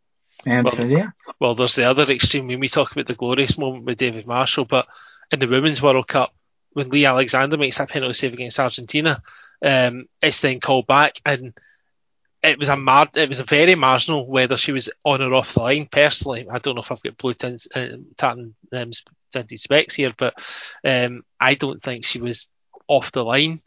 [0.47, 1.15] Um, well, there.
[1.41, 4.67] well, there's the other extreme when we talk about the glorious moment with David Marshall,
[4.67, 4.87] but
[5.33, 6.35] in the Women's World Cup,
[6.75, 9.23] when Lee Alexander makes that penalty save against Argentina,
[9.65, 11.55] um, it's then called back and
[12.43, 15.55] it was a mar- it was a very marginal whether she was on or off
[15.55, 15.87] the line.
[15.87, 18.91] Personally, I don't know if I've got blue tint, uh, tartan um,
[19.33, 20.35] tinted specs here, but
[20.85, 22.49] um, I don't think she was
[22.89, 23.61] off the line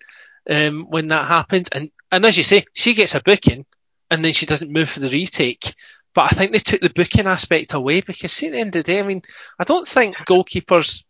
[0.50, 1.70] um, when that happened.
[1.74, 3.66] And and as you say, she gets a booking,
[4.10, 5.76] and then she doesn't move for the retake.
[6.16, 8.84] but I think they took the booking aspect away because see, at the end of
[8.84, 9.22] the day, I mean,
[9.60, 11.04] I don't think goalkeepers.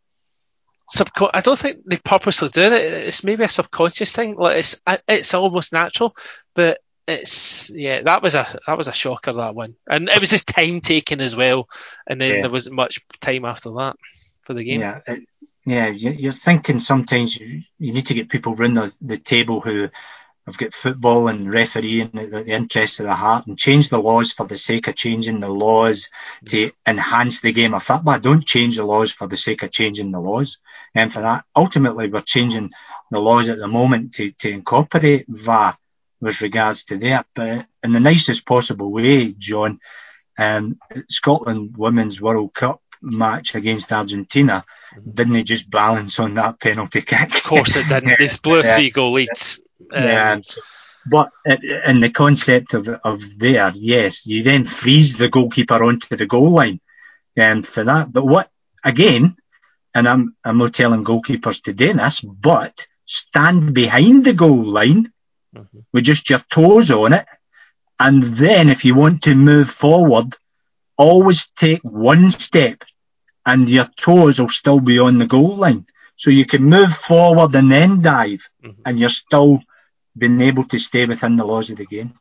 [0.93, 2.73] Subco- I don't think they purposely do it.
[2.73, 4.35] It's maybe a subconscious thing.
[4.35, 6.15] Like it's it's almost natural,
[6.55, 8.01] but it's yeah.
[8.01, 11.21] That was a that was a shocker that one, and it was a time taken
[11.21, 11.67] as well,
[12.07, 12.41] and then yeah.
[12.41, 13.95] there wasn't much time after that
[14.41, 14.81] for the game.
[14.81, 15.27] Yeah, it,
[15.65, 15.87] yeah.
[15.87, 19.89] You're thinking sometimes you, you need to get people around the, the table who
[20.45, 24.33] have got football and refereeing the, the interest of the heart and change the laws
[24.33, 26.09] for the sake of changing the laws
[26.45, 26.91] to mm-hmm.
[26.91, 28.19] enhance the game of football.
[28.19, 30.59] Don't change the laws for the sake of changing the laws.
[30.93, 32.71] And for that, ultimately, we're changing
[33.09, 35.77] the laws at the moment to, to incorporate VAR
[36.23, 39.79] with regards to that, but in the nicest possible way, John.
[40.35, 40.79] Um,
[41.09, 45.11] Scotland Women's World Cup match against Argentina, mm-hmm.
[45.11, 47.35] didn't they just balance on that penalty kick?
[47.35, 48.17] Of course it didn't.
[48.17, 49.59] They blew a three goal leads.
[49.91, 50.41] Um, yeah.
[51.05, 56.25] But in the concept of, of there, yes, you then freeze the goalkeeper onto the
[56.25, 56.79] goal line
[57.37, 58.11] um, for that.
[58.11, 58.49] But what,
[58.83, 59.35] again,
[59.93, 65.11] and I'm, I'm not telling goalkeepers to do this, but stand behind the goal line
[65.53, 65.79] mm-hmm.
[65.91, 67.25] with just your toes on it.
[67.99, 70.35] And then if you want to move forward,
[70.97, 72.83] always take one step
[73.45, 75.85] and your toes will still be on the goal line.
[76.15, 78.81] So you can move forward and then dive mm-hmm.
[78.85, 79.59] and you're still
[80.17, 82.13] being able to stay within the laws of the game.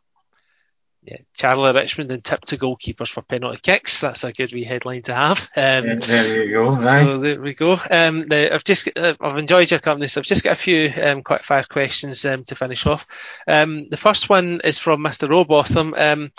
[1.05, 4.03] Yeah, Charlie Richmond and tip to goalkeepers for penalty kicks.
[4.03, 5.51] That's a good wee headline to have.
[5.57, 6.79] Um, yeah, there you go.
[6.79, 7.73] So there we go.
[7.91, 10.07] Um, now, I've just uh, I've enjoyed your company.
[10.07, 13.05] So I've just got a few um, quick fire questions um, to finish off.
[13.49, 15.29] Um, the first one is from Mr.
[15.29, 15.99] Rowbotham.
[15.99, 16.31] Um,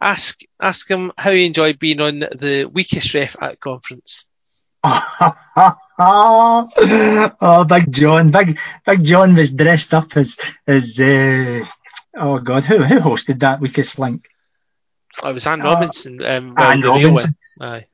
[0.00, 4.26] ask ask him how he enjoyed being on the weakest ref at conference.
[4.84, 6.68] oh,
[7.68, 10.36] Big John, Big Big John was dressed up as
[10.68, 11.64] as uh,
[12.16, 14.26] oh god, who who hosted that weakest link?
[15.22, 16.22] Oh, it was Anne Robinson.
[16.22, 17.36] Uh, um, Anne Robinson.
[17.60, 17.86] Aye.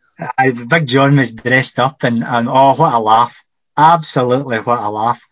[0.68, 3.42] Big John was dressed up and, and oh, what a laugh!
[3.76, 5.22] Absolutely, what a laugh!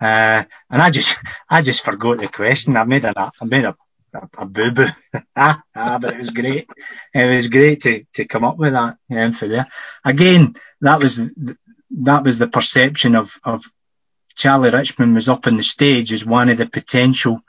[0.00, 1.18] Uh, and I just
[1.50, 2.76] I just forgot the question.
[2.76, 3.76] I made a I made a
[4.14, 4.88] a, a boo boo.
[5.36, 6.68] ah, but it was great.
[7.14, 9.66] It was great to, to come up with that um, for there.
[10.04, 11.16] Again, that was
[11.90, 13.64] that was the perception of, of
[14.34, 17.40] Charlie Richmond was up on the stage as one of the potential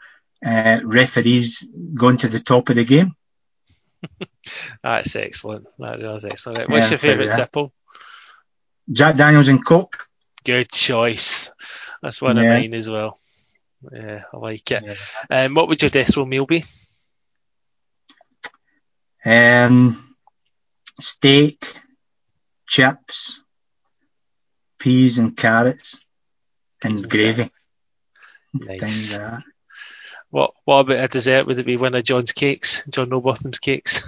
[0.45, 3.13] uh, referees going to the top of the game.
[4.83, 5.67] That's excellent.
[5.79, 6.69] That was excellent.
[6.69, 7.73] What's yeah, your favourite tipple?
[8.91, 10.07] Jack Daniels and Coke.
[10.43, 11.51] Good choice.
[12.01, 12.43] That's one yeah.
[12.43, 13.19] of mine as well.
[13.91, 14.83] Yeah, I like it.
[14.83, 15.43] Yeah.
[15.45, 16.63] Um, what would your death row meal be?
[19.23, 20.15] Um,
[20.99, 21.65] steak,
[22.67, 23.41] chips,
[24.79, 25.99] peas and carrots,
[26.81, 27.51] and, and gravy.
[28.53, 29.19] Nice.
[30.29, 31.45] What What about a dessert?
[31.47, 34.07] Would it be one of John's cakes, John Rowbotham's cakes?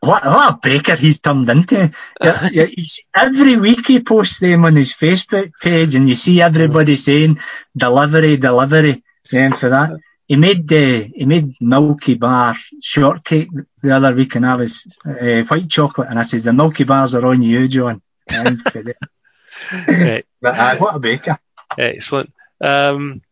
[0.00, 1.92] What, what a baker he's turned into.
[3.16, 7.38] every week he posts them on his Facebook page and you see everybody saying
[7.76, 9.96] delivery, delivery, saying for that.
[10.26, 13.48] He made uh, he made Milky Bar shortcake
[13.80, 17.14] the other week and I was uh, white chocolate and I says the Milky Bars
[17.14, 18.02] are on you, John.
[18.32, 20.26] right.
[20.40, 21.38] but, uh, what a baker.
[21.78, 22.32] Excellent.
[22.60, 23.22] Um,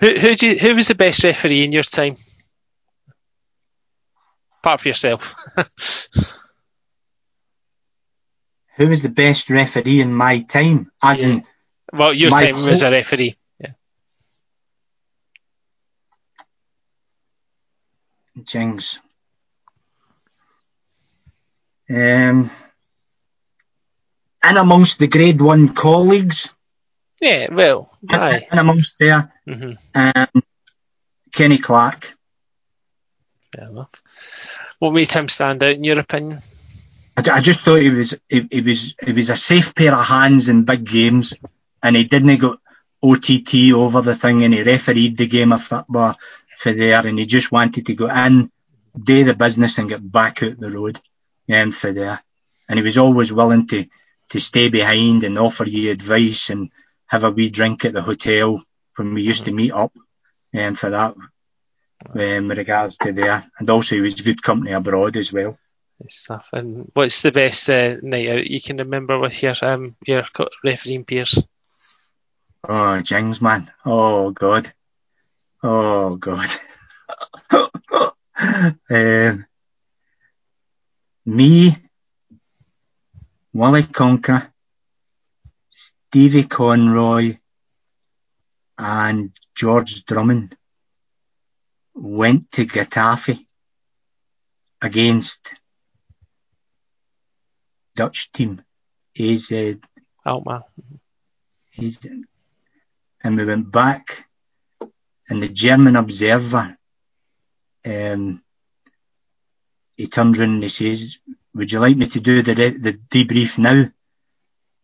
[0.00, 2.16] who who, you, who was the best referee in your time?
[4.62, 5.34] Apart from yourself.
[8.80, 10.90] Who was the best referee in my time?
[11.02, 11.28] As yeah.
[11.28, 11.44] in,
[11.92, 13.36] well, your time co- as a referee.
[13.58, 13.72] Yeah.
[18.42, 18.98] Jings.
[21.90, 22.50] Um,
[24.42, 26.48] and amongst the grade one colleagues.
[27.20, 28.46] Yeah, well, aye.
[28.50, 29.72] And amongst there, mm-hmm.
[29.94, 30.42] um,
[31.32, 32.16] Kenny Clark.
[33.54, 33.90] Fair enough.
[34.78, 36.40] What made him stand out in your opinion?
[37.16, 40.06] I, I just thought he was he, he, was he was a safe pair of
[40.06, 41.34] hands in big games,
[41.82, 42.56] and he didn't go
[43.02, 46.16] OTT over the thing, and he refereed the game of football
[46.56, 48.50] for there, and he just wanted to go in,
[48.98, 50.98] do the business, and get back out the road,
[51.48, 52.22] and for there,
[52.68, 53.86] and he was always willing to
[54.30, 56.70] to stay behind and offer you advice and
[57.10, 58.62] have a wee drink at the hotel
[58.96, 59.92] when we used to meet up,
[60.52, 61.16] and for that
[62.14, 65.58] um, with regards to there, and also he was good company abroad as well.
[66.08, 66.50] Stuff.
[66.54, 70.24] And what's the best uh, night out you can remember with your um your
[70.64, 71.46] refereeing peers?
[72.66, 73.70] Oh, Jings, man.
[73.84, 74.72] Oh God.
[75.62, 76.48] Oh God.
[78.90, 79.46] um,
[81.26, 81.76] me,
[83.52, 84.49] Wally Conquer,
[86.10, 87.38] Stevie Conroy,
[88.76, 90.56] and George Drummond
[91.94, 93.46] went to Getafe
[94.82, 95.54] against
[97.94, 98.60] Dutch team,
[99.16, 99.52] AZ.
[100.26, 100.64] Alkmaar.
[101.78, 102.08] AZ.
[103.22, 104.26] And we went back,
[105.28, 106.76] and the German observer,
[107.84, 108.42] um,
[109.96, 111.18] he turned around and he says,
[111.54, 113.88] would you like me to do the, the debrief now?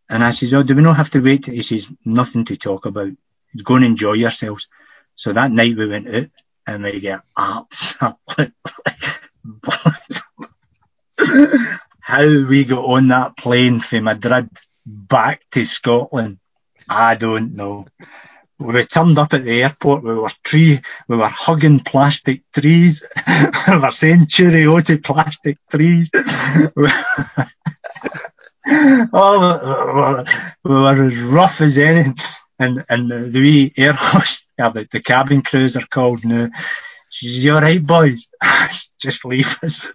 [0.09, 1.47] And I says, oh, do we not have to wait?
[1.47, 3.12] He says, nothing to talk about.
[3.62, 4.69] Go and enjoy yourselves.
[5.16, 6.28] So that night we went out
[6.66, 8.53] and we get absolutely
[12.01, 14.49] how we got on that plane from Madrid
[14.87, 16.39] back to Scotland,
[16.89, 17.87] I don't know.
[18.59, 23.05] We turned up at the airport, we were tree, we were hugging plastic trees,
[23.69, 26.11] we were saying cheerio to plastic trees.
[28.68, 30.24] Oh,
[30.64, 32.14] we were as rough as any.
[32.59, 36.48] And and the wee air host, yeah, the, the cabin crews are called now.
[37.10, 38.28] She says, "You all right, boys?
[39.01, 39.90] Just leave us."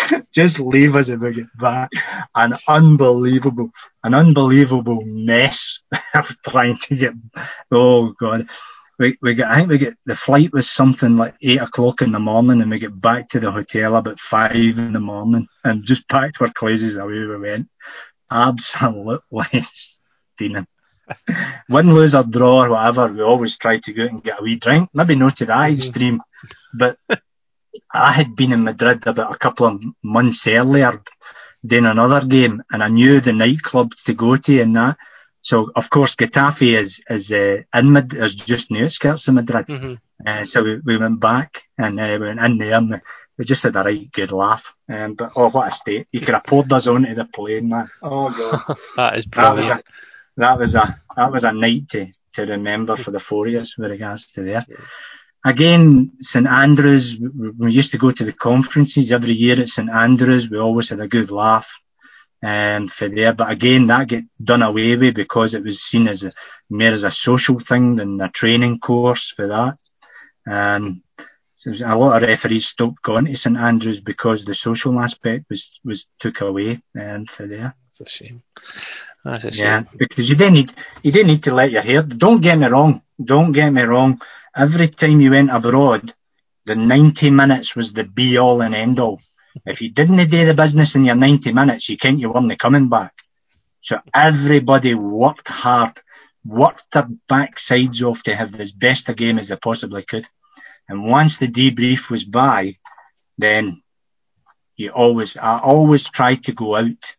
[0.34, 1.90] just leave us if we get back.
[2.34, 3.70] An unbelievable,
[4.02, 5.82] an unbelievable mess
[6.14, 7.14] of trying to get.
[7.70, 8.48] Oh God,
[8.98, 9.48] we we get.
[9.48, 12.70] I think we get the flight was something like eight o'clock in the morning, and
[12.70, 16.52] we get back to the hotel about five in the morning, and just packed our
[16.52, 17.68] clothes away we went.
[18.32, 20.66] Absolutely steaming.
[21.68, 24.42] Win, lose or draw or whatever, we always try to go out and get a
[24.42, 24.90] wee drink.
[24.94, 25.76] Maybe not to that mm-hmm.
[25.76, 26.22] extreme,
[26.72, 26.96] but
[27.92, 31.02] I had been in Madrid about a couple of months earlier
[31.64, 34.96] doing another game, and I knew the nightclubs to go to and that.
[35.40, 39.34] So of course Getafe is is uh, in Mad is just in the outskirts of
[39.34, 39.66] Madrid.
[39.66, 39.94] Mm-hmm.
[40.24, 43.00] Uh, so we, we went back and uh, we went in there and
[43.42, 44.72] we just had a right good laugh.
[44.88, 46.06] Um, but oh, what a state!
[46.12, 47.90] You could have poured us onto the plane, man.
[48.00, 49.84] Oh god, that is brilliant.
[50.36, 53.18] That was a that was a that was a night to to remember for the
[53.18, 54.64] four years with regards to there.
[55.44, 60.48] Again, St Andrews, we used to go to the conferences every year at St Andrews.
[60.48, 61.80] We always had a good laugh
[62.44, 63.32] um, for there.
[63.32, 66.32] But again, that get done away with because it was seen as a,
[66.70, 69.78] more as a social thing than a training course for that.
[70.46, 71.11] Um, so
[71.66, 76.06] a lot of referees stopped going to St Andrews because the social aspect was, was
[76.18, 77.74] took away um, for there.
[77.86, 78.42] That's a shame.
[79.24, 79.64] That's a shame.
[79.64, 82.02] Yeah, because you didn't need you didn't need to let your hair.
[82.02, 83.02] Don't get me wrong.
[83.22, 84.20] Don't get me wrong
[84.54, 86.14] every time you went abroad,
[86.64, 89.20] the 90 minutes was the be all and end all.
[89.66, 92.88] If you didn't do the business in your 90 minutes, you can't, you weren't coming
[92.88, 93.12] back.
[93.80, 95.98] So everybody worked hard,
[96.44, 100.26] worked their backsides off to have as best a game as they possibly could.
[100.92, 102.76] And once the debrief was by,
[103.38, 103.80] then
[104.76, 107.16] you always, I always tried to go out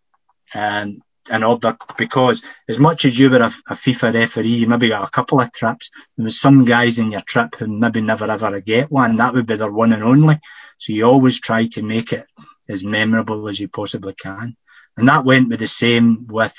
[0.54, 4.90] and in order because as much as you were a, a, FIFA referee, you maybe
[4.90, 5.90] got a couple of trips.
[6.16, 9.18] There was some guys in your trip who maybe never ever get one.
[9.18, 10.40] That would be their one and only.
[10.78, 12.28] So you always try to make it
[12.70, 14.56] as memorable as you possibly can.
[14.98, 16.56] And that went with the same with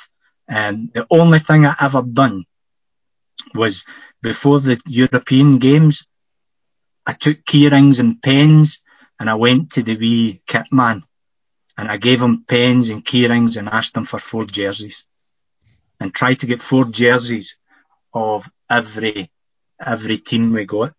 [0.49, 2.45] um, the only thing I ever done
[3.55, 3.85] was
[4.21, 6.05] before the European games,
[7.07, 8.81] I took key rings and pens
[9.19, 11.05] and I went to the wee kit man
[11.77, 15.05] and I gave him pens and key rings and asked him for four jerseys
[16.01, 17.57] and tried to get four jerseys
[18.13, 19.31] of every
[19.85, 20.95] every team we got.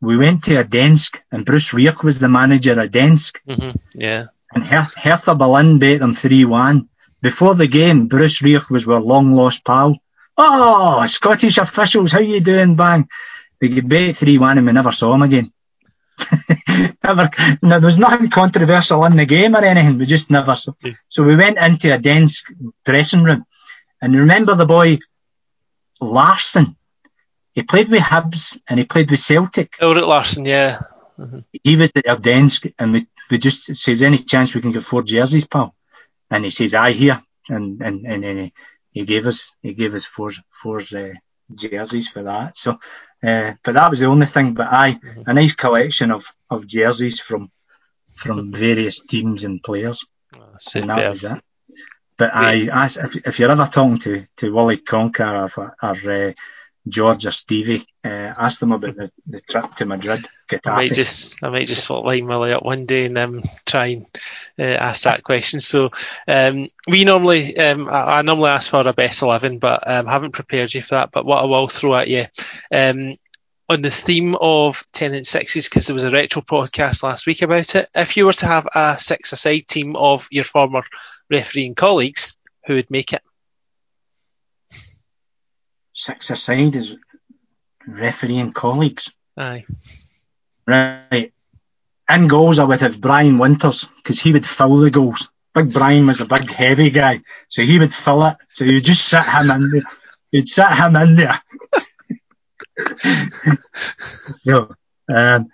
[0.00, 3.32] We went to Odense and Bruce Rioch was the manager of Odense.
[3.48, 3.78] Mm-hmm.
[3.94, 4.26] Yeah.
[4.54, 6.88] And Her- Hertha Berlin beat them 3-1.
[7.20, 9.96] Before the game, Bruce Rioch was our long lost pal.
[10.36, 13.08] Oh, Scottish officials, how you doing, bang?
[13.60, 15.52] They get beat 3-1 and we never saw him again.
[17.04, 17.30] never,
[17.62, 19.98] no, there was nothing controversial in the game or anything.
[19.98, 20.72] We just never saw.
[20.82, 20.92] Yeah.
[21.08, 22.44] So we went into a dense
[22.84, 23.44] dressing room,
[24.00, 24.98] and remember the boy
[26.00, 26.76] Laursen.
[27.52, 29.76] He played with Hibs and he played with Celtic.
[29.80, 30.80] Ulrik Laursen, yeah.
[31.18, 31.40] Mm-hmm.
[31.64, 35.02] He was at Odense, and we, we just says any chance we can get four
[35.02, 35.74] jerseys, pal.
[36.30, 38.52] And he says, "I here," and and and, and he,
[38.92, 41.14] he gave us he gave us four four uh,
[41.52, 42.56] jerseys for that.
[42.56, 42.78] So
[43.22, 44.54] uh, but that was the only thing.
[44.54, 45.22] But I, mm-hmm.
[45.26, 47.50] a nice collection of, of jerseys from
[48.12, 50.04] from various teams and players.
[50.36, 51.42] Oh, and that was it.
[52.16, 56.32] But I, I if, if, you're ever talking to, to Wally Conquer or, or uh,
[56.88, 60.28] George or Stevie, uh, ask them about the, the trip to Madrid.
[60.64, 64.06] I might just I might just line Willie up one day and um, try and
[64.58, 65.60] uh, ask that question.
[65.60, 65.90] So
[66.26, 70.32] um, we normally um, I, I, normally ask for a best eleven, but um, haven't
[70.32, 71.12] prepared you for that.
[71.12, 72.26] But what I will throw at you.
[72.72, 73.16] Um,
[73.70, 77.42] on the theme of 10 and 6s, because there was a retro podcast last week
[77.42, 77.86] about it.
[77.94, 80.84] If you were to have a six aside team of your former
[81.28, 82.34] refereeing colleagues,
[82.66, 83.22] who would make it?
[85.98, 86.96] Six aside as
[87.86, 89.12] refereeing colleagues.
[89.36, 89.64] Aye.
[90.66, 91.32] Right.
[92.10, 96.06] In goals, I would have Brian Winters because he would foul the goals Big Brian
[96.06, 98.36] was a big heavy guy, so he would fill it.
[98.52, 99.82] So you just sit him in there.
[100.30, 101.42] You'd sit him in there.
[104.38, 104.74] so
[105.12, 105.48] um,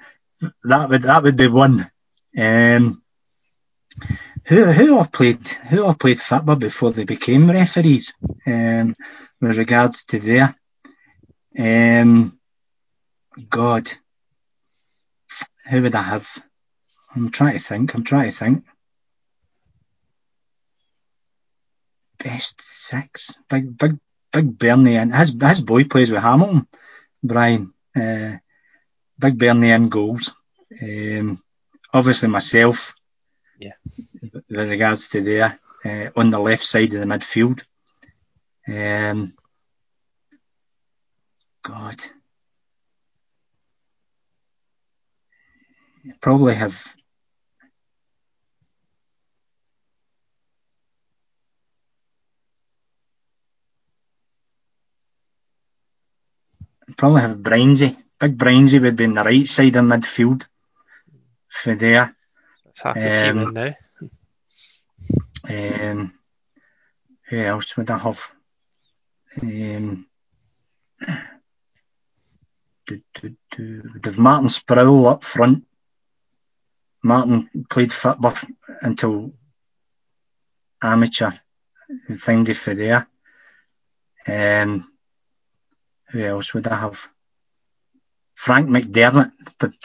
[0.64, 1.90] that would that would be one.
[2.36, 3.02] Um,
[4.46, 8.14] who who played who played football before they became referees.
[8.46, 8.96] Um,
[9.40, 10.54] with regards to there,
[11.58, 12.38] um,
[13.50, 13.90] God,
[15.68, 16.28] who would I have?
[17.14, 17.94] I'm trying to think.
[17.94, 18.64] I'm trying to think.
[22.18, 23.98] Best six, big, big,
[24.32, 26.66] big Bernie, and his his boy plays with Hamilton.
[27.22, 28.36] Brian, uh,
[29.18, 30.34] big Bernie in goals.
[30.82, 31.42] Um,
[31.92, 32.94] obviously myself.
[33.58, 33.72] Yeah.
[34.22, 37.62] With regards to there, uh, on the left side of the midfield.
[38.66, 39.34] Um,
[41.62, 42.02] God.
[46.20, 46.94] Probably have
[56.96, 57.96] probably have Brinesy.
[58.20, 60.46] Big Brinesy would be on the right side of midfield
[61.48, 62.14] for there.
[62.82, 63.74] That's half the team now.
[65.46, 66.14] Um,
[67.28, 68.20] who else would I have?
[69.42, 70.06] Um,
[72.86, 73.90] do, do, do.
[73.92, 75.64] Would have Martin Sproul up front.
[77.02, 78.34] Martin played football
[78.80, 79.34] until
[80.82, 81.32] amateur
[82.10, 83.06] thingy for there.
[84.26, 84.90] Um,
[86.08, 87.08] who else would I have?
[88.44, 89.32] Frank McDermott.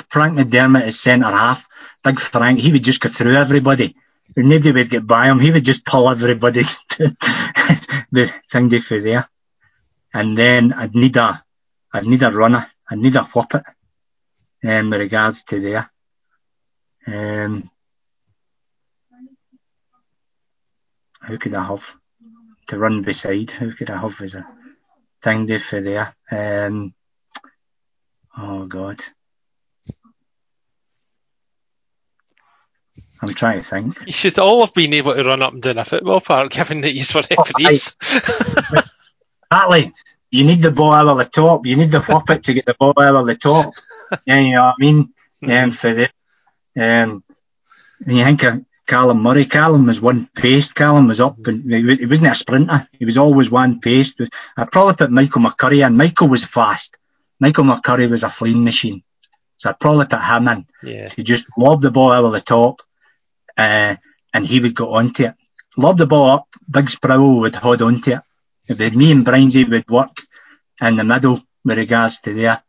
[0.09, 1.65] Frank McDermott is centre half.
[2.03, 3.95] Big Frank, he would just go through everybody.
[4.35, 5.39] Nobody would get by him.
[5.39, 6.63] He would just pull everybody
[8.11, 9.29] the thingy for there.
[10.13, 11.41] And then I'd need a,
[11.93, 12.69] I'd need a runner.
[12.89, 13.63] I'd need a whippet.
[14.61, 15.89] Um, with regards to there.
[17.07, 17.71] Um,
[21.21, 21.95] who could I have
[22.67, 23.51] to run beside?
[23.51, 24.45] Who could I have as a
[25.21, 26.13] thing for there?
[26.29, 26.93] Um,
[28.37, 29.01] oh God.
[33.21, 33.97] I'm trying to think.
[34.05, 36.81] You should all have been able to run up and down a football park, given
[36.81, 37.97] that you were referees.
[39.51, 39.93] Exactly.
[40.29, 41.65] You need the ball over the top.
[41.65, 43.73] You need the whippet to get the ball over the top.
[44.25, 45.13] yeah, you know what I mean?
[45.43, 45.51] Mm-hmm.
[45.51, 46.09] Um, for the,
[46.79, 47.23] um,
[48.05, 50.71] you think of Callum Murray, Callum was one pace.
[50.71, 52.87] Callum was up and he, was, he wasn't a sprinter.
[52.91, 54.15] He was always one pace.
[54.55, 55.97] I'd probably put Michael McCurry in.
[55.97, 56.95] Michael was fast.
[57.39, 59.03] Michael McCurry was a fleeing machine.
[59.57, 60.65] So I'd probably put him in.
[60.83, 61.09] Yeah.
[61.09, 62.81] He just lob the ball over the top,
[63.57, 63.95] uh,
[64.33, 65.35] and he would go onto it.
[65.77, 68.21] Lob the ball up, Big Sproul would hold onto it.
[68.67, 70.17] If me and Brinesy would work
[70.81, 72.61] in the middle with regards to there,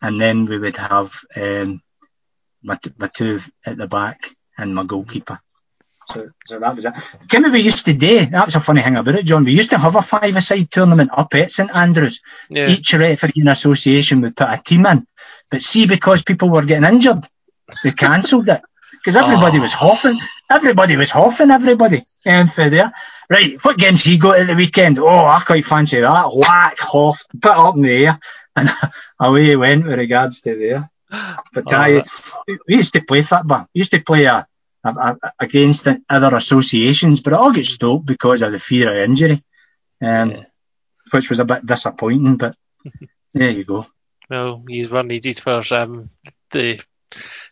[0.00, 1.80] and then we would have um,
[2.62, 5.40] my, t- my two at the back and my goalkeeper.
[6.12, 6.94] So, so that was it.
[7.28, 8.26] Kind of we used to do.
[8.26, 9.44] That was a funny thing about it, John.
[9.44, 12.20] We used to have a five-a-side tournament up at St Andrews.
[12.48, 12.68] Yeah.
[12.68, 15.06] Each refereeing association would put a team in.
[15.50, 17.24] But see, because people were getting injured,
[17.84, 18.62] they cancelled it.
[18.92, 19.62] Because everybody Oh.
[19.62, 20.20] was hoffing.
[20.50, 22.04] Everybody was hoffing everybody.
[22.24, 22.92] And for there.
[23.30, 24.98] Right, what games he got at the weekend?
[24.98, 26.34] Oh, I quite fancy that.
[26.34, 28.18] Whack, hoff, put up in the air.
[28.54, 28.70] And
[29.20, 30.90] away he went with regards to there.
[31.52, 32.42] But Oh, I, ah.
[32.68, 33.66] we used to play football.
[33.74, 34.46] We used to play a,
[35.38, 39.42] against other associations, but it all got stopped because of the fear of injury,
[40.00, 40.44] um, Yeah.
[41.10, 42.36] which was a bit disappointing.
[42.36, 42.56] But
[43.34, 43.86] there you go.
[44.30, 46.10] Well, you were needed for um,
[46.50, 46.82] the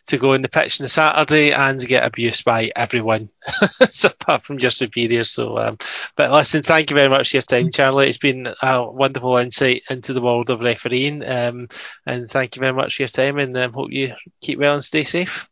[0.07, 3.29] to go on the pitch on the Saturday and get abused by everyone,
[4.03, 5.29] apart from your superiors.
[5.29, 5.77] So, um,
[6.15, 8.07] but listen, thank you very much for your time, Charlie.
[8.09, 11.67] It's been a wonderful insight into the world of refereeing, um,
[12.07, 13.37] and thank you very much for your time.
[13.37, 15.47] And um, hope you keep well and stay safe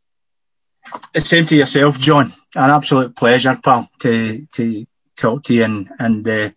[1.14, 2.34] the same to yourself, John.
[2.56, 4.86] An absolute pleasure, pal, to to
[5.16, 6.50] talk to you, and and uh,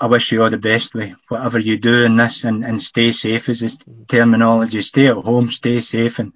[0.00, 3.12] I wish you all the best with whatever you do in this, and, and stay
[3.12, 3.78] safe is this
[4.08, 4.80] terminology.
[4.82, 6.32] Stay at home, stay safe, and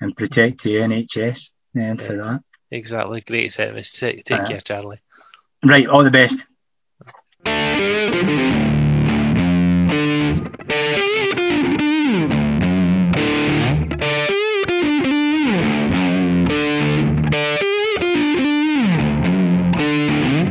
[0.00, 1.50] and protect the NHS.
[1.74, 2.40] And eh, yeah, for that,
[2.70, 3.98] exactly, great service.
[3.98, 5.00] Take, take uh, care, Charlie.
[5.64, 6.46] Right, all the best.